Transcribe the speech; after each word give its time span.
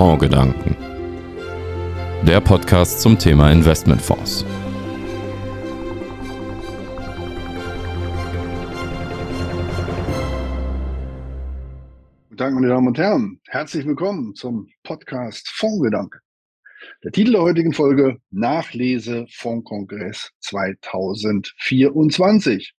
Fondsgedanken. 0.00 0.72
Der 2.26 2.40
Podcast 2.40 3.02
zum 3.02 3.18
Thema 3.18 3.52
Investmentfonds. 3.52 4.46
Guten 12.30 12.38
Tag, 12.38 12.54
meine 12.54 12.68
Damen 12.68 12.88
und 12.88 12.96
Herren. 12.96 13.42
Herzlich 13.48 13.86
willkommen 13.86 14.34
zum 14.34 14.70
Podcast 14.84 15.50
Fondsgedanken. 15.50 16.18
Der 17.04 17.12
Titel 17.12 17.32
der 17.32 17.42
heutigen 17.42 17.74
Folge 17.74 18.16
Nachlese 18.30 19.26
Fondskongress 19.30 20.30
2024. 20.40 22.72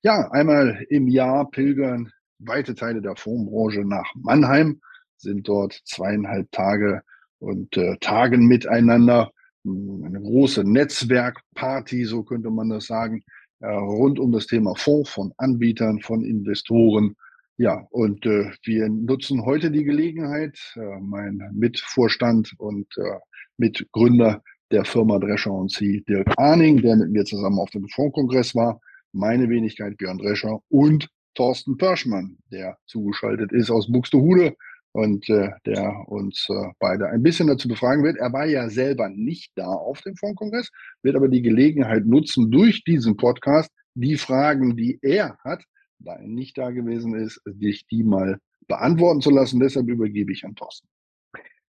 Ja, 0.00 0.30
einmal 0.30 0.86
im 0.88 1.08
Jahr 1.08 1.50
pilgern 1.50 2.10
weite 2.38 2.74
Teile 2.74 3.02
der 3.02 3.16
Fondsbranche 3.16 3.84
nach 3.84 4.10
Mannheim, 4.14 4.80
sind 5.22 5.48
dort 5.48 5.80
zweieinhalb 5.84 6.50
Tage 6.52 7.02
und 7.38 7.76
äh, 7.76 7.96
tagen 8.00 8.46
miteinander. 8.46 9.32
Eine 9.64 10.20
große 10.20 10.64
Netzwerkparty, 10.64 12.04
so 12.04 12.24
könnte 12.24 12.50
man 12.50 12.68
das 12.68 12.86
sagen, 12.86 13.22
äh, 13.60 13.68
rund 13.68 14.18
um 14.18 14.32
das 14.32 14.46
Thema 14.46 14.74
Fonds 14.74 15.10
von 15.10 15.32
Anbietern, 15.36 16.00
von 16.00 16.24
Investoren. 16.24 17.14
Ja, 17.58 17.86
und 17.90 18.26
äh, 18.26 18.50
wir 18.64 18.88
nutzen 18.88 19.44
heute 19.44 19.70
die 19.70 19.84
Gelegenheit, 19.84 20.58
äh, 20.74 21.00
mein 21.00 21.48
Mitvorstand 21.52 22.54
und 22.58 22.88
äh, 22.98 23.18
Mitgründer 23.56 24.42
der 24.72 24.84
Firma 24.84 25.18
Drescher 25.18 25.52
und 25.52 25.70
Sie, 25.70 26.02
Dirk 26.08 26.32
Arning, 26.38 26.82
der 26.82 26.96
mit 26.96 27.10
mir 27.10 27.24
zusammen 27.24 27.60
auf 27.60 27.70
dem 27.70 27.86
Fondskongress 27.88 28.54
war, 28.54 28.80
meine 29.12 29.48
Wenigkeit 29.48 29.96
Björn 29.98 30.18
Drescher 30.18 30.60
und 30.68 31.08
Thorsten 31.34 31.76
Pörschmann, 31.76 32.38
der 32.50 32.78
zugeschaltet 32.86 33.52
ist 33.52 33.70
aus 33.70 33.90
Buxtehude 33.90 34.56
und 34.92 35.28
äh, 35.30 35.50
der 35.66 36.08
uns 36.08 36.46
äh, 36.50 36.70
beide 36.78 37.08
ein 37.08 37.22
bisschen 37.22 37.48
dazu 37.48 37.66
befragen 37.66 38.04
wird. 38.04 38.16
Er 38.16 38.32
war 38.32 38.46
ja 38.46 38.68
selber 38.68 39.08
nicht 39.08 39.52
da 39.56 39.66
auf 39.66 40.00
dem 40.02 40.16
Fondskongress, 40.16 40.70
wird 41.02 41.16
aber 41.16 41.28
die 41.28 41.42
Gelegenheit 41.42 42.06
nutzen, 42.06 42.50
durch 42.50 42.84
diesen 42.84 43.16
Podcast 43.16 43.70
die 43.94 44.16
Fragen, 44.16 44.76
die 44.76 44.98
er 45.02 45.36
hat, 45.44 45.64
da 45.98 46.14
er 46.14 46.26
nicht 46.26 46.58
da 46.58 46.70
gewesen 46.70 47.14
ist, 47.14 47.40
dich 47.46 47.86
die 47.86 48.04
mal 48.04 48.38
beantworten 48.68 49.20
zu 49.20 49.30
lassen. 49.30 49.60
Deshalb 49.60 49.88
übergebe 49.88 50.32
ich 50.32 50.44
an 50.44 50.54
Thorsten. 50.54 50.88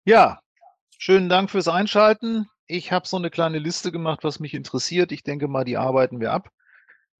Ja, 0.05 0.39
schönen 0.97 1.29
Dank 1.29 1.49
fürs 1.49 1.67
Einschalten. 1.67 2.47
Ich 2.67 2.91
habe 2.91 3.07
so 3.07 3.17
eine 3.17 3.29
kleine 3.29 3.59
Liste 3.59 3.91
gemacht, 3.91 4.23
was 4.23 4.39
mich 4.39 4.53
interessiert. 4.53 5.11
Ich 5.11 5.23
denke 5.23 5.47
mal, 5.47 5.65
die 5.65 5.77
arbeiten 5.77 6.19
wir 6.19 6.31
ab. 6.31 6.49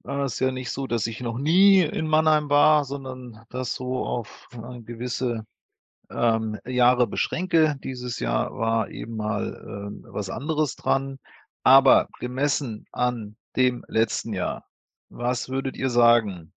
Es 0.04 0.34
ist 0.34 0.40
ja 0.40 0.52
nicht 0.52 0.72
so, 0.72 0.88
dass 0.88 1.08
ich 1.08 1.20
noch 1.20 1.38
nie 1.38 1.82
in 1.82 2.08
Mannheim 2.08 2.50
war, 2.50 2.86
sondern 2.86 3.44
das 3.50 3.74
so 3.74 4.06
auf 4.06 4.48
äh, 4.54 4.82
gewisse 4.82 5.46
ähm, 6.12 6.58
Jahre 6.66 7.08
beschränke. 7.08 7.78
Dieses 7.84 8.20
Jahr 8.20 8.58
war 8.58 8.90
eben 8.90 9.16
mal 9.16 9.62
ähm, 9.66 10.06
was 10.08 10.30
anderes 10.30 10.76
dran. 10.76 11.20
Aber 11.64 12.08
gemessen 12.20 12.86
an 12.92 13.36
dem 13.56 13.84
letzten 13.88 14.34
Jahr, 14.34 14.66
was 15.10 15.50
würdet 15.50 15.76
ihr 15.76 15.90
sagen? 15.90 16.54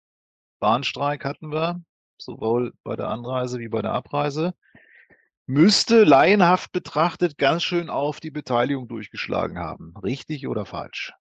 Bahnstreik 0.60 1.24
hatten 1.24 1.50
wir, 1.50 1.82
sowohl 2.18 2.72
bei 2.84 2.96
der 2.96 3.08
Anreise 3.08 3.58
wie 3.58 3.68
bei 3.68 3.82
der 3.82 3.92
Abreise. 3.92 4.54
Müsste 5.46 6.04
laienhaft 6.04 6.70
betrachtet 6.70 7.36
ganz 7.36 7.64
schön 7.64 7.90
auf 7.90 8.20
die 8.20 8.30
Beteiligung 8.30 8.86
durchgeschlagen 8.86 9.58
haben. 9.58 9.92
Richtig 10.02 10.46
oder 10.46 10.64
falsch? 10.64 11.12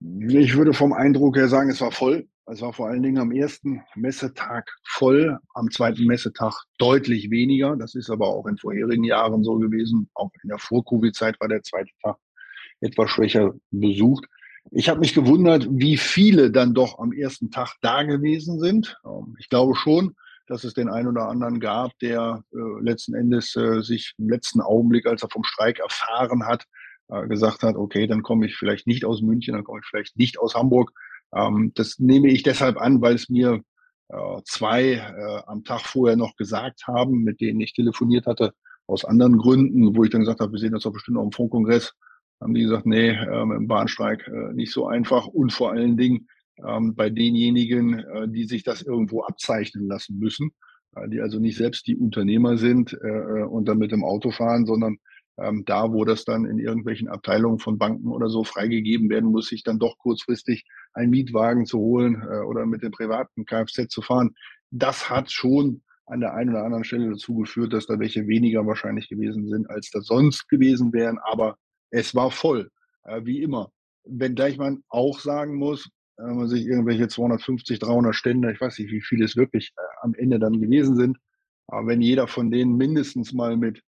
Ich 0.00 0.56
würde 0.56 0.72
vom 0.72 0.94
Eindruck 0.94 1.36
her 1.36 1.48
sagen, 1.48 1.68
es 1.68 1.82
war 1.82 1.92
voll. 1.92 2.26
Es 2.52 2.60
war 2.62 2.72
vor 2.72 2.88
allen 2.88 3.02
Dingen 3.02 3.18
am 3.18 3.30
ersten 3.30 3.82
Messetag 3.94 4.68
voll, 4.84 5.38
am 5.54 5.70
zweiten 5.70 6.04
Messetag 6.04 6.52
deutlich 6.78 7.30
weniger. 7.30 7.76
Das 7.76 7.94
ist 7.94 8.10
aber 8.10 8.26
auch 8.26 8.46
in 8.46 8.58
vorherigen 8.58 9.04
Jahren 9.04 9.44
so 9.44 9.56
gewesen. 9.56 10.10
Auch 10.14 10.30
in 10.42 10.48
der 10.48 10.58
Vor-Covid-Zeit 10.58 11.40
war 11.40 11.46
der 11.46 11.62
zweite 11.62 11.92
Tag 12.02 12.16
etwas 12.80 13.10
schwächer 13.10 13.52
besucht. 13.70 14.26
Ich 14.72 14.88
habe 14.88 14.98
mich 14.98 15.14
gewundert, 15.14 15.68
wie 15.70 15.96
viele 15.96 16.50
dann 16.50 16.74
doch 16.74 16.98
am 16.98 17.12
ersten 17.12 17.52
Tag 17.52 17.76
da 17.82 18.02
gewesen 18.02 18.58
sind. 18.58 18.98
Ähm, 19.04 19.36
ich 19.38 19.48
glaube 19.48 19.76
schon, 19.76 20.16
dass 20.48 20.64
es 20.64 20.74
den 20.74 20.88
einen 20.88 21.06
oder 21.06 21.28
anderen 21.28 21.60
gab, 21.60 21.96
der 22.00 22.42
äh, 22.52 22.82
letzten 22.82 23.14
Endes 23.14 23.54
äh, 23.54 23.80
sich 23.80 24.14
im 24.18 24.28
letzten 24.28 24.60
Augenblick, 24.60 25.06
als 25.06 25.22
er 25.22 25.30
vom 25.30 25.44
Streik 25.44 25.78
erfahren 25.78 26.46
hat, 26.46 26.64
äh, 27.08 27.28
gesagt 27.28 27.62
hat, 27.62 27.76
okay, 27.76 28.08
dann 28.08 28.22
komme 28.22 28.46
ich 28.46 28.56
vielleicht 28.56 28.88
nicht 28.88 29.04
aus 29.04 29.22
München, 29.22 29.54
dann 29.54 29.64
komme 29.64 29.80
ich 29.80 29.86
vielleicht 29.86 30.16
nicht 30.16 30.38
aus 30.38 30.56
Hamburg. 30.56 30.92
Ähm, 31.34 31.72
das 31.74 31.98
nehme 31.98 32.28
ich 32.28 32.42
deshalb 32.42 32.80
an, 32.80 33.00
weil 33.00 33.14
es 33.14 33.28
mir 33.28 33.60
äh, 34.08 34.40
zwei 34.44 34.94
äh, 34.94 35.42
am 35.46 35.64
Tag 35.64 35.82
vorher 35.82 36.16
noch 36.16 36.36
gesagt 36.36 36.86
haben, 36.86 37.22
mit 37.22 37.40
denen 37.40 37.60
ich 37.60 37.72
telefoniert 37.72 38.26
hatte, 38.26 38.52
aus 38.86 39.04
anderen 39.04 39.38
Gründen, 39.38 39.96
wo 39.96 40.04
ich 40.04 40.10
dann 40.10 40.22
gesagt 40.22 40.40
habe, 40.40 40.52
wir 40.52 40.58
sehen 40.58 40.74
uns 40.74 40.82
doch 40.82 40.92
bestimmt 40.92 41.18
auf 41.18 41.28
dem 41.28 41.32
Funkkongress. 41.32 41.94
Haben 42.40 42.54
die 42.54 42.62
gesagt, 42.62 42.86
nee, 42.86 43.10
äh, 43.10 43.44
mit 43.44 43.58
dem 43.58 43.68
Bahnstreik 43.68 44.26
äh, 44.26 44.52
nicht 44.52 44.72
so 44.72 44.86
einfach 44.86 45.26
und 45.26 45.52
vor 45.52 45.70
allen 45.70 45.96
Dingen 45.96 46.26
ähm, 46.66 46.94
bei 46.94 47.10
denjenigen, 47.10 48.00
äh, 48.00 48.28
die 48.28 48.44
sich 48.44 48.64
das 48.64 48.82
irgendwo 48.82 49.22
abzeichnen 49.22 49.86
lassen 49.86 50.18
müssen, 50.18 50.50
äh, 50.96 51.08
die 51.08 51.20
also 51.20 51.38
nicht 51.38 51.56
selbst 51.56 51.86
die 51.86 51.96
Unternehmer 51.96 52.56
sind 52.56 52.92
äh 52.94 53.42
und 53.42 53.68
dann 53.68 53.78
mit 53.78 53.92
dem 53.92 54.04
Auto 54.04 54.30
fahren, 54.30 54.66
sondern 54.66 54.98
ähm, 55.40 55.64
da, 55.64 55.92
wo 55.92 56.04
das 56.04 56.24
dann 56.24 56.44
in 56.44 56.58
irgendwelchen 56.58 57.08
Abteilungen 57.08 57.58
von 57.58 57.78
Banken 57.78 58.08
oder 58.08 58.28
so 58.28 58.44
freigegeben 58.44 59.08
werden 59.08 59.30
muss, 59.30 59.48
sich 59.48 59.62
dann 59.62 59.78
doch 59.78 59.96
kurzfristig 59.98 60.64
einen 60.92 61.10
Mietwagen 61.10 61.66
zu 61.66 61.78
holen 61.78 62.22
äh, 62.30 62.40
oder 62.40 62.66
mit 62.66 62.82
dem 62.82 62.92
privaten 62.92 63.44
Kfz 63.44 63.88
zu 63.88 64.02
fahren. 64.02 64.34
Das 64.70 65.08
hat 65.08 65.30
schon 65.30 65.82
an 66.06 66.20
der 66.20 66.34
einen 66.34 66.50
oder 66.50 66.64
anderen 66.64 66.84
Stelle 66.84 67.10
dazu 67.10 67.36
geführt, 67.36 67.72
dass 67.72 67.86
da 67.86 67.98
welche 67.98 68.26
weniger 68.26 68.66
wahrscheinlich 68.66 69.08
gewesen 69.08 69.48
sind, 69.48 69.70
als 69.70 69.90
das 69.90 70.06
sonst 70.06 70.48
gewesen 70.48 70.92
wären. 70.92 71.18
Aber 71.18 71.56
es 71.90 72.14
war 72.14 72.30
voll, 72.30 72.70
äh, 73.04 73.20
wie 73.24 73.42
immer. 73.42 73.70
Wenngleich 74.04 74.58
man 74.58 74.82
auch 74.88 75.20
sagen 75.20 75.54
muss, 75.54 75.88
wenn 76.16 76.36
man 76.36 76.48
sich 76.48 76.66
irgendwelche 76.66 77.08
250, 77.08 77.78
300 77.78 78.14
Stände, 78.14 78.52
ich 78.52 78.60
weiß 78.60 78.78
nicht, 78.78 78.90
wie 78.90 79.00
viele 79.00 79.24
es 79.24 79.36
wirklich 79.36 79.72
äh, 79.76 79.80
am 80.02 80.14
Ende 80.14 80.38
dann 80.38 80.60
gewesen 80.60 80.96
sind, 80.96 81.18
aber 81.68 81.86
wenn 81.86 82.00
jeder 82.00 82.26
von 82.26 82.50
denen 82.50 82.76
mindestens 82.76 83.32
mal 83.32 83.56
mit 83.56 83.80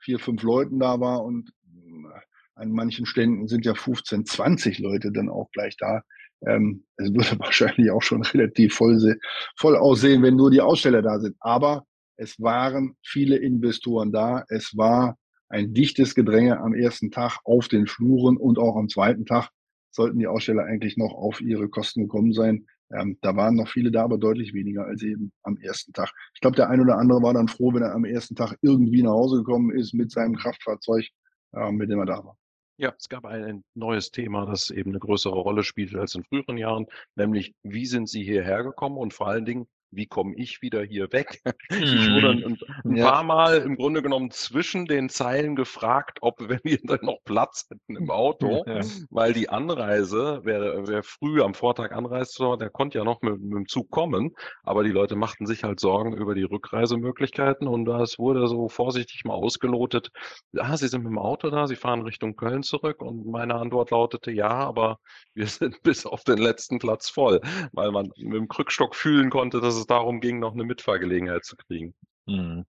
vier, 0.00 0.18
fünf 0.18 0.42
Leuten 0.42 0.78
da 0.78 1.00
war 1.00 1.24
und 1.24 1.50
äh, 1.66 2.20
an 2.54 2.72
manchen 2.72 3.06
Ständen 3.06 3.48
sind 3.48 3.64
ja 3.64 3.74
15, 3.74 4.26
20 4.26 4.78
Leute 4.78 5.12
dann 5.12 5.28
auch 5.28 5.50
gleich 5.52 5.76
da. 5.76 6.02
Ähm, 6.46 6.84
es 6.96 7.12
würde 7.12 7.38
wahrscheinlich 7.38 7.90
auch 7.90 8.02
schon 8.02 8.22
relativ 8.22 8.74
voll, 8.74 9.16
voll 9.56 9.76
aussehen, 9.76 10.22
wenn 10.22 10.36
nur 10.36 10.50
die 10.50 10.60
Aussteller 10.60 11.02
da 11.02 11.18
sind. 11.20 11.36
Aber 11.40 11.84
es 12.16 12.40
waren 12.40 12.96
viele 13.04 13.36
Investoren 13.36 14.12
da. 14.12 14.44
Es 14.48 14.76
war 14.76 15.16
ein 15.48 15.72
dichtes 15.72 16.14
Gedränge 16.14 16.58
am 16.58 16.74
ersten 16.74 17.10
Tag 17.10 17.38
auf 17.44 17.68
den 17.68 17.86
Fluren 17.86 18.36
und 18.36 18.58
auch 18.58 18.76
am 18.76 18.88
zweiten 18.88 19.24
Tag 19.24 19.50
sollten 19.90 20.18
die 20.18 20.26
Aussteller 20.26 20.64
eigentlich 20.64 20.96
noch 20.96 21.14
auf 21.14 21.40
ihre 21.40 21.68
Kosten 21.68 22.02
gekommen 22.02 22.32
sein. 22.32 22.66
Ähm, 22.90 23.18
da 23.20 23.36
waren 23.36 23.54
noch 23.54 23.68
viele 23.68 23.90
da, 23.90 24.04
aber 24.04 24.18
deutlich 24.18 24.54
weniger 24.54 24.86
als 24.86 25.02
eben 25.02 25.32
am 25.42 25.56
ersten 25.58 25.92
Tag. 25.92 26.10
Ich 26.34 26.40
glaube, 26.40 26.56
der 26.56 26.70
ein 26.70 26.80
oder 26.80 26.98
andere 26.98 27.22
war 27.22 27.34
dann 27.34 27.48
froh, 27.48 27.72
wenn 27.74 27.82
er 27.82 27.94
am 27.94 28.04
ersten 28.04 28.34
Tag 28.34 28.56
irgendwie 28.62 29.02
nach 29.02 29.12
Hause 29.12 29.38
gekommen 29.38 29.70
ist 29.70 29.92
mit 29.92 30.10
seinem 30.10 30.36
Kraftfahrzeug, 30.36 31.06
äh, 31.52 31.70
mit 31.72 31.90
dem 31.90 31.98
er 31.98 32.06
da 32.06 32.24
war. 32.24 32.36
Ja, 32.80 32.94
es 32.96 33.08
gab 33.08 33.24
ein 33.24 33.64
neues 33.74 34.12
Thema, 34.12 34.46
das 34.46 34.70
eben 34.70 34.90
eine 34.90 35.00
größere 35.00 35.34
Rolle 35.34 35.64
spielt 35.64 35.96
als 35.96 36.14
in 36.14 36.22
früheren 36.22 36.56
Jahren, 36.56 36.86
nämlich 37.16 37.54
wie 37.64 37.86
sind 37.86 38.08
Sie 38.08 38.22
hierher 38.22 38.62
gekommen 38.62 38.98
und 38.98 39.12
vor 39.12 39.26
allen 39.26 39.44
Dingen, 39.44 39.66
wie 39.90 40.06
komme 40.06 40.34
ich 40.36 40.62
wieder 40.62 40.82
hier 40.82 41.12
weg? 41.12 41.40
Ich 41.92 42.10
wurde 42.10 42.34
Mhm. 42.34 42.44
ein, 42.44 42.58
ein 42.84 42.96
Ja. 42.96 43.10
paar 43.10 43.22
Mal 43.24 43.58
im 43.58 43.76
Grunde 43.76 44.02
genommen 44.02 44.30
zwischen 44.30 44.86
den 44.86 45.08
Zeilen 45.08 45.56
gefragt, 45.56 46.18
ob 46.22 46.38
wir 46.64 46.78
dann 46.82 47.00
noch 47.02 47.18
Platz 47.24 47.66
hätten 47.70 47.96
im 47.96 48.10
Auto, 48.10 48.64
Ja. 48.66 48.80
weil 49.10 49.32
die 49.32 49.48
Anreise, 49.48 50.40
wer, 50.44 50.86
wer 50.86 51.02
früh 51.02 51.42
am 51.42 51.54
Vortag 51.54 51.92
anreist, 51.92 52.38
der 52.40 52.70
konnte 52.70 52.98
ja 52.98 53.04
noch 53.04 53.22
mit, 53.22 53.40
mit 53.40 53.52
dem 53.52 53.68
Zug 53.68 53.90
kommen, 53.90 54.32
aber 54.62 54.84
die 54.84 54.90
Leute 54.90 55.16
machten 55.16 55.46
sich 55.46 55.64
halt 55.64 55.80
Sorgen 55.80 56.14
über 56.16 56.34
die 56.34 56.42
Rückreisemöglichkeiten 56.44 57.66
und 57.68 57.84
das 57.84 58.18
wurde 58.18 58.46
so 58.48 58.68
vorsichtig 58.68 59.24
mal 59.24 59.34
ausgelotet. 59.34 60.10
Ah, 60.56 60.76
Sie 60.76 60.88
sind 60.88 61.02
mit 61.02 61.10
dem 61.12 61.18
Auto 61.18 61.50
da, 61.50 61.66
Sie 61.66 61.76
fahren 61.76 62.02
Richtung 62.02 62.36
Köln 62.36 62.62
zurück 62.62 63.02
und 63.02 63.26
meine 63.26 63.54
Antwort 63.56 63.90
lautete 63.90 64.30
ja, 64.30 64.48
aber 64.50 64.98
wir 65.34 65.46
sind 65.46 65.82
bis 65.82 66.06
auf 66.06 66.24
den 66.24 66.38
letzten 66.38 66.78
Platz 66.78 67.08
voll, 67.10 67.40
weil 67.72 67.90
man 67.92 68.10
mit 68.16 68.34
dem 68.34 68.48
Krückstock 68.48 68.94
fühlen 68.94 69.30
konnte, 69.30 69.60
dass 69.60 69.77
es 69.78 69.86
darum 69.86 70.20
ging, 70.20 70.38
noch 70.38 70.52
eine 70.54 70.64
Mitfahrgelegenheit 70.64 71.44
zu 71.44 71.56
kriegen. 71.56 71.94
Mhm. 72.26 72.64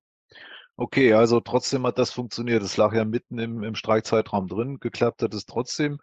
Okay, 0.78 1.14
also 1.14 1.42
trotzdem 1.42 1.86
hat 1.86 1.98
das 2.00 2.12
funktioniert. 2.12 2.64
Es 2.64 2.78
lag 2.78 2.94
ja 2.94 3.04
mitten 3.04 3.38
im, 3.38 3.64
im 3.64 3.76
Streikzeitraum 3.76 4.48
drin. 4.48 4.80
Geklappt 4.80 5.22
hat 5.22 5.34
es 5.34 5.46
trotzdem. 5.46 6.00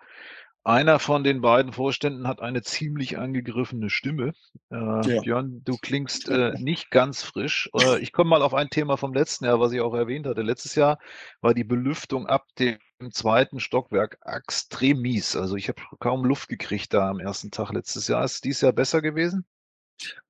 Einer 0.64 0.99
von 0.99 1.23
den 1.23 1.41
beiden 1.41 1.73
Vorständen 1.73 2.26
hat 2.26 2.41
eine 2.43 2.61
ziemlich 2.61 3.19
angegriffene 3.19 3.88
Stimme. 3.88 4.32
Äh, 4.70 4.75
Ja. 4.75 5.20
Björn, 5.23 5.62
du 5.64 5.79
klingst 5.81 6.29
äh, 6.29 6.53
nicht 6.58 6.91
ganz 6.91 7.23
frisch. 7.23 7.70
Äh, 7.73 8.00
ich 8.00 8.12
komme 8.12 8.31
mal 8.31 8.43
auf 8.43 8.52
ein 8.52 8.69
Thema 8.69 8.97
vom 8.97 9.14
letzten 9.14 9.44
Jahr, 9.47 9.61
was 9.61 9.73
ich 9.73 9.81
auch 9.81 9.94
erwähnt 9.94 10.26
hatte. 10.26 10.43
Letztes 10.43 10.75
Jahr 10.75 10.99
war 11.41 11.55
die 11.55 11.64
Belüftung 11.64 12.26
ab 12.26 12.47
dem 12.59 12.79
zweiten 13.12 13.61
Stockwerk 13.61 14.19
extrem 14.25 15.00
mies. 15.00 15.37
Also 15.37 15.56
ich 15.56 15.69
habe 15.69 15.81
kaum 16.00 16.25
Luft 16.25 16.49
gekriegt 16.49 16.93
da 16.93 17.09
am 17.09 17.20
ersten 17.20 17.50
Tag 17.50 17.73
letztes 17.73 18.09
Jahr. 18.09 18.25
Ist 18.25 18.44
dieses 18.44 18.62
Jahr 18.62 18.73
besser 18.73 19.00
gewesen? 19.00 19.47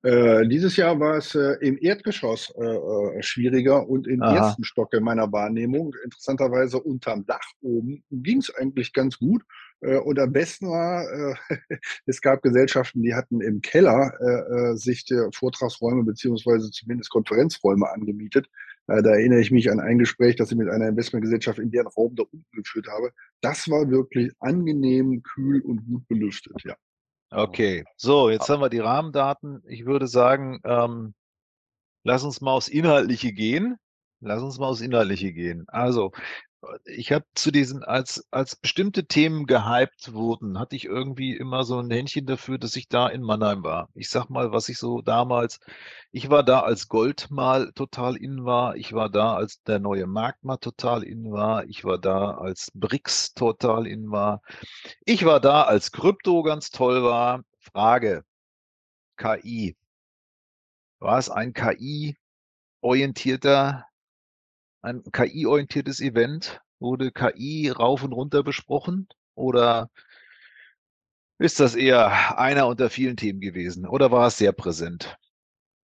Äh, 0.03 0.47
dieses 0.47 0.77
Jahr 0.77 0.99
war 0.99 1.17
es 1.17 1.35
äh, 1.35 1.57
im 1.61 1.77
Erdgeschoss 1.79 2.53
äh, 2.57 2.63
äh 2.63 3.21
schwieriger 3.21 3.87
und 3.87 4.07
im 4.07 4.21
Aha. 4.21 4.35
ersten 4.35 4.63
Stock 4.63 4.93
in 4.93 5.03
meiner 5.03 5.31
Wahrnehmung, 5.31 5.93
interessanterweise 6.03 6.79
unterm 6.79 7.25
Dach 7.25 7.51
oben, 7.61 8.03
ging 8.09 8.37
es 8.37 8.53
eigentlich 8.55 8.93
ganz 8.93 9.17
gut. 9.19 9.43
Äh, 9.81 9.97
und 9.97 10.19
am 10.19 10.31
besten 10.31 10.69
war, 10.69 11.05
es 12.05 12.21
gab 12.21 12.41
Gesellschaften, 12.41 13.01
die 13.01 13.13
hatten 13.13 13.41
im 13.41 13.61
Keller 13.61 14.75
sich 14.75 15.05
Vortragsräume 15.33 16.03
beziehungsweise 16.03 16.71
zumindest 16.71 17.09
Konferenzräume 17.09 17.89
angemietet. 17.89 18.47
Da 18.87 18.99
erinnere 18.99 19.41
ich 19.41 19.51
mich 19.51 19.69
an 19.69 19.79
ein 19.79 19.97
Gespräch, 19.99 20.37
das 20.37 20.51
ich 20.51 20.57
mit 20.57 20.69
einer 20.69 20.87
Investmentgesellschaft 20.87 21.59
in 21.59 21.71
deren 21.71 21.87
Raum 21.87 22.15
da 22.15 22.23
unten 22.23 22.45
geführt 22.53 22.87
habe. 22.87 23.11
Das 23.41 23.69
war 23.69 23.89
wirklich 23.89 24.31
angenehm, 24.39 25.21
kühl 25.23 25.61
und 25.61 25.85
gut 25.85 26.07
belüftet, 26.07 26.55
ja. 26.63 26.75
Okay, 27.31 27.83
so, 27.97 28.29
jetzt 28.29 28.47
haben 28.49 28.61
wir 28.61 28.69
die 28.69 28.79
Rahmendaten. 28.79 29.61
Ich 29.67 29.85
würde 29.85 30.07
sagen, 30.07 30.61
ähm, 30.63 31.13
lass 32.03 32.23
uns 32.23 32.41
mal 32.41 32.53
aufs 32.53 32.69
Inhaltliche 32.69 33.33
gehen. 33.33 33.77
Lass 34.21 34.41
uns 34.41 34.59
mal 34.59 34.67
aufs 34.67 34.81
Inhaltliche 34.81 35.33
gehen. 35.33 35.65
Also, 35.67 36.11
ich 36.85 37.11
habe 37.11 37.25
zu 37.35 37.51
diesen, 37.51 37.83
als, 37.83 38.27
als 38.31 38.55
bestimmte 38.55 39.05
Themen 39.05 39.45
gehypt 39.45 40.13
wurden, 40.13 40.59
hatte 40.59 40.75
ich 40.75 40.85
irgendwie 40.85 41.35
immer 41.35 41.63
so 41.63 41.79
ein 41.79 41.91
Händchen 41.91 42.25
dafür, 42.25 42.57
dass 42.57 42.75
ich 42.75 42.87
da 42.87 43.07
in 43.07 43.21
Mannheim 43.21 43.63
war. 43.63 43.89
Ich 43.93 44.09
sag 44.09 44.29
mal, 44.29 44.51
was 44.51 44.69
ich 44.69 44.79
so 44.79 45.01
damals, 45.01 45.59
ich 46.11 46.29
war 46.29 46.43
da 46.43 46.61
als 46.61 46.87
Gold 46.87 47.29
mal 47.29 47.71
total 47.73 48.15
in 48.17 48.45
war, 48.45 48.75
ich 48.75 48.93
war 48.93 49.09
da 49.09 49.35
als 49.35 49.61
der 49.63 49.79
neue 49.79 50.07
Markt 50.07 50.43
mal 50.43 50.57
total 50.57 51.03
in 51.03 51.31
war, 51.31 51.65
ich 51.65 51.85
war 51.85 51.99
da 51.99 52.31
als 52.31 52.71
BRICS 52.73 53.33
total 53.33 53.85
in 53.87 54.11
war, 54.11 54.41
ich 55.05 55.25
war 55.25 55.39
da 55.39 55.63
als 55.63 55.91
Krypto 55.91 56.43
ganz 56.43 56.69
toll 56.71 57.03
war. 57.03 57.43
Frage, 57.59 58.23
KI. 59.17 59.75
War 60.99 61.19
es 61.19 61.29
ein 61.29 61.53
KI-orientierter 61.53 63.85
ein 64.87 65.03
KI-orientiertes 65.11 65.99
Event? 65.99 66.61
Wurde 66.79 67.11
KI 67.11 67.69
rauf 67.69 68.03
und 68.03 68.13
runter 68.13 68.43
besprochen? 68.43 69.07
Oder 69.35 69.89
ist 71.39 71.59
das 71.59 71.75
eher 71.75 72.39
einer 72.39 72.67
unter 72.67 72.89
vielen 72.89 73.17
Themen 73.17 73.39
gewesen? 73.39 73.85
Oder 73.85 74.11
war 74.11 74.27
es 74.27 74.37
sehr 74.37 74.53
präsent? 74.53 75.17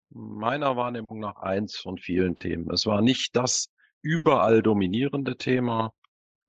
Meiner 0.09 0.75
Wahrnehmung 0.75 1.19
nach 1.19 1.37
eins 1.37 1.77
von 1.77 1.97
vielen 1.97 2.37
Themen. 2.37 2.69
Es 2.71 2.85
war 2.85 3.01
nicht 3.01 3.35
das 3.35 3.69
überall 4.01 4.61
dominierende 4.61 5.37
Thema, 5.37 5.91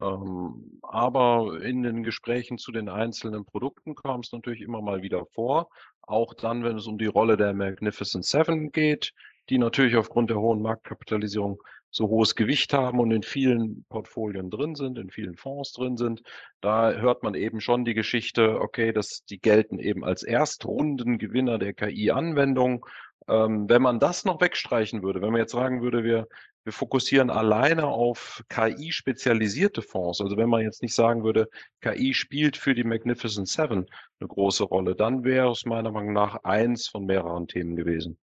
ähm, 0.01 0.81
aber 0.83 1.61
in 1.63 1.83
den 1.83 2.03
Gesprächen 2.03 2.59
zu 2.59 2.73
den 2.73 2.89
einzelnen 2.89 3.45
Produkten 3.45 3.95
kam 3.95 4.21
es 4.21 4.33
natürlich 4.33 4.63
immer 4.63 4.81
mal 4.81 5.03
wieder 5.03 5.27
vor. 5.35 5.69
Auch 6.03 6.35
dann, 6.35 6.65
wenn 6.65 6.77
es 6.77 6.87
um 6.87 6.97
die 6.97 7.07
Rolle 7.07 7.37
der 7.37 7.53
Magnificent 7.53 8.25
Seven 8.25 8.73
geht, 8.73 9.13
die 9.51 9.59
natürlich 9.59 9.97
aufgrund 9.97 10.31
der 10.31 10.41
hohen 10.41 10.63
Marktkapitalisierung 10.63 11.61
so 11.91 12.09
hohes 12.09 12.35
Gewicht 12.37 12.73
haben 12.73 13.01
und 13.01 13.11
in 13.11 13.23
vielen 13.23 13.85
Portfolien 13.89 14.51
drin 14.51 14.75
sind, 14.75 14.99
in 14.99 15.11
vielen 15.11 15.37
Fonds 15.37 15.73
drin 15.73 15.97
sind. 15.97 16.23
Da 16.61 16.93
hört 16.93 17.23
man 17.23 17.35
eben 17.35 17.61
schon 17.61 17.85
die 17.85 17.95
Geschichte, 17.95 18.61
okay, 18.61 18.93
dass 18.93 19.25
die 19.25 19.41
gelten 19.41 19.79
eben 19.79 20.05
als 20.05 20.23
Erstrundengewinner 20.23 21.59
der 21.59 21.75
KI-Anwendung. 21.75 22.87
Ähm, 23.29 23.69
wenn 23.69 23.83
man 23.83 23.99
das 23.99 24.25
noch 24.25 24.41
wegstreichen 24.41 25.03
würde, 25.03 25.21
wenn 25.21 25.33
man 25.33 25.41
jetzt 25.41 25.53
sagen 25.53 25.83
würde, 25.83 26.05
wir, 26.05 26.29
wir 26.65 26.73
fokussieren 26.73 27.31
alleine 27.31 27.87
auf 27.87 28.43
KI-spezialisierte 28.49 29.83
Fonds, 29.83 30.21
also 30.21 30.37
wenn 30.37 30.49
man 30.49 30.63
jetzt 30.63 30.83
nicht 30.83 30.95
sagen 30.95 31.25
würde, 31.25 31.49
KI 31.81 32.15
spielt 32.15 32.57
für 32.57 32.75
die 32.75 32.85
Magnificent 32.85 33.49
Seven 33.49 33.87
eine 34.21 34.29
große 34.29 34.65
Rolle, 34.65 34.95
dann 34.95 35.25
wäre 35.25 35.51
es 35.51 35.65
meiner 35.65 35.91
Meinung 35.91 36.13
nach 36.13 36.45
eins 36.45 36.89
von 36.89 37.05
mehreren 37.05 37.47
Themen 37.47 37.77
gewesen. 37.77 38.19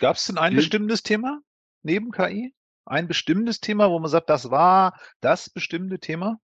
Gab 0.00 0.16
es 0.16 0.26
denn 0.26 0.38
ein 0.38 0.54
bestimmtes 0.54 1.02
Thema 1.02 1.40
neben 1.82 2.10
KI? 2.10 2.54
Ein 2.84 3.08
bestimmtes 3.08 3.60
Thema, 3.60 3.90
wo 3.90 3.98
man 3.98 4.10
sagt, 4.10 4.30
das 4.30 4.50
war 4.50 4.98
das 5.20 5.50
bestimmte 5.50 5.98
Thema? 5.98 6.38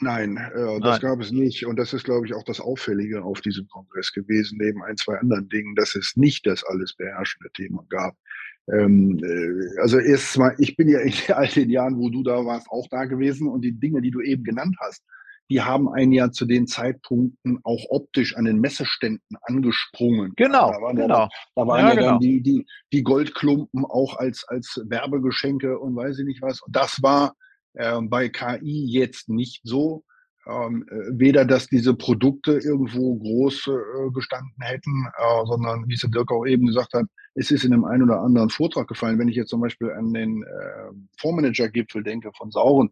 Nein, 0.00 0.36
äh, 0.36 0.80
das 0.80 1.00
Nein. 1.00 1.10
gab 1.10 1.20
es 1.20 1.32
nicht. 1.32 1.66
Und 1.66 1.76
das 1.76 1.92
ist, 1.92 2.04
glaube 2.04 2.26
ich, 2.26 2.34
auch 2.34 2.44
das 2.44 2.60
Auffällige 2.60 3.22
auf 3.22 3.40
diesem 3.40 3.66
Kongress 3.68 4.12
gewesen, 4.12 4.58
neben 4.60 4.82
ein, 4.82 4.96
zwei 4.96 5.18
anderen 5.18 5.48
Dingen, 5.48 5.74
dass 5.74 5.94
es 5.94 6.16
nicht 6.16 6.46
das 6.46 6.64
alles 6.64 6.94
beherrschende 6.94 7.50
Thema 7.52 7.84
gab. 7.88 8.16
Ähm, 8.72 9.18
äh, 9.22 9.80
also 9.80 9.98
erst 9.98 10.36
mal, 10.38 10.54
ich 10.58 10.76
bin 10.76 10.88
ja 10.88 11.00
in 11.00 11.12
all 11.34 11.48
den 11.48 11.70
Jahren, 11.70 11.98
wo 11.98 12.10
du 12.10 12.22
da 12.22 12.44
warst, 12.44 12.68
auch 12.70 12.86
da 12.90 13.06
gewesen 13.06 13.48
und 13.48 13.62
die 13.62 13.72
Dinge, 13.72 14.00
die 14.02 14.10
du 14.10 14.20
eben 14.20 14.44
genannt 14.44 14.76
hast, 14.80 15.04
die 15.50 15.62
haben 15.62 15.88
einen 15.88 16.12
ja 16.12 16.30
zu 16.30 16.44
den 16.44 16.66
Zeitpunkten 16.66 17.60
auch 17.64 17.84
optisch 17.88 18.36
an 18.36 18.44
den 18.44 18.60
Messeständen 18.60 19.36
angesprungen. 19.42 20.32
Genau, 20.36 20.72
da 20.72 20.80
waren 20.80 20.96
genau. 20.96 21.18
Ja, 21.20 21.28
da 21.54 21.66
waren 21.66 21.80
ja, 21.80 21.88
ja 21.88 21.94
genau. 21.94 22.06
dann 22.10 22.20
die, 22.20 22.40
die, 22.42 22.66
die 22.92 23.02
Goldklumpen 23.02 23.84
auch 23.84 24.16
als, 24.16 24.44
als 24.48 24.80
Werbegeschenke 24.86 25.78
und 25.78 25.96
weiß 25.96 26.18
ich 26.18 26.26
nicht 26.26 26.42
was. 26.42 26.60
Und 26.60 26.76
das 26.76 27.02
war 27.02 27.34
äh, 27.74 28.00
bei 28.02 28.28
KI 28.28 28.86
jetzt 28.86 29.28
nicht 29.28 29.60
so. 29.64 30.04
Ähm, 30.46 30.86
äh, 30.90 31.18
weder, 31.18 31.44
dass 31.44 31.66
diese 31.66 31.94
Produkte 31.94 32.52
irgendwo 32.52 33.16
groß 33.16 33.68
äh, 33.68 34.10
gestanden 34.12 34.54
hätten, 34.60 35.06
äh, 35.18 35.46
sondern 35.46 35.86
wie 35.88 35.94
es 35.94 36.00
der 36.00 36.10
Dirk 36.10 36.32
auch 36.32 36.46
eben 36.46 36.66
gesagt 36.66 36.94
hat, 36.94 37.04
es 37.34 37.50
ist 37.50 37.64
in 37.64 37.72
einem 37.74 37.84
einen 37.84 38.04
oder 38.04 38.20
anderen 38.20 38.48
Vortrag 38.48 38.88
gefallen. 38.88 39.18
Wenn 39.18 39.28
ich 39.28 39.36
jetzt 39.36 39.50
zum 39.50 39.60
Beispiel 39.60 39.90
an 39.90 40.14
den 40.14 40.42
äh, 40.42 40.92
Fondsmanager-Gipfel 41.18 42.02
denke 42.02 42.30
von 42.34 42.50
Sauren, 42.50 42.90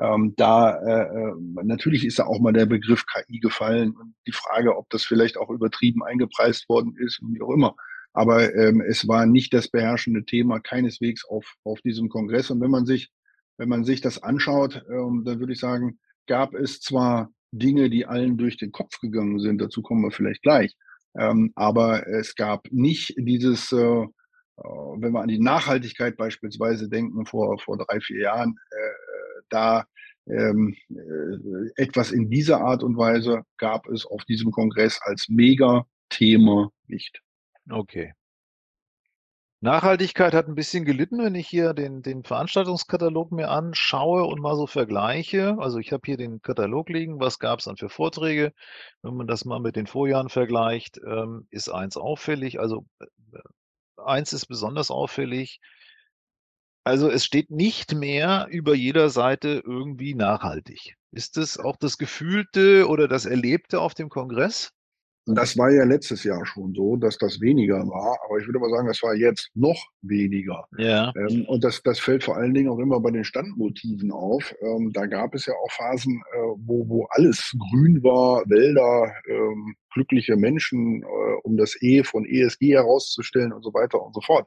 ähm, 0.00 0.34
da 0.36 0.76
äh, 0.82 1.30
äh, 1.30 1.34
natürlich 1.62 2.04
ist 2.04 2.18
da 2.18 2.24
auch 2.26 2.40
mal 2.40 2.52
der 2.52 2.66
Begriff 2.66 3.04
KI 3.06 3.38
gefallen 3.38 3.94
und 3.96 4.14
die 4.26 4.32
Frage, 4.32 4.76
ob 4.76 4.90
das 4.90 5.04
vielleicht 5.04 5.36
auch 5.36 5.50
übertrieben 5.50 6.02
eingepreist 6.02 6.68
worden 6.68 6.96
ist 6.98 7.20
und 7.22 7.34
wie 7.34 7.42
auch 7.42 7.50
immer. 7.50 7.76
Aber 8.12 8.54
ähm, 8.54 8.80
es 8.80 9.06
war 9.08 9.26
nicht 9.26 9.52
das 9.54 9.68
beherrschende 9.68 10.24
Thema, 10.24 10.60
keineswegs 10.60 11.24
auf, 11.24 11.54
auf 11.64 11.80
diesem 11.82 12.08
Kongress. 12.08 12.50
Und 12.50 12.60
wenn 12.60 12.70
man 12.70 12.86
sich, 12.86 13.10
wenn 13.56 13.68
man 13.68 13.84
sich 13.84 14.00
das 14.00 14.22
anschaut, 14.22 14.84
ähm, 14.88 15.22
dann 15.24 15.40
würde 15.40 15.52
ich 15.52 15.60
sagen, 15.60 15.98
gab 16.26 16.54
es 16.54 16.80
zwar 16.80 17.30
Dinge, 17.52 17.90
die 17.90 18.06
allen 18.06 18.36
durch 18.36 18.56
den 18.56 18.72
Kopf 18.72 18.98
gegangen 19.00 19.38
sind, 19.38 19.60
dazu 19.60 19.82
kommen 19.82 20.02
wir 20.02 20.10
vielleicht 20.10 20.42
gleich, 20.42 20.74
ähm, 21.16 21.52
aber 21.54 22.06
es 22.08 22.34
gab 22.34 22.66
nicht 22.72 23.14
dieses, 23.16 23.70
äh, 23.72 23.76
äh 23.76 24.08
wenn 24.56 25.12
wir 25.12 25.20
an 25.20 25.28
die 25.28 25.38
Nachhaltigkeit 25.38 26.16
beispielsweise 26.16 26.88
denken, 26.88 27.26
vor, 27.26 27.58
vor 27.58 27.78
drei, 27.78 28.00
vier 28.00 28.22
Jahren, 28.22 28.56
äh, 28.70 29.03
da 29.48 29.84
ähm, 30.26 30.74
äh, 30.90 31.82
etwas 31.82 32.10
in 32.10 32.30
dieser 32.30 32.60
Art 32.60 32.82
und 32.82 32.96
Weise 32.96 33.42
gab 33.58 33.86
es 33.88 34.06
auf 34.06 34.24
diesem 34.24 34.50
Kongress 34.50 34.98
als 35.02 35.28
Mega-Thema 35.28 36.70
nicht. 36.86 37.20
Okay. 37.70 38.12
Nachhaltigkeit 39.64 40.34
hat 40.34 40.46
ein 40.46 40.54
bisschen 40.54 40.84
gelitten, 40.84 41.24
wenn 41.24 41.34
ich 41.34 41.48
hier 41.48 41.72
den, 41.72 42.02
den 42.02 42.22
Veranstaltungskatalog 42.22 43.32
mir 43.32 43.48
anschaue 43.48 44.24
und 44.24 44.38
mal 44.38 44.56
so 44.56 44.66
vergleiche. 44.66 45.56
Also 45.58 45.78
ich 45.78 45.90
habe 45.90 46.02
hier 46.04 46.18
den 46.18 46.42
Katalog 46.42 46.90
liegen, 46.90 47.18
was 47.18 47.38
gab 47.38 47.60
es 47.60 47.64
dann 47.64 47.78
für 47.78 47.88
Vorträge. 47.88 48.52
Wenn 49.00 49.14
man 49.14 49.26
das 49.26 49.46
mal 49.46 49.60
mit 49.60 49.74
den 49.74 49.86
Vorjahren 49.86 50.28
vergleicht, 50.28 51.00
ähm, 51.06 51.46
ist 51.50 51.70
eins 51.70 51.96
auffällig. 51.96 52.60
Also 52.60 52.84
äh, 53.00 53.06
eins 54.04 54.34
ist 54.34 54.46
besonders 54.46 54.90
auffällig, 54.90 55.60
also 56.84 57.10
es 57.10 57.24
steht 57.24 57.50
nicht 57.50 57.94
mehr 57.94 58.46
über 58.50 58.74
jeder 58.74 59.10
Seite 59.10 59.62
irgendwie 59.64 60.14
nachhaltig. 60.14 60.96
Ist 61.12 61.36
das 61.36 61.58
auch 61.58 61.76
das 61.76 61.98
Gefühlte 61.98 62.88
oder 62.88 63.08
das 63.08 63.26
Erlebte 63.26 63.80
auf 63.80 63.94
dem 63.94 64.08
Kongress? 64.08 64.72
Das 65.26 65.56
war 65.56 65.70
ja 65.70 65.84
letztes 65.84 66.22
Jahr 66.22 66.44
schon 66.44 66.74
so, 66.74 66.96
dass 66.96 67.16
das 67.16 67.40
weniger 67.40 67.78
war, 67.88 68.18
aber 68.24 68.38
ich 68.38 68.46
würde 68.46 68.58
mal 68.58 68.68
sagen, 68.68 68.88
das 68.88 69.02
war 69.02 69.14
jetzt 69.14 69.50
noch 69.54 69.82
weniger. 70.02 70.66
Ja. 70.76 71.14
Ähm, 71.16 71.46
und 71.46 71.64
das, 71.64 71.82
das 71.82 71.98
fällt 71.98 72.24
vor 72.24 72.36
allen 72.36 72.52
Dingen 72.52 72.68
auch 72.68 72.78
immer 72.78 73.00
bei 73.00 73.10
den 73.10 73.24
Standmotiven 73.24 74.12
auf. 74.12 74.54
Ähm, 74.60 74.92
da 74.92 75.06
gab 75.06 75.34
es 75.34 75.46
ja 75.46 75.54
auch 75.54 75.72
Phasen, 75.72 76.22
äh, 76.34 76.38
wo, 76.66 76.86
wo 76.88 77.06
alles 77.10 77.56
grün 77.70 78.02
war, 78.02 78.42
Wälder, 78.46 79.14
ähm, 79.26 79.74
glückliche 79.94 80.36
Menschen, 80.36 81.02
äh, 81.02 81.06
um 81.42 81.56
das 81.56 81.80
E 81.80 82.02
von 82.02 82.26
ESG 82.26 82.74
herauszustellen 82.74 83.52
und 83.52 83.62
so 83.62 83.72
weiter 83.72 84.02
und 84.04 84.14
so 84.14 84.20
fort. 84.20 84.46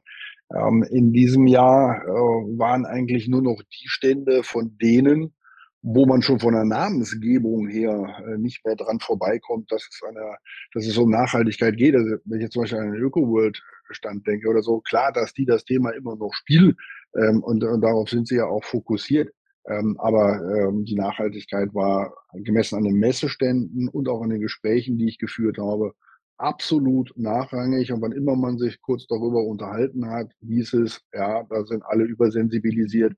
Ähm, 0.54 0.84
in 0.88 1.12
diesem 1.12 1.46
Jahr 1.46 2.02
äh, 2.04 2.08
waren 2.08 2.86
eigentlich 2.86 3.26
nur 3.26 3.42
noch 3.42 3.60
die 3.62 3.88
Stände 3.88 4.44
von 4.44 4.78
denen, 4.80 5.34
wo 5.82 6.06
man 6.06 6.22
schon 6.22 6.40
von 6.40 6.54
der 6.54 6.64
Namensgebung 6.64 7.68
her 7.68 8.16
äh, 8.26 8.38
nicht 8.38 8.64
mehr 8.64 8.76
dran 8.76 8.98
vorbeikommt, 9.00 9.70
dass 9.70 9.86
es, 9.90 10.00
eine, 10.06 10.36
dass 10.74 10.86
es 10.86 10.96
um 10.98 11.10
Nachhaltigkeit 11.10 11.76
geht. 11.76 11.94
Also, 11.94 12.16
wenn 12.24 12.38
ich 12.38 12.44
jetzt 12.44 12.54
zum 12.54 12.62
Beispiel 12.62 12.78
an 12.78 12.92
den 12.92 13.02
Öko-World-Stand 13.02 14.26
denke 14.26 14.48
oder 14.48 14.62
so, 14.62 14.80
klar, 14.80 15.12
dass 15.12 15.32
die 15.34 15.46
das 15.46 15.64
Thema 15.64 15.90
immer 15.90 16.16
noch 16.16 16.34
spielen 16.34 16.76
ähm, 17.16 17.42
und, 17.42 17.62
und 17.62 17.80
darauf 17.80 18.08
sind 18.08 18.26
sie 18.26 18.36
ja 18.36 18.46
auch 18.46 18.64
fokussiert. 18.64 19.32
Ähm, 19.68 19.96
aber 19.98 20.40
ähm, 20.56 20.84
die 20.84 20.94
Nachhaltigkeit 20.94 21.74
war 21.74 22.14
gemessen 22.32 22.76
an 22.76 22.84
den 22.84 22.98
Messeständen 22.98 23.88
und 23.88 24.08
auch 24.08 24.22
an 24.22 24.30
den 24.30 24.40
Gesprächen, 24.40 24.96
die 24.96 25.08
ich 25.08 25.18
geführt 25.18 25.58
habe, 25.58 25.92
absolut 26.38 27.12
nachrangig. 27.16 27.92
Und 27.92 28.00
wann 28.00 28.12
immer 28.12 28.34
man 28.34 28.58
sich 28.58 28.80
kurz 28.80 29.06
darüber 29.06 29.44
unterhalten 29.44 30.08
hat, 30.08 30.32
hieß 30.40 30.72
es, 30.74 31.02
ja, 31.12 31.44
da 31.50 31.66
sind 31.66 31.82
alle 31.84 32.04
übersensibilisiert. 32.04 33.14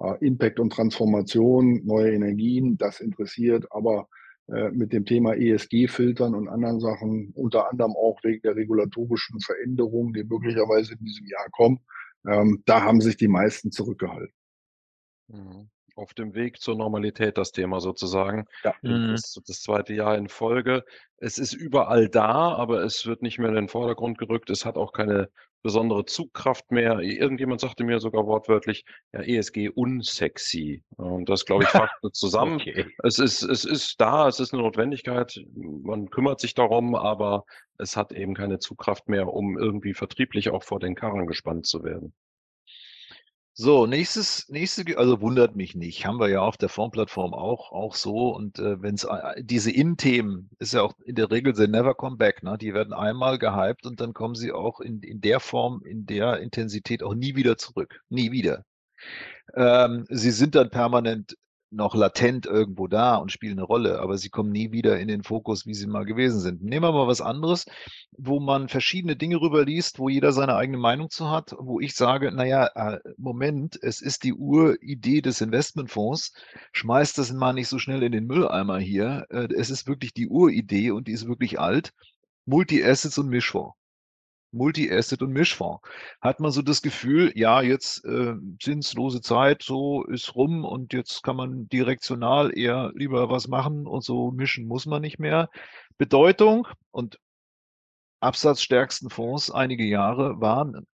Äh, 0.00 0.26
Impact 0.26 0.58
und 0.58 0.72
Transformation, 0.72 1.84
neue 1.84 2.12
Energien, 2.12 2.76
das 2.76 3.00
interessiert, 3.00 3.66
aber 3.70 4.08
äh, 4.48 4.70
mit 4.70 4.92
dem 4.92 5.06
Thema 5.06 5.34
ESG-Filtern 5.34 6.34
und 6.34 6.48
anderen 6.48 6.80
Sachen, 6.80 7.32
unter 7.34 7.70
anderem 7.70 7.92
auch 7.96 8.18
wegen 8.22 8.42
der 8.42 8.56
regulatorischen 8.56 9.40
Veränderungen, 9.40 10.12
die 10.12 10.24
möglicherweise 10.24 10.94
in 10.94 11.04
diesem 11.04 11.26
Jahr 11.26 11.48
kommen, 11.50 11.80
ähm, 12.28 12.62
da 12.66 12.82
haben 12.82 13.00
sich 13.00 13.16
die 13.16 13.28
meisten 13.28 13.70
zurückgehalten. 13.70 14.34
Mhm. 15.28 15.70
Auf 15.96 16.12
dem 16.12 16.34
Weg 16.34 16.60
zur 16.60 16.76
Normalität 16.76 17.38
das 17.38 17.52
Thema 17.52 17.80
sozusagen. 17.80 18.46
Ja. 18.64 18.74
Mhm. 18.82 19.12
Das, 19.12 19.40
das 19.46 19.62
zweite 19.62 19.94
Jahr 19.94 20.18
in 20.18 20.28
Folge. 20.28 20.84
Es 21.18 21.38
ist 21.38 21.54
überall 21.54 22.08
da, 22.08 22.54
aber 22.54 22.82
es 22.82 23.06
wird 23.06 23.22
nicht 23.22 23.38
mehr 23.38 23.48
in 23.48 23.54
den 23.54 23.68
Vordergrund 23.68 24.18
gerückt. 24.18 24.50
Es 24.50 24.66
hat 24.66 24.76
auch 24.76 24.92
keine 24.92 25.30
besondere 25.64 26.04
Zugkraft 26.04 26.70
mehr. 26.70 27.00
Irgendjemand 27.00 27.60
sagte 27.60 27.84
mir 27.84 27.98
sogar 27.98 28.26
wortwörtlich, 28.26 28.84
ja, 29.12 29.22
ESG 29.22 29.70
unsexy. 29.70 30.84
Und 30.96 31.28
das 31.28 31.46
glaube 31.46 31.64
ich 31.64 31.70
fasst 31.70 31.94
zusammen. 32.12 32.56
Okay. 32.56 32.86
Es 33.02 33.18
ist, 33.18 33.42
es 33.42 33.64
ist 33.64 33.98
da, 34.00 34.28
es 34.28 34.38
ist 34.38 34.52
eine 34.52 34.62
Notwendigkeit. 34.62 35.42
Man 35.56 36.10
kümmert 36.10 36.38
sich 36.40 36.54
darum, 36.54 36.94
aber 36.94 37.46
es 37.78 37.96
hat 37.96 38.12
eben 38.12 38.34
keine 38.34 38.58
Zugkraft 38.58 39.08
mehr, 39.08 39.32
um 39.32 39.58
irgendwie 39.58 39.94
vertrieblich 39.94 40.50
auch 40.50 40.62
vor 40.62 40.80
den 40.80 40.94
Karren 40.94 41.26
gespannt 41.26 41.66
zu 41.66 41.82
werden. 41.82 42.12
So, 43.56 43.86
nächstes, 43.86 44.48
nächste, 44.48 44.98
also 44.98 45.20
wundert 45.20 45.54
mich 45.54 45.76
nicht, 45.76 46.04
haben 46.06 46.18
wir 46.18 46.28
ja 46.28 46.40
auf 46.40 46.56
der 46.56 46.68
Formplattform 46.68 47.34
auch, 47.34 47.70
auch 47.70 47.94
so. 47.94 48.30
Und 48.34 48.58
äh, 48.58 48.82
wenn 48.82 48.96
es 48.96 49.06
diese 49.38 49.70
In-Themen 49.70 50.50
ist 50.58 50.72
ja 50.74 50.82
auch 50.82 50.94
in 51.04 51.14
der 51.14 51.30
Regel 51.30 51.52
they 51.54 51.68
never 51.68 51.94
come 51.94 52.16
back, 52.16 52.42
ne? 52.42 52.58
Die 52.58 52.74
werden 52.74 52.92
einmal 52.92 53.38
gehypt 53.38 53.86
und 53.86 54.00
dann 54.00 54.12
kommen 54.12 54.34
sie 54.34 54.50
auch 54.50 54.80
in, 54.80 55.02
in 55.02 55.20
der 55.20 55.38
Form, 55.38 55.82
in 55.84 56.04
der 56.04 56.40
Intensität 56.40 57.04
auch 57.04 57.14
nie 57.14 57.36
wieder 57.36 57.56
zurück. 57.56 58.00
Nie 58.08 58.32
wieder. 58.32 58.64
Ähm, 59.54 60.06
sie 60.10 60.32
sind 60.32 60.56
dann 60.56 60.70
permanent 60.70 61.36
noch 61.74 61.94
latent 61.94 62.46
irgendwo 62.46 62.86
da 62.86 63.16
und 63.16 63.32
spielen 63.32 63.58
eine 63.58 63.66
Rolle, 63.66 64.00
aber 64.00 64.18
sie 64.18 64.28
kommen 64.30 64.50
nie 64.50 64.72
wieder 64.72 64.98
in 64.98 65.08
den 65.08 65.22
Fokus, 65.22 65.66
wie 65.66 65.74
sie 65.74 65.86
mal 65.86 66.04
gewesen 66.04 66.40
sind. 66.40 66.62
Nehmen 66.62 66.84
wir 66.84 66.92
mal 66.92 67.06
was 67.08 67.20
anderes, 67.20 67.66
wo 68.12 68.40
man 68.40 68.68
verschiedene 68.68 69.16
Dinge 69.16 69.40
rüberliest, 69.40 69.98
wo 69.98 70.08
jeder 70.08 70.32
seine 70.32 70.56
eigene 70.56 70.78
Meinung 70.78 71.10
zu 71.10 71.30
hat, 71.30 71.54
wo 71.58 71.80
ich 71.80 71.94
sage, 71.94 72.32
naja, 72.32 72.66
äh, 72.74 72.98
Moment, 73.16 73.78
es 73.82 74.00
ist 74.00 74.24
die 74.24 74.34
Uridee 74.34 75.20
des 75.20 75.40
Investmentfonds, 75.40 76.32
schmeißt 76.72 77.18
das 77.18 77.32
mal 77.32 77.52
nicht 77.52 77.68
so 77.68 77.78
schnell 77.78 78.02
in 78.02 78.12
den 78.12 78.26
Mülleimer 78.26 78.78
hier. 78.78 79.26
Äh, 79.30 79.48
Es 79.54 79.70
ist 79.70 79.86
wirklich 79.86 80.12
die 80.14 80.28
Uridee 80.28 80.90
und 80.90 81.08
die 81.08 81.12
ist 81.12 81.26
wirklich 81.28 81.58
alt. 81.60 81.92
Multi-Assets 82.46 83.18
und 83.18 83.28
Mischfonds. 83.28 83.74
Multi-Asset 84.54 85.22
und 85.22 85.32
Mischfonds. 85.32 85.82
Hat 86.20 86.40
man 86.40 86.50
so 86.50 86.62
das 86.62 86.82
Gefühl, 86.82 87.32
ja, 87.34 87.62
jetzt 87.62 88.04
äh, 88.04 88.34
zinslose 88.60 89.20
Zeit, 89.20 89.62
so 89.62 90.04
ist 90.04 90.34
rum 90.34 90.64
und 90.64 90.92
jetzt 90.92 91.22
kann 91.22 91.36
man 91.36 91.68
direktional 91.68 92.56
eher 92.56 92.92
lieber 92.94 93.30
was 93.30 93.48
machen 93.48 93.86
und 93.86 94.04
so 94.04 94.30
mischen 94.30 94.66
muss 94.66 94.86
man 94.86 95.02
nicht 95.02 95.18
mehr. 95.18 95.50
Bedeutung 95.98 96.66
und 96.90 97.18
absatzstärksten 98.20 99.10
Fonds 99.10 99.50
einige 99.50 99.84
Jahre 99.84 100.40
waren 100.40 100.86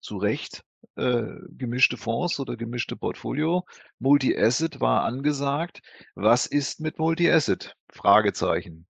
zu 0.00 0.18
Recht 0.18 0.62
äh, 0.96 1.24
gemischte 1.50 1.96
Fonds 1.96 2.38
oder 2.40 2.56
gemischte 2.56 2.96
Portfolio. 2.96 3.64
Multi-Asset 3.98 4.80
war 4.80 5.04
angesagt. 5.04 5.80
Was 6.14 6.46
ist 6.46 6.80
mit 6.80 6.98
Multi-Asset? 6.98 7.74
Fragezeichen. 7.90 8.86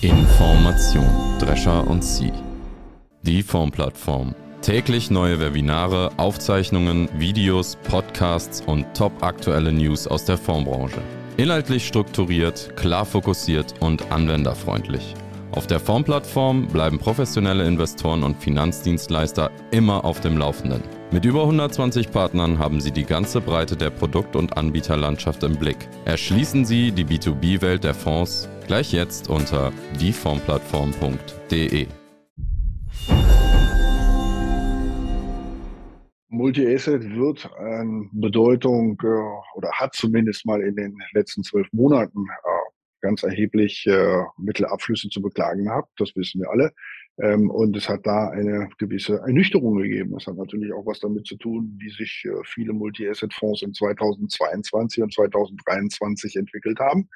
Information, 0.00 1.06
Drescher 1.38 1.86
und 1.86 2.02
Sie. 2.02 2.32
Die 3.26 3.42
Formplattform. 3.42 4.34
Täglich 4.60 5.10
neue 5.10 5.40
Webinare, 5.40 6.10
Aufzeichnungen, 6.18 7.08
Videos, 7.16 7.78
Podcasts 7.88 8.60
und 8.60 8.84
top 8.94 9.22
aktuelle 9.22 9.72
News 9.72 10.06
aus 10.06 10.26
der 10.26 10.36
Formbranche. 10.36 11.00
Inhaltlich 11.38 11.86
strukturiert, 11.86 12.76
klar 12.76 13.06
fokussiert 13.06 13.76
und 13.80 14.12
anwenderfreundlich. 14.12 15.14
Auf 15.52 15.66
der 15.66 15.80
Formplattform 15.80 16.66
bleiben 16.66 16.98
professionelle 16.98 17.66
Investoren 17.66 18.24
und 18.24 18.36
Finanzdienstleister 18.42 19.50
immer 19.70 20.04
auf 20.04 20.20
dem 20.20 20.36
Laufenden. 20.36 20.82
Mit 21.10 21.24
über 21.24 21.44
120 21.44 22.10
Partnern 22.10 22.58
haben 22.58 22.82
Sie 22.82 22.90
die 22.90 23.06
ganze 23.06 23.40
Breite 23.40 23.74
der 23.74 23.88
Produkt- 23.88 24.36
und 24.36 24.58
Anbieterlandschaft 24.58 25.42
im 25.44 25.56
Blick. 25.56 25.88
Erschließen 26.04 26.66
Sie 26.66 26.92
die 26.92 27.06
B2B-Welt 27.06 27.84
der 27.84 27.94
Fonds 27.94 28.50
gleich 28.66 28.92
jetzt 28.92 29.30
unter 29.30 29.72
dieformplattform.de. 29.98 31.86
Multi-Asset 36.44 37.02
wird 37.14 37.50
an 37.56 38.10
Bedeutung 38.12 39.00
äh, 39.02 39.56
oder 39.56 39.72
hat 39.72 39.94
zumindest 39.94 40.44
mal 40.44 40.60
in 40.60 40.76
den 40.76 40.94
letzten 41.14 41.42
zwölf 41.42 41.66
Monaten 41.72 42.26
äh, 42.28 42.70
ganz 43.00 43.22
erheblich 43.22 43.86
äh, 43.86 44.22
Mittelabflüsse 44.36 45.08
zu 45.08 45.22
beklagen 45.22 45.64
gehabt. 45.64 45.88
Das 45.96 46.14
wissen 46.16 46.42
wir 46.42 46.50
alle. 46.50 46.74
Ähm, 47.18 47.48
und 47.50 47.74
es 47.78 47.88
hat 47.88 48.04
da 48.04 48.28
eine 48.28 48.68
gewisse 48.76 49.20
Ernüchterung 49.20 49.78
gegeben. 49.78 50.12
Das 50.12 50.26
hat 50.26 50.36
natürlich 50.36 50.70
auch 50.74 50.84
was 50.84 51.00
damit 51.00 51.26
zu 51.26 51.38
tun, 51.38 51.78
wie 51.78 51.88
sich 51.88 52.28
viele 52.44 52.74
Multi-Asset-Fonds 52.74 53.62
in 53.62 53.72
2022 53.72 55.02
und 55.02 55.14
2023 55.14 56.36
entwickelt 56.36 56.78
haben. 56.78 57.08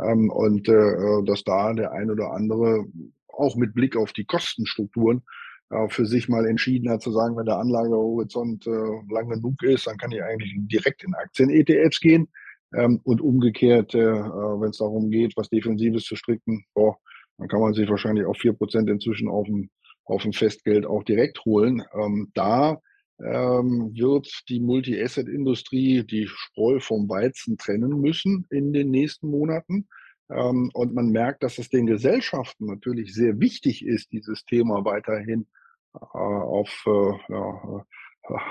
Ähm, 0.00 0.30
und 0.30 0.68
dass 0.68 1.42
da 1.42 1.72
der 1.72 1.90
ein 1.90 2.08
oder 2.08 2.30
andere 2.30 2.84
auch 3.26 3.56
mit 3.56 3.74
Blick 3.74 3.96
auf 3.96 4.12
die 4.12 4.26
Kostenstrukturen 4.26 5.24
äh, 5.70 5.88
für 5.88 6.06
sich 6.06 6.28
mal 6.28 6.46
entschieden 6.46 6.90
hat 6.90 7.02
zu 7.02 7.10
sagen, 7.10 7.36
wenn 7.36 7.46
der 7.46 7.58
Anlagehorizont 7.58 8.66
äh, 8.66 9.12
lang 9.12 9.28
genug 9.28 9.62
ist, 9.62 9.86
dann 9.86 9.96
kann 9.96 10.12
ich 10.12 10.22
eigentlich 10.22 10.54
direkt 10.56 11.04
in 11.04 11.14
Aktien-ETFs 11.14 12.00
gehen. 12.00 12.28
Ähm, 12.74 13.00
und 13.04 13.20
umgekehrt, 13.20 13.94
äh, 13.94 13.98
wenn 13.98 14.70
es 14.70 14.78
darum 14.78 15.10
geht, 15.10 15.36
was 15.36 15.48
Defensives 15.48 16.04
zu 16.04 16.16
stricken, 16.16 16.64
boah, 16.74 16.96
dann 17.38 17.48
kann 17.48 17.60
man 17.60 17.74
sich 17.74 17.88
wahrscheinlich 17.88 18.26
auch 18.26 18.36
vier 18.36 18.52
Prozent 18.52 18.88
inzwischen 18.90 19.28
auf 19.28 19.46
dem, 19.46 19.70
auf 20.04 20.22
dem 20.22 20.32
Festgeld 20.32 20.86
auch 20.86 21.04
direkt 21.04 21.44
holen. 21.44 21.82
Ähm, 21.94 22.30
da 22.34 22.80
ähm, 23.20 23.92
wird 23.94 24.28
die 24.48 24.60
Multi-Asset-Industrie 24.60 26.04
die 26.04 26.26
Spreu 26.26 26.80
vom 26.80 27.08
Weizen 27.08 27.56
trennen 27.56 28.00
müssen 28.00 28.46
in 28.50 28.72
den 28.72 28.90
nächsten 28.90 29.28
Monaten. 29.28 29.88
Ähm, 30.30 30.70
und 30.74 30.94
man 30.94 31.10
merkt, 31.10 31.42
dass 31.42 31.58
es 31.58 31.68
den 31.68 31.86
Gesellschaften 31.86 32.66
natürlich 32.66 33.14
sehr 33.14 33.38
wichtig 33.40 33.84
ist, 33.84 34.12
dieses 34.12 34.44
Thema 34.44 34.84
weiterhin 34.84 35.46
äh, 35.94 35.98
auf 36.08 36.84
äh, 36.86 37.32
ja, 37.32 37.84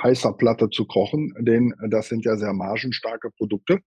heißer 0.04 0.34
Platte 0.34 0.70
zu 0.70 0.86
kochen, 0.86 1.34
denn 1.40 1.74
das 1.90 2.08
sind 2.08 2.24
ja 2.24 2.38
sehr 2.38 2.54
margenstarke 2.54 3.30
Produkte. 3.32 3.80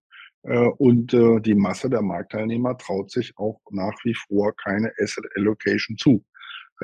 Äh, 0.43 0.69
und 0.79 1.13
äh, 1.15 1.41
die 1.41 1.55
Masse 1.55 1.91
der 1.91 2.03
Marktteilnehmer 2.03 2.77
traut 2.79 3.11
sich 3.11 3.33
auch 3.37 3.61
nach 3.71 3.97
wie 4.05 4.15
vor 4.15 4.55
keine 4.57 4.93
Asset 5.01 5.25
Allocation 5.37 5.97
zu. 5.97 6.25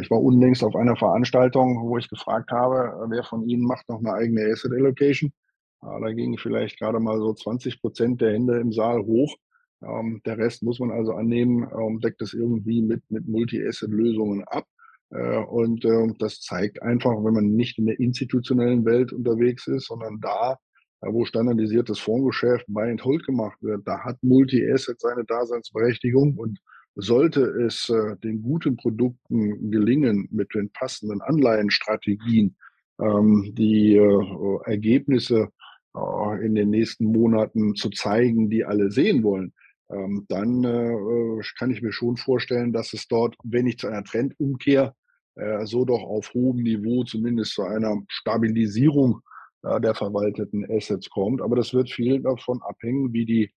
Ich 0.01 0.11
war 0.11 0.21
unlängst 0.21 0.65
auf 0.65 0.75
einer 0.75 0.97
Veranstaltung, 0.97 1.89
wo 1.89 1.99
ich 1.99 2.09
gefragt 2.09 2.51
habe, 2.51 3.07
wer 3.11 3.23
von 3.23 3.49
Ihnen 3.49 3.65
macht 3.65 3.89
noch 3.89 4.01
eine 4.01 4.13
eigene 4.13 4.51
Asset 4.51 4.73
Allocation. 4.73 5.33
Da 5.81 6.13
gingen 6.13 6.37
vielleicht 6.37 6.81
gerade 6.81 6.99
mal 6.99 7.19
so 7.19 7.33
20 7.33 7.81
Prozent 7.81 8.21
der 8.21 8.33
Hände 8.33 8.59
im 8.59 8.73
Saal 8.73 9.05
hoch. 9.05 9.37
Ähm, 9.83 10.21
der 10.25 10.39
Rest 10.39 10.63
muss 10.63 10.81
man 10.81 10.91
also 10.91 11.13
annehmen, 11.13 11.69
ähm, 11.77 12.01
deckt 12.01 12.23
es 12.23 12.35
irgendwie 12.35 12.83
mit, 12.83 13.03
mit 13.11 13.27
Multi-Asset-Lösungen 13.29 14.45
ab. 14.45 14.67
Äh, 15.11 15.39
und 15.39 15.85
äh, 15.85 16.09
das 16.19 16.41
zeigt 16.41 16.83
einfach, 16.83 17.13
wenn 17.25 17.35
man 17.35 17.55
nicht 17.55 17.79
in 17.79 17.87
der 17.87 18.01
institutionellen 18.01 18.85
Welt 18.85 19.13
unterwegs 19.13 19.67
ist, 19.67 19.87
sondern 19.87 20.21
da, 20.21 20.59
wo 21.01 21.25
standardisiertes 21.25 21.99
Fondsgeschäft 21.99 22.65
Buy 22.69 22.91
and 22.91 23.05
Hold 23.05 23.27
gemacht 23.27 23.59
wird, 23.61 23.87
da 23.87 24.01
hat 24.01 24.17
Multi-Asset 24.23 24.99
seine 24.99 25.25
Daseinsberechtigung 25.25 26.37
und 26.37 26.59
sollte 26.97 27.43
es 27.43 27.89
äh, 27.89 28.17
den 28.23 28.43
guten 28.43 28.77
Produkten 28.77 29.71
gelingen, 29.71 30.29
mit 30.31 30.55
den 30.55 30.71
passenden 30.71 31.21
Anleihenstrategien 31.21 32.57
ähm, 33.01 33.53
die 33.55 33.97
äh, 33.97 34.59
Ergebnisse 34.65 35.49
äh, 35.97 36.47
in 36.47 36.55
den 36.55 36.71
nächsten 36.71 37.07
Monaten 37.07 37.75
zu 37.75 37.91
zeigen, 37.91 38.49
die 38.49 38.65
alle 38.65 38.91
sehen 38.91 39.23
wollen, 39.23 39.53
ähm, 39.95 40.27
dann 40.29 40.65
äh, 40.65 41.41
kann 41.59 41.71
ich 41.71 41.83
mir 41.83 41.93
schon 41.93 42.17
vorstellen, 42.17 42.73
dass 42.73 42.93
es 42.93 43.07
dort, 43.09 43.37
wenn 43.45 43.65
nicht 43.65 43.81
zu 43.81 43.87
einer 43.89 44.05
Trendumkehr, 44.05 44.95
äh, 45.37 45.67
so 45.67 45.85
doch 45.85 46.03
auf 46.03 46.33
hohem 46.35 46.63
Niveau 46.63 47.05
zumindest 47.05 47.55
zu 47.55 47.63
einer 47.63 48.03
Stabilisierung 48.09 49.21
äh, 49.63 49.81
der 49.81 49.95
verwalteten 49.95 50.67
Assets 50.71 51.09
kommt. 51.11 51.41
Aber 51.41 51.57
das 51.57 51.73
wird 51.73 51.91
viel 51.91 52.21
davon 52.21 52.61
abhängen, 52.63 53.13
wie 53.13 53.25
die 53.25 53.51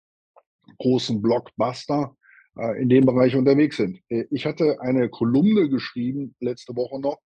großen 0.79 1.21
Blockbuster 1.21 2.15
äh, 2.57 2.81
in 2.81 2.89
dem 2.89 3.05
Bereich 3.05 3.35
unterwegs 3.35 3.77
sind. 3.77 3.99
Äh, 4.09 4.25
ich 4.31 4.45
hatte 4.45 4.79
eine 4.81 5.09
Kolumne 5.09 5.69
geschrieben 5.69 6.35
letzte 6.39 6.75
Woche 6.75 6.99
noch, 6.99 7.19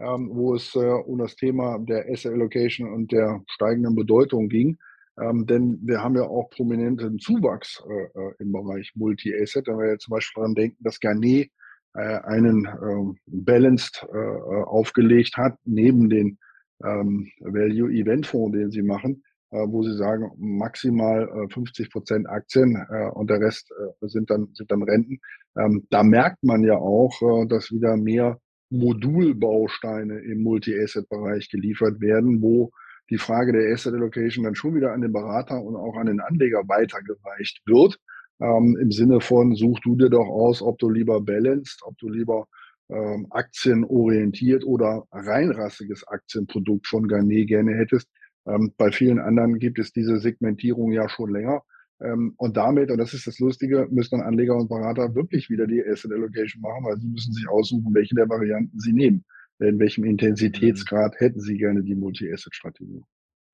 ähm, 0.00 0.30
wo 0.32 0.54
es 0.54 0.74
äh, 0.74 0.78
um 0.78 1.18
das 1.18 1.36
Thema 1.36 1.78
der 1.78 2.10
Asset 2.10 2.32
Allocation 2.32 2.92
und 2.92 3.12
der 3.12 3.42
steigenden 3.48 3.94
Bedeutung 3.94 4.48
ging. 4.48 4.78
Ähm, 5.20 5.46
denn 5.46 5.78
wir 5.82 6.02
haben 6.02 6.16
ja 6.16 6.22
auch 6.22 6.48
prominenten 6.50 7.18
Zuwachs 7.18 7.82
äh, 7.86 8.18
äh 8.18 8.34
im 8.38 8.52
Bereich 8.52 8.92
Multi-Asset. 8.94 9.66
Wenn 9.66 9.78
wir 9.78 9.90
jetzt 9.90 10.04
zum 10.04 10.12
Beispiel 10.12 10.40
daran 10.40 10.54
denken, 10.54 10.82
dass 10.82 11.00
Garnet 11.00 11.50
äh, 11.94 12.20
einen 12.22 12.66
ähm, 12.66 13.18
Balanced 13.26 14.06
äh, 14.12 14.16
äh, 14.16 14.62
aufgelegt 14.64 15.36
hat, 15.36 15.58
neben 15.64 16.08
den 16.08 16.38
ähm, 16.82 17.28
Value 17.40 17.92
Event 17.92 18.26
Fonds, 18.26 18.56
den 18.56 18.70
sie 18.70 18.82
machen, 18.82 19.22
äh, 19.50 19.58
wo 19.58 19.82
sie 19.82 19.94
sagen, 19.94 20.30
maximal 20.38 21.28
50 21.52 21.90
Prozent 21.90 22.28
Aktien 22.28 22.76
und 23.12 23.28
der 23.28 23.40
Rest 23.40 23.70
sind 24.00 24.30
dann, 24.30 24.48
sind 24.54 24.70
dann 24.70 24.82
Renten. 24.82 25.20
Ähm, 25.56 25.86
da 25.90 26.02
merkt 26.02 26.42
man 26.42 26.64
ja 26.64 26.76
auch, 26.76 27.46
dass 27.46 27.70
wieder 27.70 27.96
mehr 27.96 28.40
Modulbausteine 28.70 30.18
im 30.20 30.42
Multi-Asset-Bereich 30.42 31.50
geliefert 31.50 32.00
werden, 32.00 32.40
wo 32.40 32.72
die 33.12 33.18
Frage 33.18 33.52
der 33.52 33.72
Asset 33.72 33.92
Allocation 33.92 34.44
dann 34.44 34.54
schon 34.54 34.74
wieder 34.74 34.92
an 34.92 35.02
den 35.02 35.12
Berater 35.12 35.62
und 35.62 35.76
auch 35.76 35.96
an 35.96 36.06
den 36.06 36.20
Anleger 36.20 36.62
weitergereicht 36.66 37.60
wird. 37.66 37.98
Ähm, 38.40 38.76
Im 38.80 38.90
Sinne 38.90 39.20
von, 39.20 39.54
such 39.54 39.80
du 39.80 39.96
dir 39.96 40.08
doch 40.08 40.26
aus, 40.26 40.62
ob 40.62 40.78
du 40.78 40.88
lieber 40.88 41.20
balanced, 41.20 41.82
ob 41.84 41.96
du 41.98 42.08
lieber 42.08 42.46
ähm, 42.88 43.26
aktienorientiert 43.30 44.64
oder 44.64 45.04
reinrassiges 45.12 46.08
Aktienprodukt 46.08 46.86
von 46.86 47.06
Garnet 47.06 47.48
gerne 47.48 47.74
hättest. 47.76 48.08
Ähm, 48.46 48.72
bei 48.78 48.90
vielen 48.90 49.18
anderen 49.18 49.58
gibt 49.58 49.78
es 49.78 49.92
diese 49.92 50.18
Segmentierung 50.18 50.90
ja 50.90 51.08
schon 51.10 51.30
länger. 51.32 51.62
Ähm, 52.00 52.32
und 52.38 52.56
damit, 52.56 52.90
und 52.90 52.96
das 52.98 53.12
ist 53.12 53.26
das 53.26 53.38
Lustige, 53.38 53.86
müssen 53.90 54.18
dann 54.18 54.26
Anleger 54.26 54.56
und 54.56 54.68
Berater 54.68 55.14
wirklich 55.14 55.50
wieder 55.50 55.66
die 55.66 55.84
Asset 55.86 56.12
Allocation 56.12 56.62
machen, 56.62 56.84
weil 56.84 56.98
sie 56.98 57.08
müssen 57.08 57.34
sich 57.34 57.46
aussuchen, 57.48 57.94
welche 57.94 58.14
der 58.14 58.28
Varianten 58.28 58.80
sie 58.80 58.94
nehmen. 58.94 59.22
In 59.62 59.78
welchem 59.78 60.04
Intensitätsgrad 60.04 61.20
hätten 61.20 61.40
sie 61.40 61.56
gerne 61.56 61.82
die 61.84 61.94
Multi-Asset-Strategie? 61.94 63.04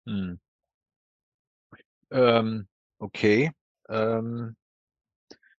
Hm. 0.07 0.41
Ähm, 2.11 2.67
okay. 2.99 3.53
Ähm, 3.91 4.57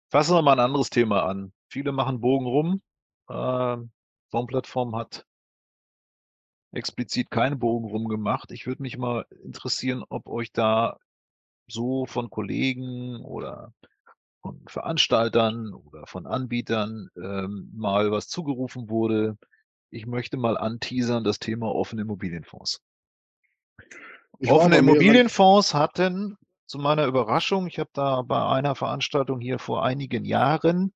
fassen 0.10 0.36
wir 0.36 0.41
mal 0.41 0.53
ein 0.53 0.65
anderes 0.65 0.89
Thema 0.89 1.25
an. 1.25 1.53
Viele 1.70 1.91
machen 1.91 2.20
Bogen 2.20 2.48
rum. 2.48 2.82
Ähm, 3.29 3.91
Formplattform 4.32 4.96
hat 4.96 5.25
explizit 6.72 7.29
keine 7.29 7.56
Bogen 7.56 7.88
rumgemacht. 7.88 8.51
Ich 8.51 8.65
würde 8.65 8.82
mich 8.82 8.98
mal 8.98 9.27
interessieren, 9.44 10.03
ob 10.10 10.27
euch 10.27 10.51
da 10.51 10.98
so 11.68 12.08
von 12.08 12.32
Kollegen 12.32 13.24
oder 13.24 13.72
von 14.41 14.63
Veranstaltern 14.68 15.75
oder 15.75 16.08
von 16.08 16.25
Anbietern 16.25 17.10
ähm, 17.18 17.72
mal 17.75 18.12
was 18.12 18.27
zugerufen 18.27 18.89
wurde. 18.89 19.38
Ich 19.91 20.05
möchte 20.05 20.38
mal 20.38 20.58
anteasern 20.58 21.24
das 21.24 21.39
Thema 21.39 21.67
offene 21.74 22.03
Immobilienfonds. 22.03 22.81
Ich 24.39 24.51
offene 24.51 24.77
Immobilienfonds 24.77 25.74
hatten 25.74 26.38
zu 26.65 26.77
meiner 26.77 27.05
Überraschung, 27.05 27.67
ich 27.67 27.79
habe 27.79 27.89
da 27.93 28.22
bei 28.22 28.46
einer 28.46 28.75
Veranstaltung 28.75 29.39
hier 29.39 29.58
vor 29.58 29.84
einigen 29.84 30.24
Jahren, 30.24 30.93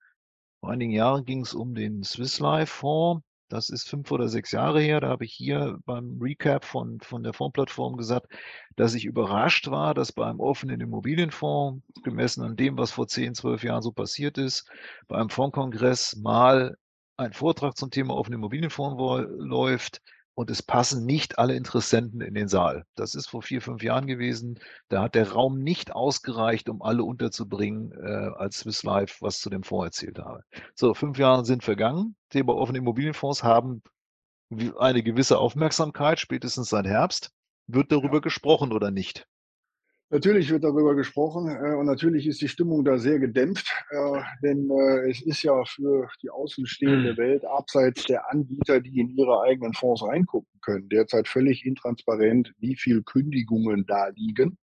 vor 0.59 0.69
einigen 0.69 0.91
Jahren 0.91 1.25
ging 1.25 1.41
es 1.41 1.53
um 1.53 1.73
den 1.73 2.03
Swiss 2.03 2.39
Life 2.39 2.71
Fonds, 2.71 3.25
das 3.53 3.69
ist 3.69 3.87
fünf 3.87 4.09
oder 4.11 4.29
sechs 4.29 4.51
Jahre 4.51 4.81
her. 4.81 4.99
Da 4.99 5.09
habe 5.09 5.25
ich 5.25 5.33
hier 5.33 5.77
beim 5.85 6.17
Recap 6.19 6.65
von, 6.65 6.99
von 7.01 7.21
der 7.21 7.33
Fondsplattform 7.33 7.97
gesagt, 7.97 8.27
dass 8.75 8.95
ich 8.95 9.05
überrascht 9.05 9.69
war, 9.69 9.93
dass 9.93 10.11
beim 10.11 10.39
offenen 10.39 10.81
Immobilienfonds, 10.81 11.83
gemessen 12.03 12.43
an 12.43 12.55
dem, 12.55 12.79
was 12.79 12.89
vor 12.89 13.07
zehn, 13.07 13.35
zwölf 13.35 13.63
Jahren 13.63 13.83
so 13.83 13.91
passiert 13.91 14.39
ist, 14.39 14.67
beim 15.07 15.29
Fondskongress 15.29 16.15
mal 16.15 16.77
ein 17.17 17.33
Vortrag 17.33 17.77
zum 17.77 17.91
Thema 17.91 18.15
offene 18.15 18.35
Immobilienfonds 18.35 19.27
läuft, 19.37 20.01
und 20.35 20.49
es 20.49 20.63
passen 20.63 21.05
nicht 21.05 21.37
alle 21.37 21.55
Interessenten 21.55 22.21
in 22.21 22.33
den 22.33 22.47
Saal. 22.47 22.85
Das 22.95 23.13
ist 23.13 23.27
vor 23.27 23.41
vier, 23.41 23.61
fünf 23.61 23.83
Jahren 23.83 24.07
gewesen. 24.07 24.59
Da 24.89 25.03
hat 25.03 25.15
der 25.15 25.31
Raum 25.31 25.59
nicht 25.59 25.93
ausgereicht, 25.93 26.69
um 26.69 26.81
alle 26.81 27.03
unterzubringen, 27.03 27.91
äh, 27.91 28.31
als 28.35 28.59
Swiss 28.59 28.83
Life 28.83 29.17
was 29.21 29.39
zu 29.39 29.49
dem 29.49 29.63
Fonds 29.63 29.85
erzählt 29.85 30.19
habe. 30.19 30.43
So, 30.73 30.93
fünf 30.93 31.19
Jahre 31.19 31.45
sind 31.45 31.63
vergangen. 31.63 32.15
Thema 32.29 32.55
offene 32.55 32.79
Immobilienfonds 32.79 33.43
haben 33.43 33.83
eine 34.77 35.03
gewisse 35.03 35.37
Aufmerksamkeit, 35.37 36.19
spätestens 36.19 36.69
seit 36.69 36.85
Herbst. 36.85 37.31
Wird 37.67 37.91
darüber 37.91 38.15
ja. 38.15 38.21
gesprochen 38.21 38.73
oder 38.73 38.91
nicht? 38.91 39.27
Natürlich 40.13 40.51
wird 40.51 40.63
darüber 40.63 40.93
gesprochen 40.93 41.49
äh, 41.49 41.73
und 41.73 41.87
natürlich 41.87 42.27
ist 42.27 42.39
die 42.39 42.47
Stimmung 42.47 42.85
da 42.85 42.99
sehr 42.99 43.17
gedämpft, 43.17 43.67
äh, 43.89 44.21
denn 44.43 44.69
äh, 44.69 45.09
es 45.09 45.23
ist 45.23 45.41
ja 45.41 45.65
für 45.65 46.07
die 46.21 46.29
außenstehende 46.29 47.13
mhm. 47.13 47.17
Welt 47.17 47.45
abseits 47.45 48.03
der 48.03 48.29
Anbieter, 48.31 48.79
die 48.79 48.99
in 48.99 49.09
ihre 49.09 49.41
eigenen 49.41 49.73
Fonds 49.73 50.03
reingucken 50.03 50.61
können, 50.61 50.87
derzeit 50.87 51.27
völlig 51.27 51.65
intransparent, 51.65 52.53
wie 52.59 52.75
viel 52.75 53.01
Kündigungen 53.01 53.87
da 53.87 54.09
liegen. 54.09 54.59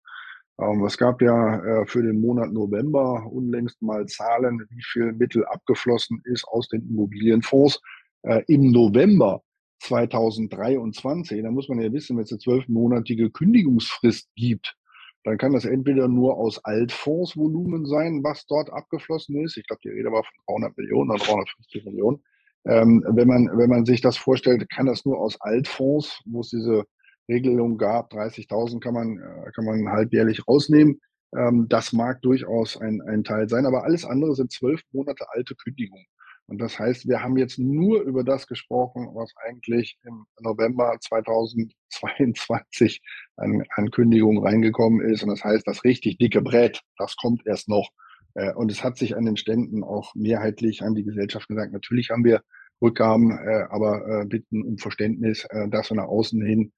Ähm, 0.61 0.85
es 0.85 0.99
gab 0.99 1.23
ja 1.23 1.65
äh, 1.65 1.87
für 1.87 2.03
den 2.03 2.21
Monat 2.21 2.53
November 2.53 3.27
unlängst 3.33 3.81
mal 3.81 4.05
Zahlen, 4.05 4.67
wie 4.69 4.83
viel 4.83 5.15
Mittel 5.15 5.47
abgeflossen 5.47 6.21
ist 6.25 6.47
aus 6.47 6.69
den 6.69 6.87
Immobilienfonds. 6.91 7.81
Äh, 8.21 8.43
Im 8.49 8.71
November 8.71 9.41
2023, 9.79 11.43
da 11.43 11.51
muss 11.51 11.71
man 11.71 11.81
ja 11.81 11.91
wissen, 11.91 12.19
wenn 12.19 12.25
es 12.25 12.33
eine 12.33 12.39
zwölfmonatige 12.39 13.31
Kündigungsfrist 13.31 14.29
gibt, 14.37 14.77
dann 15.25 15.39
kann 15.39 15.53
das 15.53 15.65
entweder 15.65 16.09
nur 16.09 16.37
aus 16.37 16.65
Altfondsvolumen 16.65 17.87
sein, 17.87 18.23
was 18.23 18.47
dort 18.47 18.71
abgeflossen 18.71 19.37
ist. 19.45 19.57
Ich 19.57 19.67
glaube, 19.67 19.81
die 19.85 19.91
Rede 19.91 20.11
war 20.11 20.25
von 20.25 20.61
300 20.63 20.77
Millionen 20.77 21.11
oder 21.11 21.25
350 21.25 21.85
Millionen. 21.85 22.23
Ähm, 22.65 23.05
wenn, 23.09 23.29
man, 23.29 23.51
wenn 23.57 23.71
man 23.71 23.85
sich 23.85 24.01
das 24.01 24.17
vorstellt, 24.17 24.69
kann 24.71 24.87
das 24.87 25.05
nur 25.05 25.19
aus 25.19 25.41
Altfonds, 25.41 26.21
wo 26.27 26.41
es 26.41 26.51
diese 26.51 26.85
Regelung 27.29 27.79
gab, 27.79 28.13
30.000 28.13 28.81
kann 28.81 28.95
man, 28.95 29.19
äh, 29.19 29.51
kann 29.55 29.65
man 29.65 29.89
halbjährlich 29.89 30.47
rausnehmen. 30.47 31.01
Ähm, 31.37 31.67
das 31.69 31.93
mag 31.93 32.23
durchaus 32.23 32.77
ein, 32.77 33.03
ein 33.03 33.25
Teil 33.25 33.49
sein, 33.49 33.67
aber 33.67 33.85
alles 33.85 34.05
andere 34.05 34.35
sind 34.35 34.51
zwölf 34.53 34.81
Monate 34.93 35.27
alte 35.31 35.55
Kündigungen. 35.55 36.07
Und 36.49 36.59
das 36.59 36.79
heißt, 36.79 37.07
wir 37.07 37.23
haben 37.23 37.37
jetzt 37.37 37.59
nur 37.59 38.01
über 38.03 38.25
das 38.25 38.47
gesprochen, 38.47 39.09
was 39.15 39.33
eigentlich 39.47 39.99
im 40.05 40.25
November 40.41 40.97
2022 40.99 43.03
an 43.37 43.63
Ankündigung 43.77 44.43
reingekommen 44.43 45.03
ist. 45.03 45.23
Und 45.23 45.29
das 45.29 45.45
heißt, 45.45 45.67
das 45.67 45.85
richtig 45.85 46.17
dicke 46.17 46.41
Brett, 46.41 46.81
das 46.97 47.17
kommt 47.17 47.47
erst 47.47 47.69
noch. 47.69 47.91
Äh, 48.35 48.55
und 48.55 48.73
es 48.73 48.83
hat 48.83 48.97
sich 48.97 49.15
an 49.15 49.27
den 49.27 49.37
Ständen 49.37 49.85
auch 49.85 50.15
mehrheitlich 50.15 50.83
an 50.83 50.95
die 50.95 51.05
Gesellschaft 51.05 51.49
gesagt, 51.49 51.73
natürlich 51.73 52.11
haben 52.11 52.25
wir 52.25 52.43
Rückgaben, 52.81 53.33
äh, 53.33 53.65
aber 53.71 54.23
äh, 54.23 54.25
bitten 54.25 54.63
um 54.63 54.79
Verständnis, 54.79 55.47
dass 55.71 55.91
wir 55.91 55.97
nach 55.97 56.09
außen 56.09 56.43
hin 56.43 56.73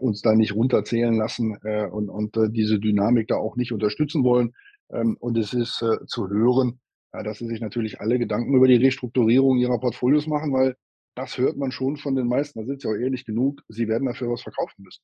uns 0.00 0.22
da 0.22 0.34
nicht 0.34 0.56
runterzählen 0.56 1.14
lassen 1.14 1.56
und, 1.56 2.08
und 2.08 2.36
diese 2.50 2.80
Dynamik 2.80 3.28
da 3.28 3.36
auch 3.36 3.54
nicht 3.54 3.70
unterstützen 3.70 4.24
wollen. 4.24 4.52
Ähm, 4.92 5.16
und 5.20 5.38
es 5.38 5.54
ist 5.54 5.84
zu 6.06 6.28
hören, 6.28 6.80
ja, 7.12 7.22
dass 7.22 7.38
sie 7.38 7.46
sich 7.46 7.60
natürlich 7.60 8.00
alle 8.00 8.18
Gedanken 8.18 8.54
über 8.54 8.68
die 8.68 8.76
Restrukturierung 8.76 9.58
ihrer 9.58 9.78
Portfolios 9.78 10.26
machen, 10.26 10.52
weil 10.52 10.76
das 11.14 11.38
hört 11.38 11.56
man 11.56 11.72
schon 11.72 11.96
von 11.96 12.14
den 12.14 12.28
meisten. 12.28 12.60
Da 12.60 12.66
sind 12.66 12.80
sie 12.80 12.88
auch 12.88 12.94
ehrlich 12.94 13.24
genug, 13.24 13.62
sie 13.68 13.88
werden 13.88 14.06
dafür 14.06 14.30
was 14.30 14.42
verkaufen 14.42 14.82
müssen. 14.84 15.02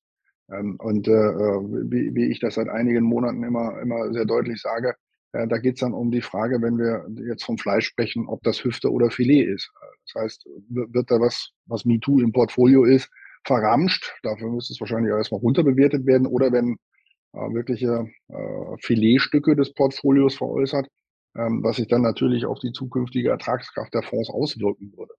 Ähm, 0.53 0.77
und 0.79 1.09
äh, 1.09 1.13
äh, 1.13 1.61
wie, 1.91 2.15
wie, 2.15 2.31
ich 2.31 2.41
das 2.41 2.55
seit 2.55 2.69
einigen 2.69 3.05
Monaten 3.05 3.43
immer, 3.43 3.81
immer 3.81 4.13
sehr 4.13 4.25
deutlich 4.25 4.61
sage, 4.61 4.95
äh, 5.33 5.49
da 5.49 5.59
geht 5.59 5.75
es 5.75 5.81
dann 5.81 5.95
um 5.95 6.11
die 6.11 6.21
Frage, 6.21 6.61
wenn 6.63 6.79
wir 6.79 7.07
jetzt 7.27 7.45
vom 7.45 7.59
Fleisch 7.59 7.87
sprechen, 7.87 8.27
ob 8.29 8.43
das 8.43 8.63
Hüfte 8.63 8.91
oder 8.93 9.11
Filet 9.11 9.45
ist. 9.45 9.73
Das 10.07 10.23
heißt, 10.23 10.49
wird 10.69 11.11
da 11.11 11.21
was, 11.21 11.51
was 11.67 11.85
MeToo 11.85 12.21
im 12.21 12.33
Portfolio 12.33 12.85
ist, 12.85 13.11
verramscht. 13.45 14.13
Dafür 14.23 14.51
müsste 14.51 14.75
es 14.75 14.81
wahrscheinlich 14.81 15.13
erstmal 15.13 15.41
runterbewertet 15.41 16.07
werden. 16.07 16.27
Oder 16.27 16.53
wenn 16.53 16.77
äh, 17.33 17.39
wirkliche 17.55 18.07
äh, 18.29 18.77
Filetstücke 18.81 19.57
des 19.57 19.73
Portfolios 19.73 20.37
veräußert, 20.37 20.87
was 21.35 21.77
sich 21.77 21.89
dann 21.89 22.03
natürlich 22.03 22.47
auf 22.47 22.59
die 22.61 22.73
zukünftige 22.73 23.31
Ertragskraft 23.31 23.93
der 23.95 24.03
Fonds 24.03 24.31
auswirken 24.31 24.93
würde. 24.97 25.15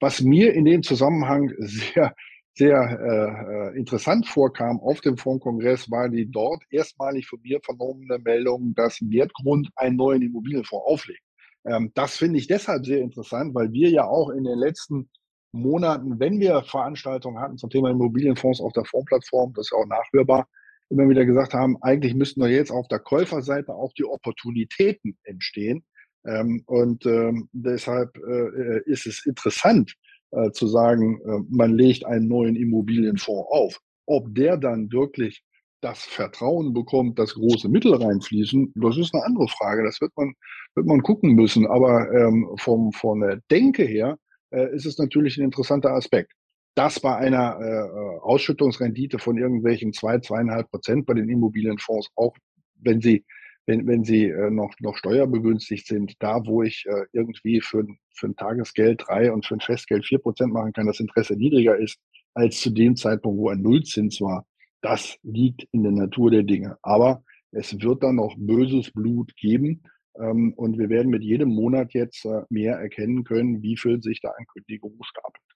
Was 0.00 0.20
mir 0.20 0.52
in 0.54 0.64
dem 0.64 0.82
Zusammenhang 0.82 1.52
sehr, 1.58 2.14
sehr 2.54 2.76
äh, 2.76 3.76
äh, 3.76 3.78
interessant 3.78 4.26
vorkam 4.26 4.80
auf 4.80 5.00
dem 5.00 5.16
Fondskongress, 5.16 5.90
war 5.90 6.08
die 6.08 6.30
dort 6.30 6.62
erstmalig 6.70 7.26
von 7.26 7.40
mir 7.42 7.60
vernommene 7.62 8.18
Meldung, 8.18 8.74
dass 8.74 9.00
Wertgrund 9.00 9.70
einen 9.76 9.96
neuen 9.96 10.22
Immobilienfonds 10.22 10.86
auflegt. 10.86 11.22
Ähm, 11.64 11.92
das 11.94 12.16
finde 12.16 12.38
ich 12.38 12.48
deshalb 12.48 12.84
sehr 12.84 13.00
interessant, 13.00 13.54
weil 13.54 13.72
wir 13.72 13.88
ja 13.88 14.04
auch 14.04 14.30
in 14.30 14.44
den 14.44 14.58
letzten 14.58 15.08
Monaten, 15.52 16.18
wenn 16.18 16.40
wir 16.40 16.62
Veranstaltungen 16.62 17.38
hatten 17.38 17.58
zum 17.58 17.70
Thema 17.70 17.90
Immobilienfonds 17.90 18.60
auf 18.60 18.72
der 18.72 18.84
Fondsplattform, 18.84 19.52
das 19.54 19.66
ist 19.66 19.72
auch 19.72 19.86
nachhörbar, 19.86 20.48
immer 20.92 21.08
wieder 21.08 21.24
gesagt 21.24 21.54
haben, 21.54 21.76
eigentlich 21.80 22.14
müssten 22.14 22.40
doch 22.40 22.48
jetzt 22.48 22.70
auf 22.70 22.86
der 22.88 22.98
Käuferseite 22.98 23.74
auch 23.74 23.92
die 23.94 24.04
Opportunitäten 24.04 25.16
entstehen. 25.24 25.84
Ähm, 26.26 26.62
und 26.66 27.06
ähm, 27.06 27.48
deshalb 27.52 28.16
äh, 28.16 28.80
ist 28.84 29.06
es 29.06 29.24
interessant 29.26 29.94
äh, 30.30 30.50
zu 30.52 30.66
sagen, 30.66 31.20
äh, 31.24 31.40
man 31.48 31.74
legt 31.74 32.04
einen 32.04 32.28
neuen 32.28 32.56
Immobilienfonds 32.56 33.48
auf. 33.50 33.80
Ob 34.06 34.34
der 34.34 34.56
dann 34.56 34.92
wirklich 34.92 35.42
das 35.80 36.04
Vertrauen 36.04 36.74
bekommt, 36.74 37.18
dass 37.18 37.34
große 37.34 37.68
Mittel 37.68 37.94
reinfließen, 37.94 38.72
das 38.76 38.98
ist 38.98 39.14
eine 39.14 39.24
andere 39.24 39.48
Frage. 39.48 39.82
Das 39.84 40.00
wird 40.00 40.12
man, 40.16 40.34
wird 40.74 40.86
man 40.86 41.02
gucken 41.02 41.34
müssen. 41.34 41.66
Aber 41.66 42.12
ähm, 42.12 42.48
vom, 42.58 42.92
von 42.92 43.20
der 43.20 43.40
Denke 43.50 43.82
her 43.82 44.16
äh, 44.50 44.72
ist 44.74 44.86
es 44.86 44.98
natürlich 44.98 45.38
ein 45.38 45.44
interessanter 45.44 45.92
Aspekt 45.92 46.32
das 46.74 47.00
bei 47.00 47.16
einer 47.16 47.58
äh, 47.60 48.18
Ausschüttungsrendite 48.20 49.18
von 49.18 49.36
irgendwelchen 49.38 49.92
zwei, 49.92 50.18
zweieinhalb 50.18 50.70
Prozent 50.70 51.06
bei 51.06 51.14
den 51.14 51.28
Immobilienfonds, 51.28 52.10
auch 52.16 52.34
wenn 52.76 53.00
sie, 53.00 53.24
wenn, 53.66 53.86
wenn 53.86 54.04
sie 54.04 54.24
äh, 54.24 54.50
noch, 54.50 54.72
noch 54.80 54.96
steuerbegünstigt 54.96 55.86
sind, 55.86 56.14
da 56.18 56.44
wo 56.46 56.62
ich 56.62 56.84
äh, 56.86 57.04
irgendwie 57.12 57.60
für, 57.60 57.86
für 58.14 58.28
ein 58.28 58.36
Tagesgeld 58.36 59.04
drei 59.06 59.32
und 59.32 59.46
für 59.46 59.54
ein 59.54 59.60
Festgeld 59.60 60.06
vier 60.06 60.18
Prozent 60.18 60.52
machen 60.52 60.72
kann, 60.72 60.86
das 60.86 61.00
Interesse 61.00 61.36
niedriger 61.36 61.76
ist 61.76 61.98
als 62.34 62.60
zu 62.60 62.70
dem 62.70 62.96
Zeitpunkt, 62.96 63.38
wo 63.38 63.50
ein 63.50 63.60
Nullzins 63.60 64.20
war, 64.20 64.46
Das 64.80 65.16
liegt 65.22 65.66
in 65.72 65.82
der 65.82 65.92
Natur 65.92 66.30
der 66.30 66.42
Dinge. 66.42 66.78
Aber 66.82 67.22
es 67.52 67.80
wird 67.80 68.02
dann 68.02 68.16
noch 68.16 68.34
böses 68.38 68.90
Blut 68.90 69.36
geben. 69.36 69.82
Ähm, 70.18 70.52
und 70.54 70.78
wir 70.78 70.88
werden 70.88 71.10
mit 71.10 71.22
jedem 71.22 71.50
Monat 71.50 71.94
jetzt 71.94 72.24
äh, 72.24 72.42
mehr 72.50 72.76
erkennen 72.76 73.24
können, 73.24 73.62
wie 73.62 73.76
viel 73.76 74.02
sich 74.02 74.20
da 74.20 74.30
an 74.30 74.46
Kündigungen 74.46 75.02
stapelt. 75.04 75.51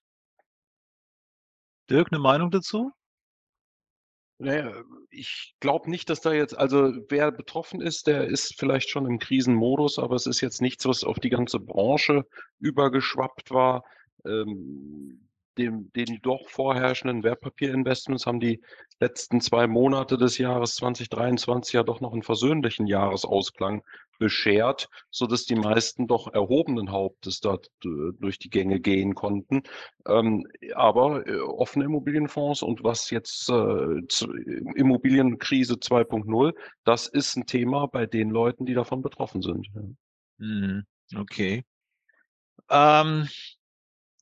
Dirk, 1.90 2.08
eine 2.12 2.20
Meinung 2.20 2.50
dazu? 2.50 2.92
Naja, 4.38 4.70
ich 5.10 5.54
glaube 5.60 5.90
nicht, 5.90 6.10
dass 6.10 6.20
da 6.20 6.32
jetzt, 6.32 6.58
also 6.58 6.92
wer 7.08 7.32
betroffen 7.32 7.80
ist, 7.80 8.06
der 8.06 8.26
ist 8.26 8.58
vielleicht 8.58 8.90
schon 8.90 9.06
im 9.06 9.18
Krisenmodus, 9.18 9.98
aber 9.98 10.14
es 10.14 10.26
ist 10.26 10.42
jetzt 10.42 10.60
nichts, 10.60 10.84
was 10.84 11.04
auf 11.04 11.18
die 11.18 11.30
ganze 11.30 11.58
Branche 11.58 12.26
übergeschwappt 12.58 13.50
war. 13.50 13.84
Ähm, 14.26 15.26
dem, 15.56 15.90
den 15.94 16.20
doch 16.20 16.50
vorherrschenden 16.50 17.22
Wertpapierinvestments 17.22 18.26
haben 18.26 18.40
die 18.40 18.60
letzten 19.00 19.40
zwei 19.40 19.66
Monate 19.66 20.18
des 20.18 20.36
Jahres 20.36 20.74
2023 20.74 21.72
ja 21.72 21.82
doch 21.82 22.02
noch 22.02 22.12
einen 22.12 22.22
versöhnlichen 22.22 22.86
Jahresausklang 22.86 23.82
beschert, 24.18 24.88
so 25.10 25.26
dass 25.26 25.44
die 25.44 25.56
meisten 25.56 26.06
doch 26.06 26.32
erhobenen 26.32 26.90
Hauptes 26.90 27.40
dort 27.40 27.70
durch 27.80 28.38
die 28.38 28.50
Gänge 28.50 28.80
gehen 28.80 29.14
konnten. 29.14 29.62
Ähm, 30.06 30.46
aber 30.74 31.26
äh, 31.26 31.38
offene 31.40 31.84
Immobilienfonds 31.84 32.62
und 32.62 32.84
was 32.84 33.10
jetzt 33.10 33.48
äh, 33.48 34.00
Immobilienkrise 34.74 35.74
2.0, 35.74 36.54
das 36.84 37.06
ist 37.06 37.36
ein 37.36 37.46
Thema 37.46 37.86
bei 37.86 38.06
den 38.06 38.30
Leuten, 38.30 38.66
die 38.66 38.74
davon 38.74 39.02
betroffen 39.02 39.42
sind. 39.42 39.68
Mhm. 40.38 40.86
Okay. 41.14 41.64
Ähm, 42.70 43.28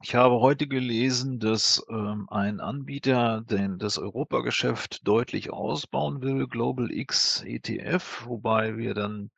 ich 0.02 0.14
habe 0.14 0.40
heute 0.40 0.66
gelesen, 0.66 1.40
dass 1.40 1.82
ähm, 1.88 2.26
ein 2.30 2.60
Anbieter 2.60 3.40
den, 3.40 3.78
das 3.78 3.96
Europageschäft 3.98 5.08
deutlich 5.08 5.50
ausbauen 5.50 6.20
will, 6.20 6.46
Global 6.46 6.90
X 6.90 7.42
ETF, 7.46 8.26
wobei 8.26 8.76
wir 8.76 8.92
dann 8.94 9.30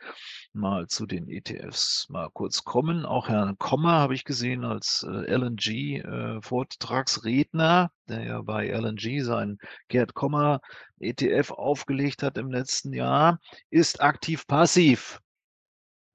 mal 0.53 0.89
zu 0.89 1.07
den 1.07 1.29
ETFs 1.29 2.09
mal 2.09 2.29
kurz 2.33 2.65
kommen. 2.65 3.07
Auch 3.07 3.29
Herrn 3.29 3.57
Kommer 3.59 3.93
habe 3.93 4.15
ich 4.15 4.25
gesehen 4.25 4.65
als 4.65 5.07
äh, 5.09 5.33
LNG-Vortragsredner, 5.33 7.85
äh, 7.85 7.89
der 8.09 8.25
ja 8.25 8.43
bei 8.43 8.69
LNG 8.69 9.23
sein 9.23 9.59
Gerd 9.89 10.15
Kommer 10.15 10.61
ETF 10.99 11.53
aufgelegt 11.53 12.23
hat 12.23 12.39
im 12.39 12.51
letzten 12.51 12.93
Jahr, 12.93 13.39
ist 13.71 14.01
aktiv-passiv. 14.01 15.21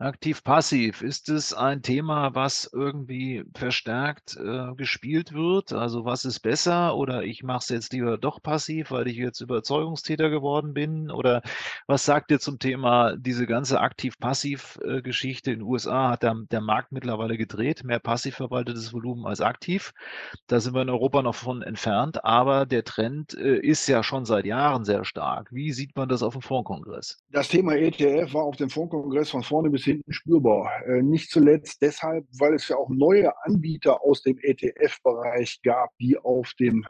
Aktiv-passiv, 0.02 1.04
ist 1.04 1.30
es 1.30 1.54
ein 1.54 1.84
Thema, 1.84 2.34
was 2.34 2.68
irgendwie 2.74 3.44
verstärkt 3.54 4.36
äh, 4.36 4.74
gespielt 4.74 5.32
wird? 5.34 5.74
Also 5.74 6.06
was 6.06 6.26
ist 6.26 6.40
besser? 6.40 6.96
Oder 6.96 7.24
ich 7.24 7.44
mache 7.44 7.60
es 7.60 7.70
jetzt 7.70 7.94
lieber 7.94 8.18
doch 8.18 8.42
passiv, 8.42 8.90
weil 8.90 9.08
ich 9.08 9.18
jetzt 9.18 9.42
Überzeugungstäter 9.42 10.32
geworden 10.32 10.74
bin? 10.74 11.12
Oder 11.12 11.44
was 11.86 12.04
sagt 12.04 12.32
ihr 12.32 12.40
zum 12.40 12.58
Thema 12.58 13.16
diese 13.16 13.46
ganze 13.46 13.80
Aktiv-Passiv-Geschichte? 13.80 15.52
In 15.52 15.60
den 15.60 15.68
USA 15.68 16.10
hat 16.10 16.24
der, 16.24 16.36
der 16.50 16.62
Markt 16.62 16.92
mittlerweile 16.92 17.38
gedreht, 17.38 17.84
mehr 17.84 18.00
passiv 18.00 18.36
verwaltetes 18.36 18.94
Volumen 18.94 19.28
als 19.28 19.40
aktiv. 19.40 19.94
Da 20.48 20.60
sind 20.60 20.74
wir 20.74 20.82
in 20.82 20.90
Europa 20.90 21.22
noch 21.22 21.36
von 21.36 21.62
entfernt, 21.62 22.26
aber 22.26 22.66
der 22.66 22.84
Trend 22.84 23.36
äh, 23.36 23.58
ist 23.60 23.88
ja 23.88 24.02
schon 24.02 24.26
seit 24.26 24.46
Jahren 24.46 24.84
sehr 24.84 25.06
stark. 25.06 25.50
Wie 25.52 25.72
sieht 25.72 25.96
man 25.96 26.10
das 26.10 26.24
auf 26.24 26.34
dem 26.34 26.42
Fondskongress? 26.42 27.20
Das 27.30 27.50
Thema 27.50 27.76
ETF 27.76 28.34
war 28.34 28.46
auf 28.46 28.56
dem 28.56 28.72
Fondskongress 28.72 29.30
von 29.30 29.44
vorne 29.44 29.70
bis 29.70 29.91
hinten 29.92 30.14
spürbar. 30.14 30.86
Äh, 30.86 31.02
nicht 31.02 31.30
zuletzt 31.30 31.82
deshalb, 31.82 32.26
weil 32.40 32.54
es 32.56 32.68
ja 32.68 32.78
auch 32.78 32.90
neue 32.90 33.32
Anbieter 33.44 34.04
aus 34.04 34.22
dem 34.24 34.38
ETF-Bereich 34.42 35.62
gab, 35.64 35.90
die 36.00 36.18
auf 36.18 36.54
dem 36.60 36.84
äh, 36.84 36.88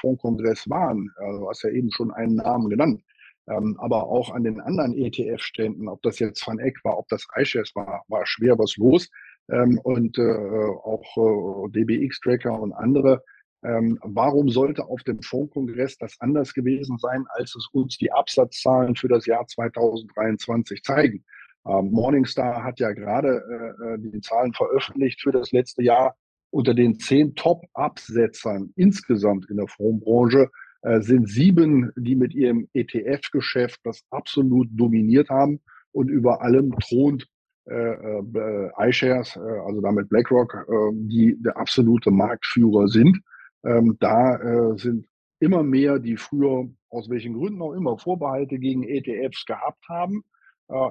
Fondskongress 0.00 0.68
waren. 0.68 1.10
Also, 1.16 1.40
du 1.40 1.48
hast 1.48 1.62
ja 1.62 1.70
eben 1.70 1.90
schon 1.90 2.10
einen 2.12 2.36
Namen 2.36 2.68
genannt. 2.68 3.02
Ähm, 3.48 3.76
aber 3.78 4.04
auch 4.04 4.32
an 4.32 4.44
den 4.44 4.60
anderen 4.60 4.94
ETF-Ständen, 4.96 5.88
ob 5.88 6.00
das 6.02 6.18
jetzt 6.20 6.46
Van 6.46 6.60
Eck 6.60 6.78
war, 6.84 6.98
ob 6.98 7.08
das 7.08 7.26
iShares 7.36 7.74
war, 7.74 8.04
war 8.08 8.24
schwer 8.24 8.58
was 8.58 8.76
los. 8.76 9.10
Ähm, 9.50 9.78
und 9.82 10.16
äh, 10.18 10.22
auch 10.22 11.68
DBX-Tracker 11.68 12.58
und 12.58 12.72
andere. 12.72 13.22
Ähm, 13.64 13.98
warum 14.02 14.48
sollte 14.48 14.84
auf 14.84 15.02
dem 15.04 15.22
Fondskongress 15.22 15.96
das 15.98 16.16
anders 16.20 16.52
gewesen 16.52 16.98
sein, 16.98 17.24
als 17.28 17.54
es 17.54 17.68
uns 17.72 17.96
die 17.96 18.10
Absatzzahlen 18.10 18.96
für 18.96 19.08
das 19.08 19.26
Jahr 19.26 19.46
2023 19.46 20.82
zeigen? 20.82 21.24
Ähm, 21.66 21.90
Morningstar 21.92 22.64
hat 22.64 22.80
ja 22.80 22.92
gerade 22.92 23.28
äh, 23.28 23.94
äh, 23.94 23.98
die 23.98 24.20
Zahlen 24.20 24.52
veröffentlicht 24.52 25.20
für 25.20 25.32
das 25.32 25.52
letzte 25.52 25.82
Jahr. 25.82 26.16
Unter 26.50 26.74
den 26.74 26.98
zehn 26.98 27.34
Top-Absetzern 27.34 28.72
insgesamt 28.76 29.48
in 29.48 29.56
der 29.56 29.68
Fondsbranche 29.68 30.50
äh, 30.82 31.00
sind 31.00 31.28
sieben, 31.28 31.92
die 31.96 32.16
mit 32.16 32.34
ihrem 32.34 32.68
ETF-Geschäft 32.74 33.80
das 33.84 34.02
absolut 34.10 34.68
dominiert 34.72 35.30
haben 35.30 35.60
und 35.92 36.08
über 36.08 36.42
allem 36.42 36.76
thront 36.78 37.26
äh, 37.70 37.74
äh, 37.74 38.70
iShares, 38.76 39.36
äh, 39.36 39.40
also 39.40 39.80
damit 39.80 40.08
BlackRock, 40.08 40.66
äh, 40.68 40.90
die 40.94 41.36
der 41.40 41.56
absolute 41.56 42.10
Marktführer 42.10 42.88
sind. 42.88 43.20
Ähm, 43.64 43.96
da 44.00 44.36
äh, 44.36 44.78
sind 44.78 45.06
immer 45.38 45.62
mehr, 45.62 46.00
die 46.00 46.16
früher 46.16 46.68
aus 46.90 47.08
welchen 47.08 47.34
Gründen 47.34 47.62
auch 47.62 47.72
immer 47.72 47.96
Vorbehalte 47.98 48.58
gegen 48.58 48.82
ETFs 48.82 49.44
gehabt 49.46 49.88
haben, 49.88 50.24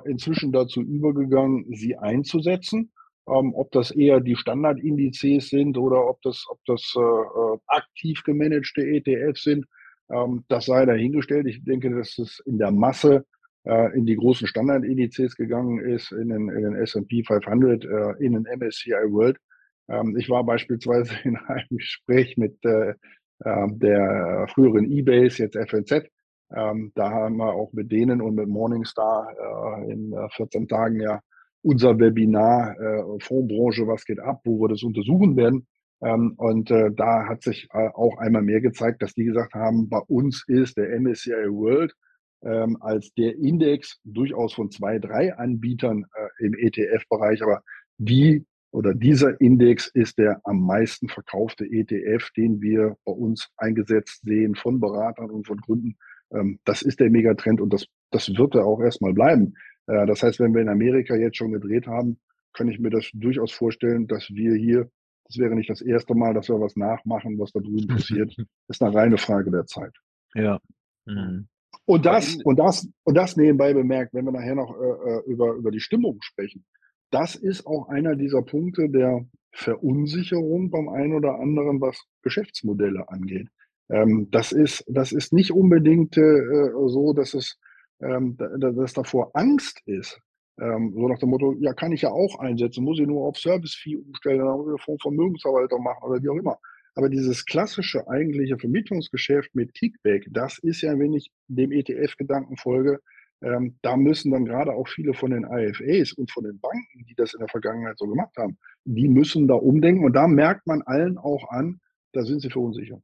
inzwischen 0.06 0.52
dazu 0.52 0.82
übergegangen, 0.82 1.66
sie 1.74 1.98
einzusetzen. 1.98 2.92
Ähm, 3.28 3.54
ob 3.54 3.72
das 3.72 3.92
eher 3.92 4.20
die 4.20 4.36
Standardindizes 4.36 5.50
sind 5.50 5.78
oder 5.78 6.08
ob 6.08 6.22
das, 6.24 6.46
ob 6.50 6.60
das 6.66 6.94
äh, 6.98 7.00
äh 7.00 7.58
aktiv 7.68 8.24
gemanagte 8.24 8.82
ETFs 8.82 9.44
sind, 9.44 9.66
ähm, 10.12 10.44
das 10.48 10.66
sei 10.66 10.86
dahingestellt. 10.86 11.46
Ich 11.48 11.64
denke, 11.64 11.92
dass 11.96 12.18
es 12.18 12.42
in 12.46 12.58
der 12.58 12.72
Masse 12.72 13.26
äh, 13.64 13.96
in 13.96 14.06
die 14.06 14.16
großen 14.16 14.48
Standardindizes 14.48 15.36
gegangen 15.36 15.80
ist, 15.80 16.12
in 16.12 16.30
den, 16.30 16.50
in 16.50 16.64
den 16.64 16.76
S&P 16.76 17.24
500, 17.24 17.86
äh, 17.86 18.14
in 18.20 18.34
den 18.34 18.44
MSCI 18.44 18.92
World. 19.12 19.38
Ähm, 19.88 20.18
ich 20.18 20.30
war 20.30 20.44
beispielsweise 20.44 21.14
in 21.24 21.38
einem 21.38 21.68
Gespräch 21.70 22.38
mit 22.38 22.58
äh, 22.66 22.94
der 23.44 24.46
früheren 24.54 24.92
eBase, 24.92 25.42
jetzt 25.44 25.56
FNZ, 25.56 26.08
ähm, 26.56 26.92
da 26.96 27.10
haben 27.10 27.38
wir 27.38 27.54
auch 27.54 27.72
mit 27.74 27.92
denen 27.92 28.22
und 28.22 28.36
mit 28.36 28.48
Morningstar 28.48 29.28
äh, 29.86 29.92
in 29.92 30.14
äh, 30.14 30.30
14 30.36 30.68
Tagen 30.68 31.00
ja 31.00 31.22
unser 31.64 32.00
Webinar 32.00 32.80
äh, 32.80 33.04
Fondsbranche, 33.20 33.88
was 33.88 34.06
geht 34.06 34.20
ab, 34.20 34.42
wo 34.44 34.60
wir 34.62 34.70
das 34.70 34.84
untersuchen 34.84 35.36
werden. 35.36 35.68
Ähm, 36.04 36.34
und 36.38 36.72
äh, 36.72 36.90
da 36.92 37.28
hat 37.28 37.44
sich 37.44 37.68
äh, 37.74 37.90
auch 37.90 38.18
einmal 38.18 38.42
mehr 38.42 38.62
gezeigt, 38.62 39.02
dass 39.02 39.14
die 39.14 39.26
gesagt 39.26 39.54
haben, 39.54 39.88
bei 39.88 40.00
uns 40.08 40.44
ist 40.48 40.78
der 40.78 41.00
MSCI 41.00 41.48
World 41.50 41.94
ähm, 42.44 42.78
als 42.82 43.14
der 43.14 43.36
Index 43.38 44.00
durchaus 44.04 44.54
von 44.54 44.72
zwei, 44.72 44.98
drei 44.98 45.36
Anbietern 45.36 46.06
äh, 46.16 46.46
im 46.46 46.56
ETF-Bereich, 46.56 47.44
aber 47.44 47.62
die 47.98 48.46
oder 48.72 48.94
dieser 48.94 49.40
Index 49.42 49.88
ist 49.88 50.18
der 50.18 50.40
am 50.46 50.66
meisten 50.66 51.10
verkaufte 51.10 51.66
ETF, 51.66 52.30
den 52.38 52.62
wir 52.62 52.96
bei 53.04 53.12
uns 53.12 53.50
eingesetzt 53.58 54.22
sehen 54.24 54.56
von 54.56 54.80
Beratern 54.80 55.30
und 55.30 55.46
von 55.46 55.60
Kunden 55.60 55.98
das 56.66 56.82
ist 56.82 57.00
der 57.00 57.10
Megatrend 57.10 57.62
und 57.62 57.74
das, 57.74 57.86
das 58.12 58.30
wird 58.36 58.56
er 58.56 58.66
auch 58.66 58.82
erstmal 58.82 59.14
bleiben. 59.14 59.56
Äh, 59.88 60.06
das 60.06 60.24
heißt, 60.24 60.40
wenn 60.40 60.54
wir 60.54 60.62
in 60.62 60.70
Amerika 60.70 61.16
jetzt 61.16 61.38
schon 61.38 61.52
gedreht 61.52 61.88
haben, 61.88 62.20
kann 62.54 62.68
ich 62.68 62.80
mir 62.80 62.90
das 62.90 63.10
durchaus 63.14 63.52
vorstellen, 63.52 64.08
dass 64.08 64.30
wir 64.30 64.56
hier, 64.56 64.90
das 65.26 65.38
wäre 65.38 65.56
nicht 65.56 65.70
das 65.70 65.82
erste 65.82 66.16
Mal, 66.16 66.34
dass 66.34 66.50
wir 66.50 66.60
was 66.60 66.76
nachmachen, 66.76 67.40
was 67.40 67.52
da 67.52 67.60
drüben 67.60 67.88
passiert. 67.88 68.34
Das 68.68 68.78
ist 68.78 68.84
eine 68.84 68.94
reine 68.94 69.18
Frage 69.18 69.52
der 69.52 69.66
Zeit. 69.66 69.94
Ja. 70.36 70.60
Mhm. 71.06 71.48
Und 71.86 72.06
das, 72.06 72.36
und 72.44 72.60
das, 72.60 72.88
und 73.04 73.16
das 73.16 73.38
nebenbei 73.38 73.74
bemerkt, 73.74 74.14
wenn 74.14 74.26
wir 74.26 74.32
nachher 74.32 74.56
noch 74.56 74.76
äh, 74.80 75.10
äh, 75.10 75.24
über, 75.26 75.54
über 75.54 75.72
die 75.72 75.80
Stimmung 75.80 76.20
sprechen, 76.22 76.66
das 77.12 77.36
ist 77.36 77.66
auch 77.66 77.90
einer 77.90 78.16
dieser 78.16 78.42
Punkte 78.42 78.90
der 78.90 79.26
Verunsicherung 79.52 80.70
beim 80.70 80.88
einen 80.88 81.14
oder 81.14 81.40
anderen, 81.40 81.82
was 81.82 82.02
Geschäftsmodelle 82.22 83.10
angeht. 83.10 83.50
Ähm, 83.92 84.30
das, 84.32 84.52
ist, 84.52 84.84
das 84.88 85.12
ist 85.12 85.34
nicht 85.34 85.52
unbedingt 85.52 86.18
äh, 86.18 86.72
so, 86.88 87.14
dass 87.14 87.34
es 87.34 87.60
ähm, 88.02 88.38
dass 88.38 88.94
davor 88.94 89.32
Angst 89.34 89.82
ist. 89.86 90.20
Ähm, 90.60 90.94
so 90.94 91.08
nach 91.08 91.20
dem 91.20 91.30
Motto, 91.30 91.56
ja, 91.60 91.74
kann 91.74 91.92
ich 91.92 92.02
ja 92.02 92.10
auch 92.10 92.40
einsetzen, 92.40 92.84
muss 92.84 93.00
ich 93.00 93.08
nur 93.08 93.28
auf 93.28 93.38
Service-Fee 93.38 93.98
umstellen, 93.98 94.40
dann 94.40 94.58
muss 94.58 94.76
ich 94.76 94.84
vom 94.84 94.98
Vermögensverwalter 95.00 95.80
machen 95.80 96.04
oder 96.04 96.22
wie 96.22 96.30
auch 96.30 96.36
immer. 96.36 96.58
Aber 96.96 97.10
dieses 97.10 97.46
klassische 97.46 98.08
eigentliche 98.10 98.58
Vermittlungsgeschäft 98.58 99.56
mit 99.56 99.74
Kickback, 99.74 100.28
das 100.32 100.58
ist 100.60 100.82
ja, 100.82 100.98
wenn 101.00 101.14
ich 101.14 101.32
dem 101.48 101.72
ETF-Gedanken 101.72 102.58
folge, 102.58 103.00
ähm, 103.42 103.78
da 103.82 103.96
müssen 103.96 104.32
dann 104.32 104.46
gerade 104.46 104.74
auch 104.74 104.88
viele 104.88 105.14
von 105.14 105.32
den 105.32 105.46
IFAs 105.46 106.14
und 106.14 106.32
von 106.32 106.44
den 106.44 106.60
Banken, 106.60 107.06
die 107.08 107.16
das 107.16 107.34
in 107.34 107.40
der 107.40 107.48
Vergangenheit 107.48 107.98
so 107.98 108.06
gemacht 108.06 108.36
haben, 108.38 108.58
die 108.84 109.08
müssen 109.08 109.48
da 109.48 109.56
umdenken. 109.56 110.04
Und 110.04 110.14
da 110.14 110.28
merkt 110.28 110.68
man 110.68 110.82
allen 110.84 111.18
auch 111.18 111.50
an, 111.50 111.80
da 112.14 112.24
sind 112.24 112.42
sie 112.42 112.50
verunsichert. 112.50 113.02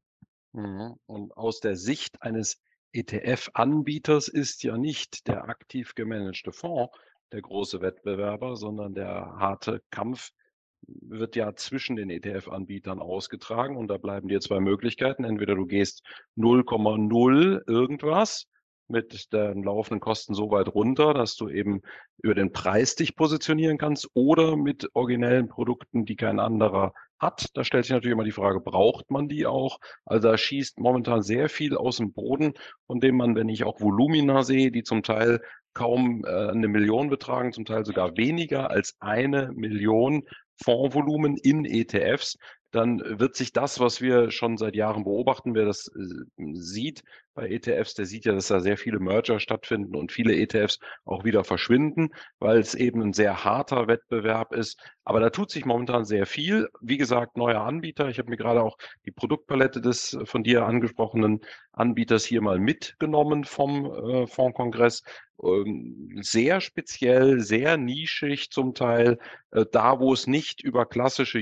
Mhm. 0.57 0.95
Und 1.05 1.37
aus 1.37 1.59
der 1.59 1.75
Sicht 1.75 2.23
eines 2.23 2.59
ETF-Anbieters 2.91 4.27
ist 4.27 4.63
ja 4.63 4.75
nicht 4.75 5.27
der 5.27 5.43
aktiv 5.43 5.93
gemanagte 5.93 6.51
Fonds 6.51 6.97
der 7.31 7.41
große 7.41 7.81
Wettbewerber, 7.81 8.55
sondern 8.55 8.95
der 8.95 9.35
harte 9.37 9.83
Kampf 9.91 10.31
wird 10.87 11.35
ja 11.35 11.55
zwischen 11.55 11.95
den 11.95 12.09
ETF-Anbietern 12.09 12.99
ausgetragen 12.99 13.77
und 13.77 13.87
da 13.89 13.97
bleiben 13.97 14.29
dir 14.29 14.39
zwei 14.39 14.59
Möglichkeiten. 14.59 15.25
Entweder 15.25 15.53
du 15.53 15.67
gehst 15.67 16.01
0,0 16.37 17.61
irgendwas 17.67 18.47
mit 18.87 19.31
den 19.33 19.61
laufenden 19.61 19.99
Kosten 19.99 20.33
so 20.33 20.49
weit 20.49 20.69
runter, 20.69 21.13
dass 21.13 21.35
du 21.35 21.49
eben 21.49 21.81
über 22.23 22.33
den 22.33 22.51
Preis 22.51 22.95
dich 22.95 23.15
positionieren 23.15 23.77
kannst 23.77 24.09
oder 24.15 24.55
mit 24.55 24.89
originellen 24.95 25.49
Produkten, 25.49 26.05
die 26.05 26.15
kein 26.15 26.39
anderer 26.39 26.93
hat. 27.19 27.47
Da 27.53 27.63
stellt 27.63 27.85
sich 27.85 27.93
natürlich 27.93 28.13
immer 28.13 28.23
die 28.23 28.31
Frage, 28.31 28.59
braucht 28.59 29.09
man 29.11 29.27
die 29.27 29.45
auch? 29.45 29.79
Also 30.05 30.29
da 30.29 30.37
schießt 30.37 30.79
momentan 30.79 31.21
sehr 31.21 31.49
viel 31.49 31.75
aus 31.75 31.97
dem 31.97 32.13
Boden, 32.13 32.53
von 32.85 32.99
dem 32.99 33.17
man, 33.17 33.35
wenn 33.35 33.49
ich 33.49 33.63
auch 33.63 33.81
Volumina 33.81 34.43
sehe, 34.43 34.71
die 34.71 34.83
zum 34.83 35.03
Teil 35.03 35.41
kaum 35.73 36.23
äh, 36.25 36.49
eine 36.49 36.67
Million 36.67 37.09
betragen, 37.09 37.53
zum 37.53 37.65
Teil 37.65 37.85
sogar 37.85 38.17
weniger 38.17 38.71
als 38.71 38.95
eine 38.99 39.51
Million 39.53 40.23
Fondsvolumen 40.63 41.37
in 41.37 41.65
ETFs, 41.65 42.37
dann 42.71 43.01
wird 43.19 43.35
sich 43.35 43.53
das, 43.53 43.79
was 43.79 44.01
wir 44.01 44.31
schon 44.31 44.57
seit 44.57 44.75
Jahren 44.75 45.03
beobachten, 45.03 45.55
wer 45.55 45.65
das 45.65 45.87
äh, 45.95 46.53
sieht 46.53 47.03
bei 47.37 47.49
ETFs, 47.49 47.93
der 47.93 48.07
sieht 48.07 48.25
ja, 48.25 48.33
dass 48.33 48.47
da 48.47 48.59
sehr 48.59 48.77
viele 48.77 48.99
Merger 48.99 49.39
stattfinden 49.39 49.95
und 49.95 50.11
viele 50.11 50.35
ETFs 50.35 50.79
auch 51.05 51.23
wieder 51.23 51.43
verschwinden, 51.43 52.09
weil 52.39 52.57
es 52.57 52.73
eben 52.73 53.01
ein 53.01 53.13
sehr 53.13 53.43
harter 53.45 53.87
Wettbewerb 53.87 54.53
ist. 54.53 54.81
Aber 55.03 55.19
da 55.19 55.29
tut 55.29 55.51
sich 55.51 55.63
momentan 55.63 56.03
sehr 56.03 56.25
viel. 56.25 56.67
Wie 56.81 56.97
gesagt, 56.97 57.37
neuer 57.37 57.61
Anbieter. 57.61 58.09
Ich 58.09 58.17
habe 58.17 58.31
mir 58.31 58.37
gerade 58.37 58.63
auch 58.63 58.77
die 59.05 59.11
Produktpalette 59.11 59.81
des 59.81 60.17
von 60.25 60.43
dir 60.43 60.65
angesprochenen 60.65 61.41
Anbieters 61.73 62.25
hier 62.25 62.41
mal 62.41 62.57
mitgenommen 62.57 63.43
vom 63.43 63.85
äh, 63.85 64.25
Fondskongress. 64.25 65.03
Ähm, 65.41 66.17
sehr 66.21 66.59
speziell, 66.59 67.39
sehr 67.41 67.77
nischig 67.77 68.49
zum 68.49 68.73
Teil. 68.73 69.19
Äh, 69.51 69.65
da, 69.71 69.99
wo 69.99 70.11
es 70.11 70.25
nicht 70.25 70.63
über 70.63 70.87
klassische 70.87 71.37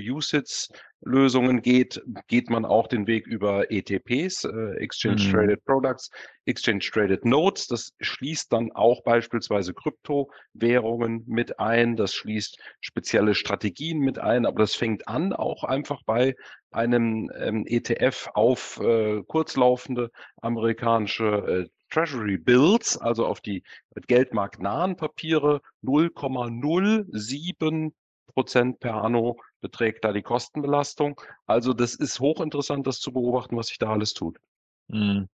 USITS-Lösungen 1.05 1.61
geht, 1.61 2.01
geht 2.27 2.49
man 2.49 2.65
auch 2.65 2.87
den 2.87 3.07
Weg 3.07 3.27
über 3.27 3.71
ETPs, 3.71 4.43
äh, 4.43 4.75
Exchange 4.77 5.23
mhm. 5.23 5.31
Traded 5.31 5.65
Products, 5.65 6.09
Exchange 6.45 6.79
Traded 6.79 7.25
Notes. 7.25 7.67
Das 7.67 7.93
schließt 7.99 8.51
dann 8.51 8.71
auch 8.71 9.03
beispielsweise 9.03 9.73
Kryptowährungen 9.73 11.23
mit 11.27 11.59
ein. 11.59 11.95
Das 11.95 12.13
schließt 12.13 12.57
spezielle 12.81 13.35
Strategien 13.35 13.99
mit 13.99 14.19
ein. 14.19 14.45
Aber 14.45 14.59
das 14.59 14.75
fängt 14.75 15.07
an 15.07 15.33
auch 15.33 15.63
einfach 15.63 16.01
bei 16.05 16.35
einem 16.71 17.31
ähm, 17.37 17.65
ETF 17.67 18.29
auf 18.33 18.79
äh, 18.81 19.23
kurzlaufende 19.23 20.11
amerikanische 20.41 21.25
äh, 21.25 21.69
Treasury 21.91 22.37
Bills, 22.37 22.97
also 22.97 23.25
auf 23.25 23.41
die 23.41 23.63
geldmarktnahen 24.07 24.97
Papiere, 24.97 25.61
0,07 25.83 27.93
Prozent 28.33 28.79
per 28.81 28.95
anno 28.95 29.37
beträgt 29.65 30.05
da 30.05 30.13
die 30.13 30.21
Kostenbelastung. 30.21 31.19
Also 31.47 31.73
das 31.73 31.95
ist 31.95 32.19
hochinteressant, 32.19 32.85
das 32.85 32.99
zu 32.99 33.11
beobachten, 33.11 33.57
was 33.57 33.67
sich 33.67 33.79
da 33.79 33.91
alles 33.91 34.13
tut. 34.13 34.37
Hm. 34.91 35.27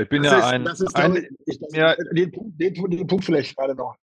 Ich 0.00 0.08
bin 0.08 0.22
das 0.22 0.32
ja 0.32 0.38
ist, 0.38 0.44
ein, 0.44 0.64
das 0.64 0.80
ist 0.80 0.96
ein 0.96 1.16
ich, 1.44 1.58
das, 1.58 1.76
ja, 1.76 1.94
den, 2.12 2.32
den, 2.32 2.74
den, 2.74 3.06
Punkt 3.06 3.26
vielleicht 3.26 3.54
gerade 3.54 3.74
noch. 3.74 3.96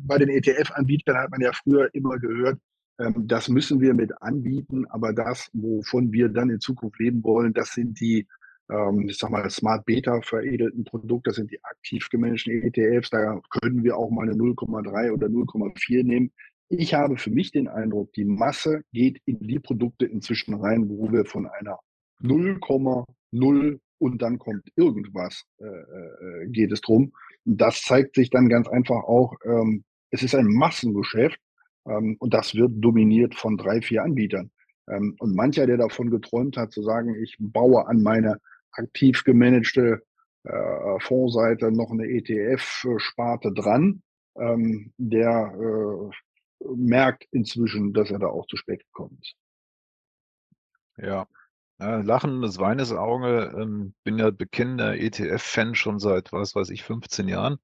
Bei 0.00 0.18
den 0.18 0.28
ETF-Anbietern 0.28 1.16
hat 1.16 1.30
man 1.30 1.40
ja 1.40 1.52
früher 1.52 1.88
immer 1.94 2.18
gehört, 2.18 2.58
ähm, 2.98 3.28
das 3.28 3.48
müssen 3.48 3.80
wir 3.80 3.94
mit 3.94 4.10
anbieten, 4.20 4.84
aber 4.88 5.12
das, 5.12 5.48
wovon 5.52 6.10
wir 6.10 6.28
dann 6.28 6.50
in 6.50 6.58
Zukunft 6.58 6.98
leben 6.98 7.22
wollen, 7.22 7.52
das 7.52 7.74
sind 7.74 8.00
die 8.00 8.26
ähm, 8.70 9.08
ich 9.08 9.18
sag 9.18 9.30
mal, 9.30 9.48
Smart 9.50 9.84
Beta 9.84 10.20
veredelten 10.22 10.84
Produkt, 10.84 11.28
das 11.28 11.36
sind 11.36 11.50
die 11.50 11.62
aktiv 11.62 12.08
gemanagten 12.10 12.62
ETFs, 12.62 13.10
da 13.10 13.40
können 13.60 13.84
wir 13.84 13.96
auch 13.96 14.10
mal 14.10 14.22
eine 14.22 14.34
0,3 14.34 15.12
oder 15.12 15.28
0,4 15.28 16.02
nehmen. 16.04 16.32
Ich 16.74 16.94
habe 16.94 17.18
für 17.18 17.30
mich 17.30 17.52
den 17.52 17.68
Eindruck, 17.68 18.14
die 18.14 18.24
Masse 18.24 18.82
geht 18.94 19.20
in 19.26 19.40
die 19.40 19.58
Produkte 19.58 20.06
inzwischen 20.06 20.54
rein, 20.54 20.88
wo 20.88 21.12
wir 21.12 21.26
von 21.26 21.46
einer 21.46 21.78
0,0 22.22 23.78
und 23.98 24.22
dann 24.22 24.38
kommt 24.38 24.66
irgendwas, 24.74 25.44
äh, 25.58 25.66
äh, 25.66 26.48
geht 26.48 26.72
es 26.72 26.80
drum. 26.80 27.12
Und 27.44 27.60
das 27.60 27.82
zeigt 27.82 28.14
sich 28.14 28.30
dann 28.30 28.48
ganz 28.48 28.68
einfach 28.68 29.04
auch, 29.04 29.34
ähm, 29.44 29.84
es 30.12 30.22
ist 30.22 30.34
ein 30.34 30.46
Massengeschäft 30.46 31.38
ähm, 31.86 32.16
und 32.20 32.32
das 32.32 32.54
wird 32.54 32.72
dominiert 32.76 33.34
von 33.34 33.58
drei, 33.58 33.82
vier 33.82 34.02
Anbietern. 34.02 34.50
Ähm, 34.88 35.14
und 35.18 35.34
mancher, 35.36 35.66
der 35.66 35.76
davon 35.76 36.08
geträumt 36.08 36.56
hat, 36.56 36.72
zu 36.72 36.82
sagen, 36.82 37.22
ich 37.22 37.36
baue 37.38 37.86
an 37.86 38.02
meine 38.02 38.38
aktiv 38.70 39.24
gemanagte 39.24 40.00
äh, 40.44 41.00
Fondsseite 41.00 41.70
noch 41.70 41.90
eine 41.90 42.06
ETF-Sparte 42.06 43.52
dran. 43.52 44.02
Ähm, 44.38 44.94
der 44.96 45.52
äh, 45.54 46.31
merkt 46.74 47.26
inzwischen, 47.30 47.92
dass 47.92 48.10
er 48.10 48.18
da 48.18 48.26
auch 48.26 48.46
zu 48.46 48.56
spät 48.56 48.84
gekommen 48.86 49.18
ist. 49.20 49.34
Ja, 50.98 51.26
lachendes, 51.78 52.58
weines 52.58 52.92
Auge. 52.92 53.52
Ähm, 53.58 53.94
bin 54.04 54.18
ja 54.18 54.30
bekennender 54.30 54.96
ETF-Fan 54.98 55.74
schon 55.74 55.98
seit, 55.98 56.32
was 56.32 56.54
weiß 56.54 56.70
ich, 56.70 56.82
15 56.82 57.28
Jahren. 57.28 57.58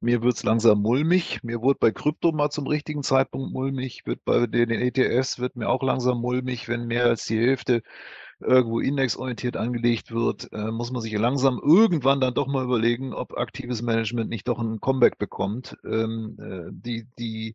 Mir 0.00 0.22
wird 0.22 0.34
es 0.34 0.42
langsam 0.42 0.82
mulmig. 0.82 1.42
Mir 1.42 1.62
wurde 1.62 1.78
bei 1.80 1.90
Krypto 1.90 2.32
mal 2.32 2.50
zum 2.50 2.66
richtigen 2.66 3.02
Zeitpunkt 3.02 3.52
mulmig. 3.52 4.02
Wird 4.06 4.24
bei 4.24 4.46
den 4.46 4.70
ETFs 4.70 5.38
wird 5.38 5.56
mir 5.56 5.68
auch 5.68 5.82
langsam 5.82 6.20
mulmig, 6.20 6.68
wenn 6.68 6.86
mehr 6.86 7.06
als 7.06 7.24
die 7.26 7.38
Hälfte 7.38 7.82
irgendwo 8.40 8.80
indexorientiert 8.80 9.56
angelegt 9.56 10.12
wird, 10.12 10.52
äh, 10.52 10.70
muss 10.70 10.90
man 10.90 11.02
sich 11.02 11.12
langsam 11.16 11.60
irgendwann 11.62 12.20
dann 12.20 12.34
doch 12.34 12.46
mal 12.46 12.64
überlegen, 12.64 13.12
ob 13.14 13.36
aktives 13.36 13.82
Management 13.82 14.30
nicht 14.30 14.48
doch 14.48 14.58
ein 14.58 14.80
Comeback 14.80 15.18
bekommt. 15.18 15.76
Ähm, 15.84 16.36
äh, 16.40 16.70
die, 16.72 17.06
die, 17.18 17.54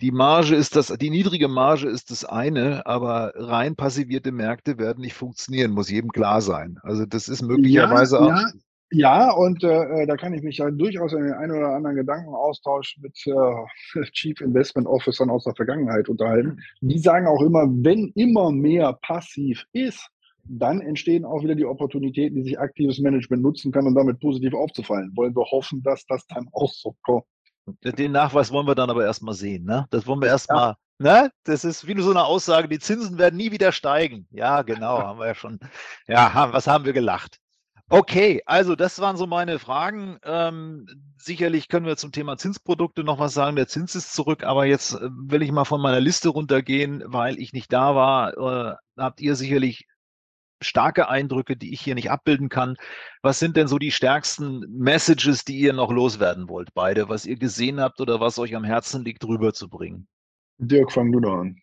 die 0.00 0.12
Marge 0.12 0.54
ist 0.54 0.76
das, 0.76 0.88
die 0.88 1.10
niedrige 1.10 1.48
Marge 1.48 1.88
ist 1.88 2.10
das 2.10 2.24
eine, 2.24 2.86
aber 2.86 3.32
rein 3.34 3.76
passivierte 3.76 4.32
Märkte 4.32 4.78
werden 4.78 5.00
nicht 5.00 5.14
funktionieren, 5.14 5.72
muss 5.72 5.90
jedem 5.90 6.12
klar 6.12 6.40
sein. 6.40 6.78
Also 6.82 7.06
das 7.06 7.28
ist 7.28 7.42
möglicherweise 7.42 8.16
ja, 8.16 8.22
auch. 8.22 8.28
Ja. 8.28 8.46
Ja, 8.92 9.32
und 9.32 9.64
äh, 9.64 10.02
äh, 10.02 10.06
da 10.06 10.16
kann 10.16 10.32
ich 10.32 10.42
mich 10.42 10.58
ja 10.58 10.70
durchaus 10.70 11.12
in 11.12 11.24
den 11.24 11.32
einen 11.32 11.52
oder 11.52 11.70
anderen 11.70 11.96
Gedankenaustausch 11.96 12.98
mit 13.00 13.16
äh, 13.26 14.02
Chief 14.12 14.40
Investment 14.40 14.86
Officern 14.86 15.28
aus 15.28 15.44
der 15.44 15.56
Vergangenheit 15.56 16.08
unterhalten. 16.08 16.60
Die 16.80 16.98
sagen 16.98 17.26
auch 17.26 17.42
immer, 17.42 17.66
wenn 17.68 18.12
immer 18.14 18.52
mehr 18.52 18.92
passiv 19.02 19.64
ist, 19.72 20.08
dann 20.44 20.80
entstehen 20.80 21.24
auch 21.24 21.42
wieder 21.42 21.56
die 21.56 21.64
Opportunitäten, 21.64 22.36
die 22.36 22.44
sich 22.44 22.60
aktives 22.60 23.00
Management 23.00 23.42
nutzen 23.42 23.72
kann, 23.72 23.88
um 23.88 23.94
damit 23.96 24.20
positiv 24.20 24.54
aufzufallen. 24.54 25.10
Wollen 25.16 25.34
wir 25.34 25.44
hoffen, 25.44 25.82
dass 25.82 26.06
das 26.06 26.24
dann 26.28 26.48
auch 26.52 26.72
so 26.72 26.94
kommt. 27.02 27.24
Den 27.82 28.12
Nachweis 28.12 28.52
wollen 28.52 28.68
wir 28.68 28.76
dann 28.76 28.90
aber 28.90 29.04
erstmal 29.04 29.34
sehen. 29.34 29.64
Ne? 29.64 29.86
Das 29.90 30.06
wollen 30.06 30.20
wir 30.20 30.28
erstmal. 30.28 30.76
Ja. 31.00 31.22
Ne? 31.22 31.30
Das 31.42 31.64
ist 31.64 31.88
wie 31.88 32.00
so 32.00 32.10
eine 32.10 32.24
Aussage, 32.24 32.68
die 32.68 32.78
Zinsen 32.78 33.18
werden 33.18 33.36
nie 33.36 33.50
wieder 33.50 33.72
steigen. 33.72 34.28
Ja, 34.30 34.62
genau, 34.62 34.98
haben 34.98 35.18
wir 35.18 35.26
ja 35.26 35.34
schon. 35.34 35.58
Ja, 36.06 36.48
was 36.52 36.68
haben 36.68 36.84
wir 36.84 36.92
gelacht? 36.92 37.40
Okay, 37.88 38.42
also 38.46 38.74
das 38.74 38.98
waren 38.98 39.16
so 39.16 39.28
meine 39.28 39.60
Fragen. 39.60 40.18
Ähm, 40.24 40.86
sicherlich 41.18 41.68
können 41.68 41.86
wir 41.86 41.96
zum 41.96 42.10
Thema 42.10 42.36
Zinsprodukte 42.36 43.04
noch 43.04 43.20
was 43.20 43.32
sagen. 43.32 43.54
Der 43.54 43.68
Zins 43.68 43.94
ist 43.94 44.12
zurück, 44.12 44.42
aber 44.42 44.66
jetzt 44.66 44.94
äh, 44.94 45.08
will 45.10 45.42
ich 45.42 45.52
mal 45.52 45.64
von 45.64 45.80
meiner 45.80 46.00
Liste 46.00 46.30
runtergehen, 46.30 47.04
weil 47.06 47.38
ich 47.38 47.52
nicht 47.52 47.72
da 47.72 47.94
war. 47.94 48.36
Äh, 48.36 48.74
habt 48.96 49.20
ihr 49.20 49.36
sicherlich 49.36 49.86
starke 50.60 51.08
Eindrücke, 51.08 51.56
die 51.56 51.72
ich 51.72 51.80
hier 51.80 51.94
nicht 51.94 52.10
abbilden 52.10 52.48
kann. 52.48 52.76
Was 53.22 53.38
sind 53.38 53.56
denn 53.56 53.68
so 53.68 53.78
die 53.78 53.92
stärksten 53.92 54.64
Messages, 54.68 55.44
die 55.44 55.58
ihr 55.58 55.72
noch 55.72 55.92
loswerden 55.92 56.48
wollt, 56.48 56.74
beide, 56.74 57.08
was 57.08 57.24
ihr 57.24 57.36
gesehen 57.36 57.80
habt 57.80 58.00
oder 58.00 58.18
was 58.18 58.38
euch 58.40 58.56
am 58.56 58.64
Herzen 58.64 59.04
liegt, 59.04 59.24
rüberzubringen? 59.24 60.08
Dirk, 60.58 60.90
fang 60.90 61.12
du 61.12 61.20
da 61.20 61.40
an. 61.40 61.56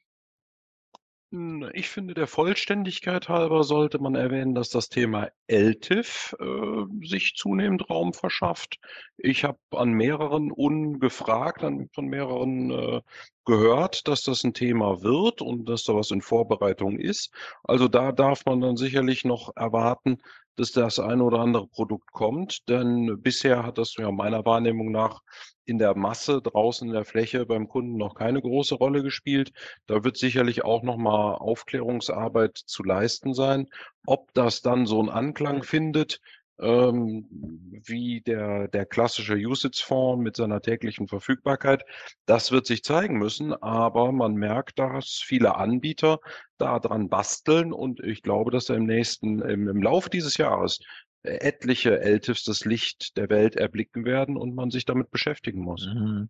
Ich 1.74 1.90
finde, 1.90 2.14
der 2.14 2.28
Vollständigkeit 2.28 3.28
halber 3.28 3.64
sollte 3.64 3.98
man 3.98 4.14
erwähnen, 4.14 4.54
dass 4.54 4.70
das 4.70 4.90
Thema 4.90 5.30
LTIF 5.48 6.36
äh, 6.40 7.08
sich 7.08 7.34
zunehmend 7.36 7.90
Raum 7.90 8.14
verschafft. 8.14 8.78
Ich 9.18 9.44
habe 9.44 9.58
an 9.72 9.94
mehreren 9.94 10.52
ungefragt, 10.52 11.64
an, 11.64 11.90
von 11.92 12.06
mehreren 12.06 12.70
äh, 12.70 13.02
gehört, 13.46 14.08
dass 14.08 14.22
das 14.22 14.44
ein 14.44 14.54
Thema 14.54 15.02
wird 15.02 15.42
und 15.42 15.66
dass 15.66 15.84
da 15.86 15.96
was 15.96 16.12
in 16.12 16.22
Vorbereitung 16.22 17.00
ist. 17.00 17.32
Also 17.64 17.88
da 17.88 18.12
darf 18.12 18.46
man 18.46 18.62
dann 18.62 18.78
sicherlich 18.78 19.26
noch 19.26 19.56
erwarten, 19.56 20.20
dass 20.56 20.72
das 20.72 21.00
eine 21.00 21.24
oder 21.24 21.40
andere 21.40 21.68
Produkt 21.68 22.12
kommt. 22.12 22.68
Denn 22.70 23.22
bisher 23.22 23.64
hat 23.64 23.78
das 23.78 23.96
ja 23.98 24.12
meiner 24.12 24.46
Wahrnehmung 24.46 24.92
nach 24.92 25.22
in 25.66 25.78
der 25.78 25.96
Masse 25.96 26.42
draußen 26.42 26.88
in 26.88 26.94
der 26.94 27.06
Fläche 27.06 27.46
beim 27.46 27.68
Kunden 27.68 27.98
noch 27.98 28.16
keine 28.16 28.42
große 28.42 28.76
Rolle 28.76 29.02
gespielt. 29.02 29.52
Da 29.88 30.04
wird 30.04 30.18
sicherlich 30.18 30.64
auch 30.64 30.84
noch 30.84 30.98
mal 30.98 31.36
Aufklärungsarbeit 31.36 32.58
zu 32.58 32.84
leisten 32.84 33.34
sein. 33.34 33.68
Ob 34.06 34.34
das 34.34 34.62
dann 34.62 34.86
so 34.86 35.00
einen 35.00 35.10
Anklang 35.10 35.64
findet, 35.64 36.20
ähm, 36.60 37.28
wie 37.86 38.22
der, 38.22 38.68
der 38.68 38.86
klassische 38.86 39.36
USITS-Fonds 39.36 40.24
mit 40.24 40.36
seiner 40.36 40.62
täglichen 40.62 41.08
Verfügbarkeit. 41.08 41.84
Das 42.26 42.52
wird 42.52 42.66
sich 42.66 42.84
zeigen 42.84 43.18
müssen, 43.18 43.54
aber 43.54 44.12
man 44.12 44.36
merkt, 44.36 44.80
dass 44.80 45.22
viele 45.24 45.56
Anbieter 45.56 46.20
daran 46.58 47.10
basteln 47.10 47.74
und 47.74 48.00
ich 48.00 48.22
glaube, 48.22 48.52
dass 48.52 48.70
im 48.70 48.86
nächsten, 48.86 49.42
im, 49.42 49.68
im 49.68 49.82
Laufe 49.82 50.10
dieses 50.10 50.38
Jahres 50.38 50.80
etliche 51.24 52.00
LTIFs 52.02 52.44
das 52.44 52.66
Licht 52.66 53.18
der 53.18 53.30
Welt 53.30 53.56
erblicken 53.56 54.06
werden 54.06 54.38
und 54.38 54.56
man 54.56 54.72
sich 54.72 54.86
damit 54.86 55.10
beschäftigen 55.10 55.62
muss. 55.62 55.86
Mhm. 55.86 56.30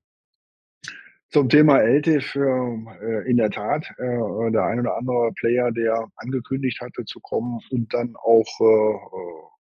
Zum 1.34 1.50
Thema 1.50 1.80
LTIF 1.80 2.36
äh, 2.36 3.28
in 3.28 3.38
der 3.38 3.50
Tat 3.50 3.90
äh, 3.98 4.52
der 4.52 4.66
ein 4.66 4.82
oder 4.82 4.96
andere 4.96 5.32
Player, 5.34 5.72
der 5.72 6.08
angekündigt 6.18 6.80
hatte 6.80 7.06
zu 7.06 7.20
kommen 7.22 7.60
und 7.72 7.92
dann 7.92 8.16
auch 8.18 8.46
äh, 8.62 9.00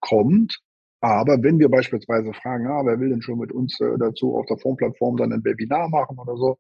kommt. 0.02 0.60
Aber 1.00 1.42
wenn 1.42 1.60
wir 1.60 1.70
beispielsweise 1.70 2.34
fragen, 2.34 2.68
ah, 2.68 2.82
wer 2.84 3.00
will 3.00 3.08
denn 3.08 3.22
schon 3.22 3.40
mit 3.40 3.54
uns 3.54 3.80
äh, 3.80 3.98
dazu 3.98 4.36
auf 4.36 4.46
der 4.48 4.58
Formplattform 4.58 5.16
dann 5.16 5.32
ein 5.32 5.46
Webinar 5.46 5.88
machen 5.88 6.20
oder 6.20 6.36
so, 6.36 6.58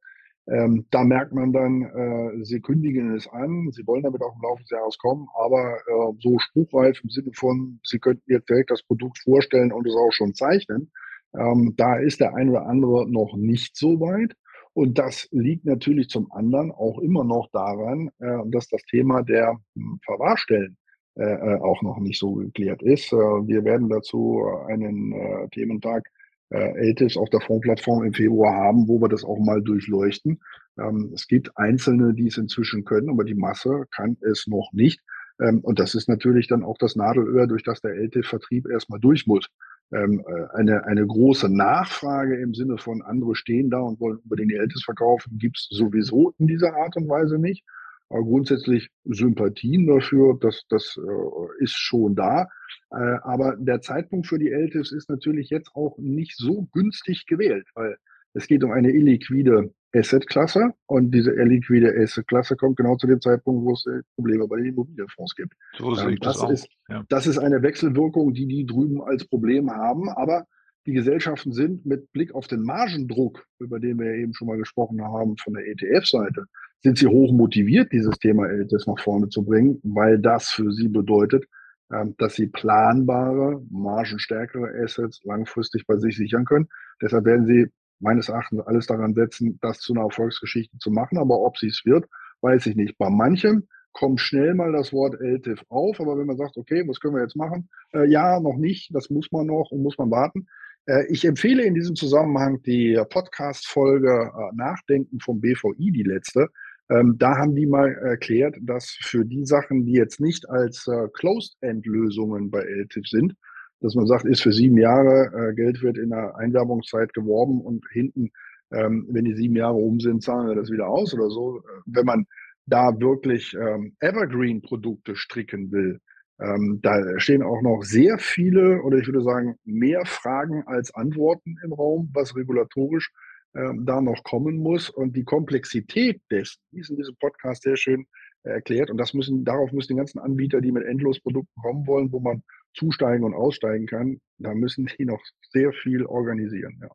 ähm, 0.47 0.85
da 0.91 1.03
merkt 1.03 1.33
man 1.33 1.51
dann, 1.51 1.81
äh, 1.81 2.45
sie 2.45 2.61
kündigen 2.61 3.13
es 3.13 3.27
an, 3.27 3.69
sie 3.73 3.85
wollen 3.85 4.03
damit 4.03 4.21
auch 4.21 4.35
im 4.37 4.41
Laufe 4.41 4.61
des 4.61 4.69
Jahres 4.69 4.97
kommen, 4.97 5.27
aber 5.37 5.75
äh, 5.75 6.13
so 6.21 6.39
spruchreif 6.39 7.01
im 7.03 7.09
Sinne 7.09 7.31
von, 7.35 7.81
sie 7.83 7.99
könnten 7.99 8.31
jetzt 8.31 8.49
direkt 8.49 8.71
das 8.71 8.81
Produkt 8.83 9.19
vorstellen 9.19 9.73
und 9.73 9.85
es 9.85 9.93
auch 9.93 10.13
schon 10.13 10.33
zeichnen, 10.33 10.89
ähm, 11.37 11.73
da 11.75 11.97
ist 11.97 12.21
der 12.21 12.33
ein 12.33 12.49
oder 12.49 12.65
andere 12.65 13.09
noch 13.11 13.35
nicht 13.35 13.75
so 13.75 13.99
weit. 13.99 14.35
Und 14.73 14.97
das 14.97 15.27
liegt 15.31 15.65
natürlich 15.65 16.09
zum 16.09 16.31
anderen 16.31 16.71
auch 16.71 16.99
immer 16.99 17.23
noch 17.23 17.49
daran, 17.51 18.09
äh, 18.19 18.37
dass 18.45 18.67
das 18.69 18.83
Thema 18.83 19.21
der 19.21 19.59
hm, 19.75 19.99
Verwahrstellen 20.05 20.77
äh, 21.15 21.23
äh, 21.23 21.59
auch 21.59 21.81
noch 21.81 21.99
nicht 21.99 22.19
so 22.19 22.35
geklärt 22.35 22.81
ist. 22.81 23.11
Wir 23.11 23.65
werden 23.65 23.89
dazu 23.89 24.43
einen 24.67 25.49
Thementag 25.51 26.07
LTIFs 26.49 27.15
auf 27.15 27.29
der 27.29 27.39
Fondsplattform 27.39 28.03
im 28.03 28.13
Februar 28.13 28.53
haben, 28.53 28.87
wo 28.87 29.01
wir 29.01 29.07
das 29.07 29.23
auch 29.23 29.39
mal 29.39 29.61
durchleuchten. 29.61 30.41
Ähm, 30.77 31.11
es 31.13 31.27
gibt 31.27 31.57
Einzelne, 31.57 32.13
die 32.13 32.27
es 32.27 32.37
inzwischen 32.37 32.83
können, 32.83 33.09
aber 33.09 33.23
die 33.23 33.35
Masse 33.35 33.85
kann 33.91 34.17
es 34.21 34.47
noch 34.47 34.71
nicht. 34.73 35.01
Ähm, 35.41 35.59
und 35.61 35.79
das 35.79 35.95
ist 35.95 36.09
natürlich 36.09 36.47
dann 36.47 36.63
auch 36.63 36.77
das 36.77 36.95
Nadelöhr, 36.95 37.47
durch 37.47 37.63
das 37.63 37.81
der 37.81 37.95
LTIF-Vertrieb 37.95 38.67
erstmal 38.69 38.99
durch 38.99 39.27
muss 39.27 39.49
ähm, 39.93 40.23
äh, 40.25 40.57
eine, 40.57 40.85
eine 40.85 41.05
große 41.05 41.49
Nachfrage 41.49 42.37
im 42.37 42.53
Sinne 42.53 42.77
von 42.77 43.01
andere 43.01 43.35
stehen 43.35 43.69
da 43.69 43.79
und 43.79 43.99
wollen 43.99 44.17
unbedingt 44.17 44.51
die 44.51 44.55
Ältest 44.55 44.85
verkaufen, 44.85 45.37
gibt 45.37 45.57
es 45.57 45.67
sowieso 45.69 46.33
in 46.37 46.47
dieser 46.47 46.75
Art 46.75 46.95
und 46.95 47.09
Weise 47.09 47.37
nicht. 47.37 47.63
Aber 48.09 48.23
grundsätzlich 48.23 48.89
Sympathien 49.05 49.87
dafür, 49.87 50.37
das, 50.39 50.63
das 50.69 50.97
äh, 50.97 51.63
ist 51.63 51.77
schon 51.77 52.15
da. 52.15 52.49
Äh, 52.91 52.95
aber 53.23 53.55
der 53.57 53.81
Zeitpunkt 53.81 54.27
für 54.27 54.37
die 54.37 54.51
Ältest 54.51 54.91
ist 54.91 55.09
natürlich 55.09 55.49
jetzt 55.49 55.71
auch 55.75 55.97
nicht 55.97 56.35
so 56.37 56.67
günstig 56.73 57.25
gewählt, 57.25 57.67
weil 57.73 57.97
es 58.33 58.47
geht 58.47 58.63
um 58.63 58.71
eine 58.71 58.91
illiquide 58.91 59.73
Asset-Klasse 59.93 60.73
und 60.85 61.11
diese 61.11 61.31
illiquide 61.31 61.93
Asset-Klasse 61.97 62.55
kommt 62.55 62.77
genau 62.77 62.95
zu 62.95 63.07
dem 63.07 63.21
Zeitpunkt, 63.21 63.65
wo 63.65 63.73
es 63.73 63.85
äh, 63.85 64.01
Probleme 64.15 64.47
bei 64.47 64.57
den 64.57 64.67
Immobilienfonds 64.67 65.35
gibt. 65.35 65.53
So 65.77 65.93
sehe 65.95 66.05
ähm, 66.05 66.13
ich 66.13 66.19
das, 66.19 66.39
das 66.39 66.51
ist, 66.51 66.67
ja. 66.89 67.03
das 67.09 67.27
ist 67.27 67.37
eine 67.37 67.61
Wechselwirkung, 67.61 68.33
die 68.33 68.47
die 68.47 68.65
drüben 68.65 69.01
als 69.01 69.25
Problem 69.25 69.71
haben, 69.71 70.09
aber 70.09 70.45
die 70.87 70.93
Gesellschaften 70.93 71.51
sind 71.51 71.85
mit 71.85 72.11
Blick 72.11 72.33
auf 72.33 72.47
den 72.47 72.63
Margendruck, 72.63 73.45
über 73.59 73.79
den 73.79 73.99
wir 73.99 74.13
eben 74.13 74.33
schon 74.33 74.47
mal 74.47 74.57
gesprochen 74.57 75.01
haben, 75.03 75.37
von 75.37 75.53
der 75.53 75.67
ETF-Seite, 75.67 76.45
sind 76.81 76.97
sie 76.97 77.07
hoch 77.07 77.31
motiviert, 77.31 77.91
dieses 77.91 78.17
Thema 78.17 78.47
LTS 78.47 78.87
nach 78.87 78.99
vorne 78.99 79.29
zu 79.29 79.43
bringen, 79.43 79.79
weil 79.83 80.17
das 80.17 80.49
für 80.49 80.71
sie 80.71 80.87
bedeutet, 80.87 81.45
ähm, 81.93 82.15
dass 82.17 82.35
sie 82.35 82.47
planbare, 82.47 83.61
margenstärkere 83.69 84.71
Assets 84.83 85.21
langfristig 85.23 85.85
bei 85.85 85.97
sich 85.97 86.17
sichern 86.17 86.45
können. 86.45 86.67
Deshalb 87.01 87.25
werden 87.25 87.45
sie 87.45 87.67
meines 88.01 88.29
Erachtens 88.29 88.61
alles 88.61 88.87
daran 88.87 89.13
setzen, 89.13 89.59
das 89.61 89.79
zu 89.79 89.93
einer 89.93 90.03
Erfolgsgeschichte 90.03 90.77
zu 90.77 90.91
machen. 90.91 91.17
Aber 91.17 91.39
ob 91.39 91.57
sie 91.57 91.67
es 91.67 91.83
wird, 91.85 92.05
weiß 92.41 92.65
ich 92.67 92.75
nicht. 92.75 92.97
Bei 92.97 93.09
manchem 93.09 93.67
kommt 93.93 94.21
schnell 94.21 94.53
mal 94.53 94.71
das 94.71 94.93
Wort 94.93 95.19
LTIF 95.19 95.63
auf, 95.69 95.99
aber 95.99 96.17
wenn 96.17 96.27
man 96.27 96.37
sagt, 96.37 96.57
okay, 96.57 96.83
was 96.87 96.99
können 96.99 97.15
wir 97.15 97.21
jetzt 97.21 97.35
machen? 97.35 97.69
Äh, 97.93 98.09
ja, 98.09 98.39
noch 98.39 98.57
nicht, 98.57 98.93
das 98.95 99.09
muss 99.09 99.31
man 99.31 99.47
noch 99.47 99.71
und 99.71 99.83
muss 99.83 99.97
man 99.97 100.11
warten. 100.11 100.47
Äh, 100.85 101.05
ich 101.09 101.25
empfehle 101.25 101.63
in 101.63 101.73
diesem 101.73 101.95
Zusammenhang 101.95 102.61
die 102.63 103.01
Podcast-Folge 103.09 104.31
äh, 104.33 104.55
Nachdenken 104.55 105.19
vom 105.19 105.41
BVI, 105.41 105.91
die 105.91 106.03
letzte. 106.03 106.49
Ähm, 106.89 107.15
da 107.17 107.37
haben 107.37 107.55
die 107.55 107.67
mal 107.67 107.91
erklärt, 107.93 108.55
dass 108.61 108.97
für 109.01 109.25
die 109.25 109.45
Sachen, 109.45 109.85
die 109.85 109.93
jetzt 109.93 110.19
nicht 110.19 110.49
als 110.49 110.87
äh, 110.87 111.07
Closed-End-Lösungen 111.13 112.51
bei 112.51 112.63
LTIF 112.63 113.07
sind, 113.07 113.35
dass 113.81 113.95
man 113.95 114.05
sagt, 114.05 114.25
ist 114.25 114.41
für 114.41 114.53
sieben 114.53 114.77
Jahre, 114.77 115.31
äh, 115.33 115.53
Geld 115.53 115.81
wird 115.81 115.97
in 115.97 116.09
der 116.09 116.37
Einwerbungszeit 116.37 117.13
geworben 117.13 117.61
und 117.61 117.85
hinten, 117.91 118.31
ähm, 118.71 119.07
wenn 119.09 119.25
die 119.25 119.35
sieben 119.35 119.55
Jahre 119.55 119.75
um 119.75 119.99
sind, 119.99 120.23
zahlen 120.23 120.47
wir 120.47 120.55
das 120.55 120.71
wieder 120.71 120.87
aus 120.87 121.13
oder 121.13 121.29
so. 121.29 121.57
Äh, 121.57 121.81
wenn 121.85 122.05
man 122.05 122.25
da 122.67 122.99
wirklich 122.99 123.55
ähm, 123.59 123.95
Evergreen-Produkte 123.99 125.15
stricken 125.15 125.71
will, 125.71 125.99
ähm, 126.39 126.79
da 126.81 127.19
stehen 127.19 127.43
auch 127.43 127.61
noch 127.61 127.83
sehr 127.83 128.17
viele 128.17 128.81
oder 128.81 128.97
ich 128.97 129.07
würde 129.07 129.21
sagen 129.21 129.55
mehr 129.63 130.05
Fragen 130.05 130.63
als 130.65 130.93
Antworten 130.93 131.57
im 131.63 131.73
Raum, 131.73 132.09
was 132.13 132.35
regulatorisch 132.35 133.11
ähm, 133.55 133.85
da 133.85 134.01
noch 134.01 134.23
kommen 134.23 134.57
muss. 134.57 134.89
Und 134.89 135.15
die 135.15 135.23
Komplexität 135.23 136.21
dessen, 136.31 136.61
die 136.71 136.79
ist 136.79 136.89
in 136.89 136.97
diesem 136.97 137.15
Podcast 137.17 137.63
sehr 137.63 137.77
schön 137.77 138.05
erklärt. 138.43 138.89
Und 138.89 138.97
das 138.97 139.13
müssen, 139.13 139.43
darauf 139.43 139.71
müssen 139.71 139.93
die 139.93 139.97
ganzen 139.97 140.19
Anbieter, 140.19 140.61
die 140.61 140.71
mit 140.71 140.85
Endlosprodukten 140.85 141.61
kommen 141.61 141.85
wollen, 141.85 142.11
wo 142.11 142.19
man 142.19 142.43
zusteigen 142.73 143.25
und 143.25 143.33
aussteigen 143.33 143.85
kann, 143.85 144.21
da 144.37 144.53
müssen 144.53 144.87
die 144.97 145.05
noch 145.05 145.21
sehr 145.51 145.71
viel 145.73 146.05
organisieren. 146.05 146.79
Ja. 146.81 146.89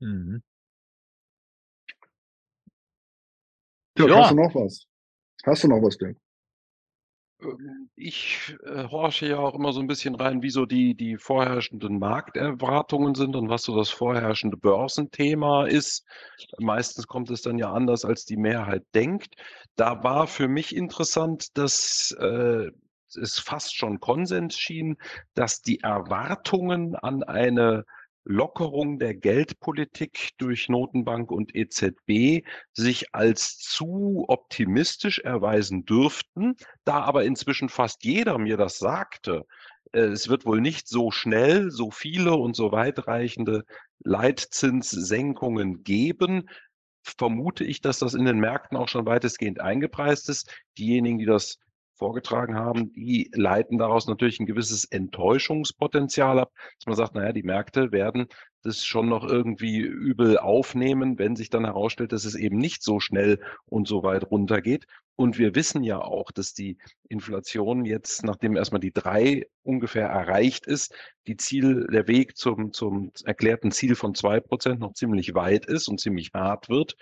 Mhm. 0.00 0.42
Ja, 3.98 4.06
ja. 4.06 4.16
Hast 4.22 4.30
du 4.30 4.36
noch 4.36 4.54
was? 4.54 4.86
Hast 5.44 5.64
du 5.64 5.68
noch 5.68 5.82
was, 5.82 5.96
Dirk? 5.96 6.16
Ähm, 7.42 7.90
ich 7.96 8.56
äh, 8.64 8.84
horche 8.84 9.28
ja 9.28 9.38
auch 9.38 9.54
immer 9.54 9.72
so 9.72 9.80
ein 9.80 9.86
bisschen 9.86 10.14
rein, 10.14 10.42
wie 10.42 10.50
so 10.50 10.66
die, 10.66 10.94
die 10.94 11.16
vorherrschenden 11.16 11.98
Markterwartungen 11.98 13.14
sind 13.14 13.36
und 13.36 13.48
was 13.48 13.62
so 13.62 13.76
das 13.76 13.90
vorherrschende 13.90 14.56
Börsenthema 14.56 15.66
ist. 15.66 16.04
Meistens 16.58 17.06
kommt 17.06 17.30
es 17.30 17.42
dann 17.42 17.58
ja 17.58 17.72
anders, 17.72 18.04
als 18.04 18.24
die 18.24 18.36
Mehrheit 18.36 18.84
denkt. 18.94 19.34
Da 19.76 20.02
war 20.02 20.26
für 20.26 20.48
mich 20.48 20.74
interessant, 20.74 21.56
dass 21.56 22.12
äh, 22.20 22.70
es 23.16 23.38
fast 23.38 23.76
schon 23.76 24.00
Konsens 24.00 24.58
schien, 24.58 24.96
dass 25.34 25.62
die 25.62 25.80
Erwartungen 25.80 26.94
an 26.96 27.22
eine 27.22 27.84
Lockerung 28.24 28.98
der 28.98 29.14
Geldpolitik 29.14 30.30
durch 30.38 30.68
Notenbank 30.68 31.30
und 31.30 31.54
EZB 31.54 32.44
sich 32.72 33.14
als 33.14 33.58
zu 33.58 34.24
optimistisch 34.26 35.20
erweisen 35.20 35.84
dürften, 35.84 36.56
da 36.84 37.02
aber 37.02 37.24
inzwischen 37.24 37.68
fast 37.68 38.04
jeder 38.04 38.38
mir 38.38 38.56
das 38.56 38.78
sagte, 38.78 39.46
äh, 39.92 40.00
es 40.00 40.28
wird 40.28 40.44
wohl 40.44 40.60
nicht 40.60 40.88
so 40.88 41.12
schnell 41.12 41.70
so 41.70 41.92
viele 41.92 42.34
und 42.34 42.56
so 42.56 42.72
weitreichende 42.72 43.64
Leitzinssenkungen 44.00 45.84
geben, 45.84 46.48
vermute 47.02 47.64
ich, 47.64 47.80
dass 47.80 48.00
das 48.00 48.14
in 48.14 48.24
den 48.24 48.40
Märkten 48.40 48.76
auch 48.76 48.88
schon 48.88 49.06
weitestgehend 49.06 49.60
eingepreist 49.60 50.28
ist. 50.28 50.52
Diejenigen, 50.76 51.18
die 51.18 51.26
das 51.26 51.58
vorgetragen 51.96 52.54
haben, 52.54 52.92
die 52.92 53.30
leiten 53.34 53.78
daraus 53.78 54.06
natürlich 54.06 54.38
ein 54.38 54.46
gewisses 54.46 54.84
Enttäuschungspotenzial 54.84 56.38
ab, 56.38 56.52
dass 56.78 56.86
man 56.86 56.96
sagt, 56.96 57.14
naja, 57.14 57.32
die 57.32 57.42
Märkte 57.42 57.92
werden 57.92 58.28
das 58.66 58.84
schon 58.84 59.08
noch 59.08 59.24
irgendwie 59.24 59.78
übel 59.78 60.38
aufnehmen, 60.38 61.18
wenn 61.18 61.36
sich 61.36 61.50
dann 61.50 61.64
herausstellt, 61.64 62.12
dass 62.12 62.24
es 62.24 62.34
eben 62.34 62.58
nicht 62.58 62.82
so 62.82 63.00
schnell 63.00 63.40
und 63.64 63.86
so 63.88 64.02
weit 64.02 64.30
runtergeht. 64.30 64.86
Und 65.14 65.38
wir 65.38 65.54
wissen 65.54 65.82
ja 65.82 65.98
auch, 66.00 66.30
dass 66.30 66.52
die 66.52 66.76
Inflation 67.08 67.86
jetzt, 67.86 68.24
nachdem 68.24 68.56
erstmal 68.56 68.80
die 68.80 68.92
drei 68.92 69.46
ungefähr 69.62 70.08
erreicht 70.08 70.66
ist, 70.66 70.94
die 71.26 71.36
Ziel, 71.36 71.86
der 71.90 72.06
Weg 72.06 72.36
zum, 72.36 72.72
zum 72.72 73.12
erklärten 73.24 73.70
Ziel 73.70 73.94
von 73.94 74.14
zwei 74.14 74.40
Prozent 74.40 74.80
noch 74.80 74.92
ziemlich 74.92 75.34
weit 75.34 75.66
ist 75.66 75.88
und 75.88 76.00
ziemlich 76.00 76.32
hart 76.34 76.68
wird. 76.68 76.96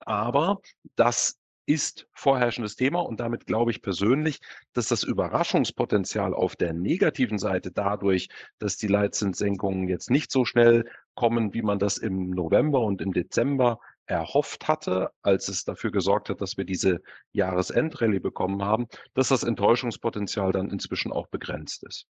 Aber 0.00 0.60
das 0.96 1.37
ist 1.68 2.08
vorherrschendes 2.14 2.76
Thema 2.76 3.00
und 3.00 3.20
damit 3.20 3.46
glaube 3.46 3.70
ich 3.70 3.82
persönlich, 3.82 4.40
dass 4.72 4.88
das 4.88 5.02
Überraschungspotenzial 5.02 6.32
auf 6.32 6.56
der 6.56 6.72
negativen 6.72 7.38
Seite 7.38 7.70
dadurch, 7.70 8.30
dass 8.58 8.78
die 8.78 8.86
Leitzinssenkungen 8.86 9.86
jetzt 9.86 10.10
nicht 10.10 10.32
so 10.32 10.46
schnell 10.46 10.86
kommen, 11.14 11.52
wie 11.52 11.60
man 11.60 11.78
das 11.78 11.98
im 11.98 12.30
November 12.30 12.80
und 12.80 13.02
im 13.02 13.12
Dezember 13.12 13.80
erhofft 14.06 14.66
hatte, 14.66 15.10
als 15.20 15.48
es 15.48 15.64
dafür 15.64 15.90
gesorgt 15.90 16.30
hat, 16.30 16.40
dass 16.40 16.56
wir 16.56 16.64
diese 16.64 17.02
Jahresendrallye 17.32 18.20
bekommen 18.20 18.64
haben, 18.64 18.86
dass 19.12 19.28
das 19.28 19.42
Enttäuschungspotenzial 19.42 20.52
dann 20.52 20.70
inzwischen 20.70 21.12
auch 21.12 21.26
begrenzt 21.26 21.84
ist. 21.84 22.06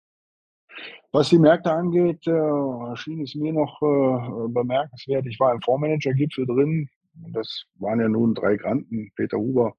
Was 1.14 1.30
die 1.30 1.40
Märkte 1.40 1.72
angeht, 1.72 2.28
äh, 2.28 2.96
schien 2.98 3.22
es 3.22 3.36
mir 3.36 3.54
noch 3.54 3.82
äh, 3.82 4.50
bemerkenswert. 4.50 5.26
Ich 5.28 5.40
war 5.40 5.54
im 5.54 5.62
Fondsmanager-Gipfel 5.62 6.46
drin 6.46 6.90
das 7.32 7.66
waren 7.76 8.00
ja 8.00 8.10
nun 8.10 8.34
drei 8.34 8.58
Granten, 8.58 9.12
Peter 9.16 9.38
Huber, 9.38 9.76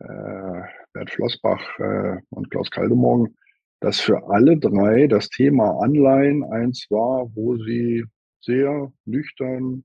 äh, 0.00 0.62
Bert 0.92 1.10
Flossbach 1.10 1.78
äh, 1.78 2.18
und 2.30 2.50
Klaus 2.50 2.70
Kaldemorgen, 2.70 3.36
dass 3.80 4.00
für 4.00 4.28
alle 4.28 4.58
drei 4.58 5.06
das 5.06 5.28
Thema 5.28 5.80
Anleihen 5.82 6.44
eins 6.44 6.86
war, 6.90 7.30
wo 7.34 7.56
sie 7.56 8.04
sehr 8.40 8.92
nüchtern 9.04 9.84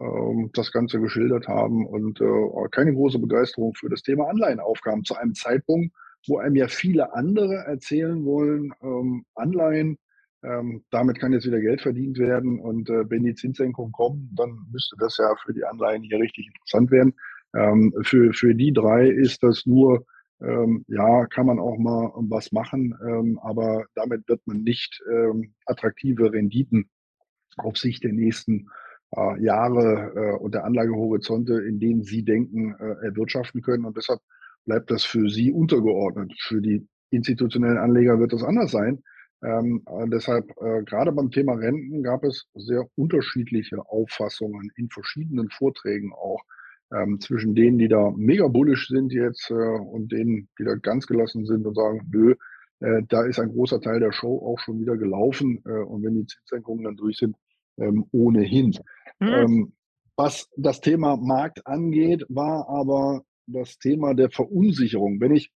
ähm, 0.00 0.50
das 0.54 0.72
Ganze 0.72 1.00
geschildert 1.00 1.48
haben 1.48 1.86
und 1.86 2.20
äh, 2.20 2.68
keine 2.70 2.92
große 2.92 3.18
Begeisterung 3.18 3.74
für 3.74 3.88
das 3.88 4.02
Thema 4.02 4.28
Anleihen 4.28 4.60
aufkam, 4.60 5.04
zu 5.04 5.14
einem 5.16 5.34
Zeitpunkt, 5.34 5.94
wo 6.26 6.38
einem 6.38 6.56
ja 6.56 6.68
viele 6.68 7.14
andere 7.14 7.54
erzählen 7.66 8.24
wollen, 8.24 8.72
ähm, 8.82 9.24
Anleihen 9.34 9.98
Ähm, 10.44 10.84
damit 10.90 11.18
kann 11.18 11.32
jetzt 11.32 11.46
wieder 11.46 11.60
Geld 11.60 11.80
verdient 11.80 12.18
werden 12.18 12.60
und 12.60 12.90
äh, 12.90 13.08
wenn 13.08 13.24
die 13.24 13.34
Zinssenkungen 13.34 13.92
kommen, 13.92 14.30
dann 14.36 14.66
müsste 14.70 14.96
das 14.98 15.16
ja 15.16 15.34
für 15.44 15.54
die 15.54 15.64
Anleihen 15.64 16.02
hier 16.02 16.18
richtig 16.18 16.46
interessant 16.48 16.90
werden. 16.90 17.14
Ähm, 17.54 17.94
für, 18.02 18.32
für 18.32 18.54
die 18.54 18.72
drei 18.72 19.08
ist 19.08 19.42
das 19.42 19.64
nur, 19.64 20.04
ähm, 20.42 20.84
ja, 20.88 21.26
kann 21.26 21.46
man 21.46 21.58
auch 21.58 21.78
mal 21.78 22.12
was 22.16 22.52
machen, 22.52 22.94
ähm, 23.06 23.38
aber 23.42 23.86
damit 23.94 24.28
wird 24.28 24.42
man 24.46 24.62
nicht 24.62 25.02
ähm, 25.10 25.54
attraktive 25.66 26.32
Renditen 26.32 26.90
auf 27.56 27.78
Sicht 27.78 28.04
der 28.04 28.12
nächsten 28.12 28.68
äh, 29.16 29.42
Jahre 29.42 30.12
äh, 30.14 30.42
und 30.42 30.54
der 30.54 30.64
Anlagehorizonte, 30.64 31.54
in 31.60 31.78
denen 31.78 32.02
Sie 32.02 32.24
denken, 32.24 32.74
äh, 32.74 33.06
erwirtschaften 33.06 33.62
können. 33.62 33.84
Und 33.84 33.96
deshalb 33.96 34.20
bleibt 34.64 34.90
das 34.90 35.04
für 35.04 35.28
Sie 35.28 35.52
untergeordnet. 35.52 36.32
Für 36.40 36.60
die 36.60 36.86
institutionellen 37.10 37.78
Anleger 37.78 38.18
wird 38.18 38.32
das 38.32 38.42
anders 38.42 38.72
sein. 38.72 39.02
Ähm, 39.44 39.82
deshalb, 40.06 40.50
äh, 40.62 40.82
gerade 40.84 41.12
beim 41.12 41.30
Thema 41.30 41.54
Renten 41.54 42.02
gab 42.02 42.24
es 42.24 42.46
sehr 42.54 42.88
unterschiedliche 42.96 43.78
Auffassungen 43.88 44.70
in 44.76 44.88
verschiedenen 44.88 45.50
Vorträgen 45.50 46.12
auch 46.14 46.42
ähm, 46.92 47.20
zwischen 47.20 47.54
denen, 47.54 47.78
die 47.78 47.88
da 47.88 48.12
mega 48.16 48.48
bullisch 48.48 48.88
sind 48.88 49.12
jetzt 49.12 49.50
äh, 49.50 49.54
und 49.54 50.12
denen, 50.12 50.48
die 50.58 50.64
da 50.64 50.74
ganz 50.76 51.06
gelassen 51.06 51.44
sind 51.46 51.66
und 51.66 51.74
sagen, 51.74 52.08
nö, 52.10 52.34
äh, 52.80 53.02
da 53.08 53.24
ist 53.24 53.38
ein 53.38 53.50
großer 53.50 53.80
Teil 53.80 54.00
der 54.00 54.12
Show 54.12 54.38
auch 54.38 54.58
schon 54.58 54.80
wieder 54.80 54.96
gelaufen 54.96 55.62
äh, 55.66 55.70
und 55.70 56.02
wenn 56.02 56.14
die 56.14 56.26
Zinssenkungen 56.26 56.84
dann 56.84 56.96
durch 56.96 57.18
sind, 57.18 57.36
ähm, 57.78 58.06
ohnehin. 58.12 58.72
Mhm. 59.20 59.28
Ähm, 59.28 59.72
was 60.16 60.48
das 60.56 60.80
Thema 60.80 61.16
Markt 61.16 61.66
angeht, 61.66 62.24
war 62.28 62.68
aber 62.68 63.24
das 63.46 63.78
Thema 63.78 64.14
der 64.14 64.30
Verunsicherung. 64.30 65.20
Wenn 65.20 65.34
ich, 65.34 65.50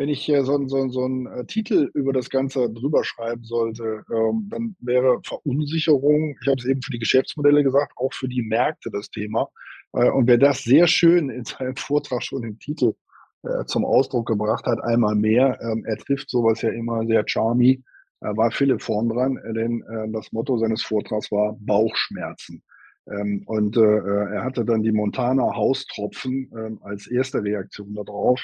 wenn 0.00 0.08
ich 0.08 0.24
so, 0.24 0.66
so, 0.66 0.88
so 0.88 1.04
einen 1.04 1.26
äh, 1.26 1.44
Titel 1.44 1.90
über 1.92 2.14
das 2.14 2.30
Ganze 2.30 2.70
drüber 2.70 3.04
schreiben 3.04 3.44
sollte, 3.44 4.02
ähm, 4.10 4.48
dann 4.50 4.74
wäre 4.80 5.20
Verunsicherung, 5.22 6.38
ich 6.40 6.48
habe 6.48 6.58
es 6.58 6.64
eben 6.64 6.80
für 6.80 6.92
die 6.92 6.98
Geschäftsmodelle 6.98 7.62
gesagt, 7.62 7.92
auch 7.96 8.14
für 8.14 8.26
die 8.26 8.40
Märkte 8.40 8.88
das 8.90 9.10
Thema. 9.10 9.50
Äh, 9.92 10.08
und 10.08 10.26
wer 10.26 10.38
das 10.38 10.64
sehr 10.64 10.86
schön 10.86 11.28
in 11.28 11.44
seinem 11.44 11.76
Vortrag 11.76 12.22
schon 12.22 12.44
im 12.44 12.58
Titel 12.58 12.94
äh, 13.42 13.66
zum 13.66 13.84
Ausdruck 13.84 14.26
gebracht 14.26 14.64
hat, 14.64 14.82
einmal 14.82 15.16
mehr, 15.16 15.60
ähm, 15.60 15.84
er 15.84 15.98
trifft 15.98 16.30
sowas 16.30 16.62
ja 16.62 16.70
immer 16.70 17.04
sehr 17.06 17.22
charmy, 17.26 17.84
war 18.20 18.50
Philipp 18.50 18.82
vorn 18.82 19.08
dran, 19.08 19.38
denn 19.54 19.82
das 20.12 20.30
Motto 20.30 20.58
seines 20.58 20.82
Vortrags 20.82 21.32
war 21.32 21.56
Bauchschmerzen. 21.58 22.62
Ähm, 23.10 23.44
und 23.46 23.78
er 23.78 24.44
hatte 24.44 24.62
dann 24.66 24.82
die 24.82 24.92
Montana 24.92 25.56
Haustropfen 25.56 26.78
als 26.82 27.06
erste 27.06 27.42
Reaktion 27.42 27.94
darauf. 27.94 28.38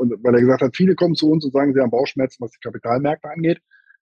Und 0.00 0.24
weil 0.24 0.34
er 0.34 0.40
gesagt 0.40 0.62
hat, 0.62 0.74
viele 0.74 0.94
kommen 0.94 1.14
zu 1.14 1.30
uns 1.30 1.44
und 1.44 1.52
sagen, 1.52 1.74
sie 1.74 1.80
haben 1.80 1.90
Bauchschmerzen, 1.90 2.42
was 2.42 2.52
die 2.52 2.60
Kapitalmärkte 2.60 3.28
angeht. 3.28 3.60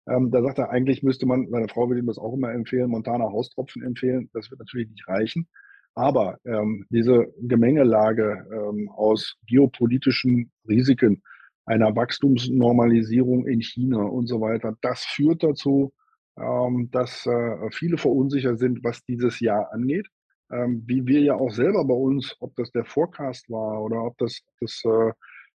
Ähm, 0.07 0.31
da 0.31 0.41
sagt 0.41 0.57
er, 0.57 0.71
eigentlich 0.71 1.03
müsste 1.03 1.25
man, 1.25 1.47
seine 1.49 1.69
Frau 1.69 1.89
will 1.89 1.99
ihm 1.99 2.07
das 2.07 2.17
auch 2.17 2.33
immer 2.33 2.51
empfehlen, 2.51 2.89
Montana 2.89 3.25
Haustropfen 3.25 3.83
empfehlen. 3.83 4.29
Das 4.33 4.49
wird 4.49 4.59
natürlich 4.59 4.89
nicht 4.89 5.07
reichen. 5.07 5.47
Aber 5.95 6.39
ähm, 6.45 6.85
diese 6.89 7.31
Gemengelage 7.39 8.45
ähm, 8.51 8.89
aus 8.89 9.37
geopolitischen 9.47 10.51
Risiken, 10.67 11.21
einer 11.65 11.95
Wachstumsnormalisierung 11.95 13.47
in 13.47 13.61
China 13.61 14.01
und 14.01 14.27
so 14.27 14.41
weiter, 14.41 14.75
das 14.81 15.05
führt 15.05 15.43
dazu, 15.43 15.93
ähm, 16.37 16.89
dass 16.91 17.25
äh, 17.27 17.69
viele 17.71 17.97
verunsichert 17.97 18.57
sind, 18.57 18.83
was 18.83 19.05
dieses 19.05 19.39
Jahr 19.39 19.71
angeht. 19.71 20.07
Ähm, 20.51 20.83
wie 20.87 21.05
wir 21.05 21.21
ja 21.21 21.35
auch 21.35 21.51
selber 21.51 21.85
bei 21.85 21.93
uns, 21.93 22.35
ob 22.39 22.55
das 22.55 22.71
der 22.71 22.83
Forecast 22.83 23.49
war 23.49 23.81
oder 23.81 24.03
ob 24.03 24.17
das, 24.17 24.41
das 24.59 24.81
äh, 24.85 25.11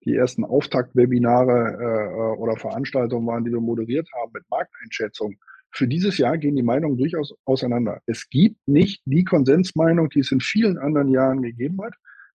die 0.06 0.16
ersten 0.16 0.44
Auftaktwebinare 0.44 1.78
äh, 1.80 2.40
oder 2.40 2.58
Veranstaltungen 2.58 3.28
waren, 3.28 3.44
die 3.44 3.52
wir 3.52 3.60
moderiert 3.60 4.08
haben 4.14 4.32
mit 4.34 4.44
Markteinschätzung. 4.50 5.36
Für 5.72 5.88
dieses 5.88 6.18
Jahr 6.18 6.38
gehen 6.38 6.56
die 6.56 6.64
Meinungen 6.64 6.98
durchaus 6.98 7.36
auseinander. 7.44 8.02
Es 8.06 8.30
gibt 8.30 8.66
nicht 8.68 9.02
die 9.06 9.24
Konsensmeinung, 9.24 10.10
die 10.10 10.20
es 10.20 10.32
in 10.32 10.40
vielen 10.40 10.78
anderen 10.78 11.10
Jahren 11.10 11.42
gegeben 11.42 11.82
hat, 11.82 11.96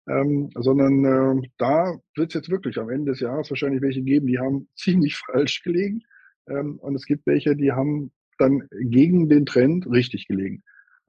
ähm, 0.08 0.50
sondern 0.54 1.04
äh, 1.04 1.48
da 1.58 1.98
wird 2.14 2.28
es 2.30 2.34
jetzt 2.34 2.50
wirklich 2.50 2.78
am 2.78 2.88
Ende 2.88 3.12
des 3.12 3.20
Jahres 3.20 3.50
wahrscheinlich 3.50 3.82
welche 3.82 4.02
geben, 4.02 4.26
die 4.26 4.38
haben 4.38 4.68
ziemlich 4.76 5.16
falsch 5.16 5.62
gelegen. 5.62 6.02
Ähm, 6.48 6.78
und 6.78 6.94
es 6.94 7.04
gibt 7.06 7.26
welche, 7.26 7.56
die 7.56 7.72
haben 7.72 8.12
dann 8.38 8.68
gegen 8.70 9.28
den 9.28 9.46
Trend 9.46 9.86
richtig 9.90 10.28
gelegen. 10.28 10.62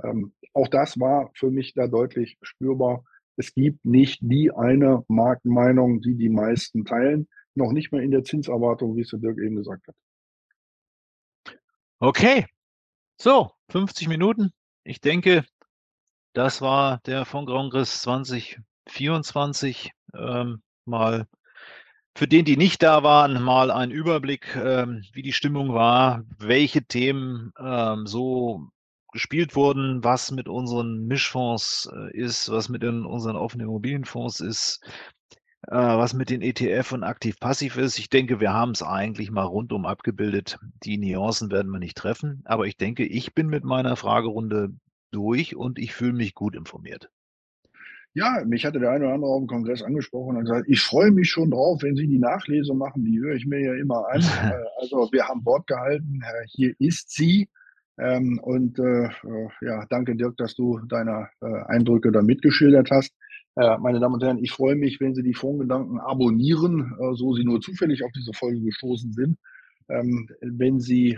Ähm, 0.03 0.33
auch 0.53 0.67
das 0.67 0.99
war 0.99 1.31
für 1.35 1.51
mich 1.51 1.73
da 1.73 1.87
deutlich 1.87 2.37
spürbar. 2.41 3.03
Es 3.37 3.53
gibt 3.53 3.85
nicht 3.85 4.19
die 4.21 4.51
eine 4.51 5.05
Marktmeinung, 5.07 6.01
die 6.01 6.15
die 6.15 6.29
meisten 6.29 6.85
teilen, 6.85 7.27
noch 7.55 7.71
nicht 7.71 7.91
mal 7.91 8.03
in 8.03 8.11
der 8.11 8.23
Zinserwartung, 8.23 8.95
wie 8.95 9.01
es 9.01 9.09
der 9.09 9.19
Dirk 9.19 9.37
eben 9.37 9.55
gesagt 9.55 9.87
hat. 9.87 9.95
Okay, 11.99 12.45
so 13.19 13.51
50 13.69 14.07
Minuten. 14.07 14.51
Ich 14.83 15.01
denke, 15.01 15.45
das 16.33 16.61
war 16.61 16.99
der 17.05 17.25
Fondkongress 17.25 18.01
2024 18.01 19.91
ähm, 20.13 20.61
mal 20.85 21.27
für 22.15 22.27
den, 22.27 22.45
die 22.45 22.57
nicht 22.57 22.81
da 22.81 23.03
waren, 23.03 23.41
mal 23.43 23.69
ein 23.69 23.91
Überblick, 23.91 24.55
ähm, 24.55 25.03
wie 25.13 25.21
die 25.21 25.33
Stimmung 25.33 25.73
war, 25.73 26.23
welche 26.39 26.83
Themen 26.83 27.51
ähm, 27.59 28.07
so 28.07 28.69
gespielt 29.11 29.55
wurden, 29.55 30.03
was 30.03 30.31
mit 30.31 30.47
unseren 30.47 31.07
Mischfonds 31.07 31.89
äh, 31.93 32.15
ist, 32.17 32.49
was 32.51 32.69
mit 32.69 32.83
unseren 32.83 33.35
offenen 33.35 33.67
Immobilienfonds 33.67 34.39
ist, 34.39 34.81
äh, 35.67 35.75
was 35.75 36.13
mit 36.13 36.29
den 36.29 36.41
ETF 36.41 36.91
und 36.91 37.03
aktiv-passiv 37.03 37.77
ist. 37.77 37.99
Ich 37.99 38.09
denke, 38.09 38.39
wir 38.39 38.53
haben 38.53 38.71
es 38.71 38.83
eigentlich 38.83 39.31
mal 39.31 39.43
rundum 39.43 39.85
abgebildet. 39.85 40.59
Die 40.83 40.97
Nuancen 40.97 41.51
werden 41.51 41.71
wir 41.71 41.79
nicht 41.79 41.97
treffen, 41.97 42.41
aber 42.45 42.67
ich 42.67 42.77
denke, 42.77 43.05
ich 43.05 43.33
bin 43.33 43.47
mit 43.47 43.63
meiner 43.63 43.95
Fragerunde 43.95 44.69
durch 45.11 45.55
und 45.55 45.79
ich 45.79 45.93
fühle 45.93 46.13
mich 46.13 46.35
gut 46.35 46.55
informiert. 46.55 47.09
Ja, 48.13 48.43
mich 48.45 48.65
hatte 48.65 48.79
der 48.79 48.91
eine 48.91 49.05
oder 49.05 49.13
andere 49.13 49.31
auf 49.31 49.41
dem 49.41 49.47
Kongress 49.47 49.83
angesprochen 49.83 50.37
und 50.37 50.45
gesagt, 50.45 50.67
ich 50.67 50.81
freue 50.81 51.11
mich 51.11 51.29
schon 51.29 51.51
drauf, 51.51 51.83
wenn 51.83 51.95
Sie 51.95 52.07
die 52.07 52.17
Nachlese 52.17 52.73
machen, 52.73 53.05
die 53.05 53.19
höre 53.19 53.35
ich 53.35 53.45
mir 53.45 53.59
ja 53.59 53.75
immer 53.75 54.07
an. 54.09 54.21
Äh, 54.43 54.81
also 54.81 55.07
wir 55.11 55.27
haben 55.27 55.45
Wort 55.45 55.67
gehalten, 55.67 56.21
hier 56.47 56.73
ist 56.79 57.11
sie. 57.11 57.47
Ähm, 57.99 58.39
und 58.39 58.79
äh, 58.79 59.05
äh, 59.05 59.49
ja, 59.61 59.85
danke 59.89 60.15
Dirk, 60.15 60.37
dass 60.37 60.55
du 60.55 60.79
deine 60.87 61.29
Eindrücke 61.41 62.11
da 62.11 62.21
mitgeschildert 62.21 62.91
hast. 62.91 63.13
Meine 63.55 63.99
Damen 63.99 64.13
und 64.13 64.23
Herren, 64.23 64.37
ich 64.37 64.51
freue 64.51 64.75
mich, 64.75 65.01
wenn 65.01 65.15
Sie 65.15 65.23
die 65.23 65.33
Fondsgedanken 65.33 65.99
abonnieren, 65.99 66.93
so 67.15 67.33
Sie 67.33 67.43
nur 67.43 67.59
zufällig 67.59 68.03
auf 68.03 68.11
diese 68.11 68.31
Folge 68.31 68.61
gestoßen 68.61 69.13
sind. 69.13 69.39
Ähm, 69.89 70.29
wenn 70.41 70.79
Sie 70.79 71.17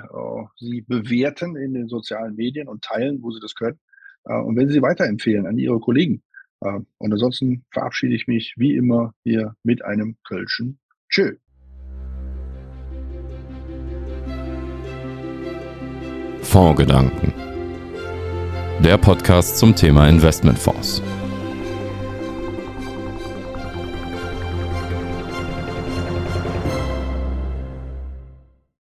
sie 0.55 0.82
bewerten 0.88 1.57
in 1.57 1.73
den 1.73 1.89
sozialen 1.89 2.36
Medien 2.36 2.69
und 2.69 2.82
teilen, 2.82 3.21
wo 3.21 3.32
Sie 3.32 3.41
das 3.41 3.55
können. 3.55 3.77
Und 4.23 4.55
wenn 4.55 4.69
Sie 4.69 4.75
sie 4.75 4.82
weiterempfehlen 4.82 5.47
an 5.47 5.57
Ihre 5.57 5.82
Kollegen. 5.82 6.23
Äh, 6.61 6.80
und 6.97 7.11
ansonsten 7.11 7.65
verabschiede 7.71 8.15
ich 8.15 8.27
mich 8.27 8.53
wie 8.57 8.75
immer 8.75 9.13
hier 9.23 9.55
mit 9.63 9.84
einem 9.84 10.17
Kölschen 10.23 10.80
Tschö. 11.09 11.36
Fondsgedanken. 16.50 17.32
Der 18.80 18.97
Podcast 18.97 19.60
zum 19.60 19.76
Thema 19.76 20.10
Investmentfonds. 20.10 21.04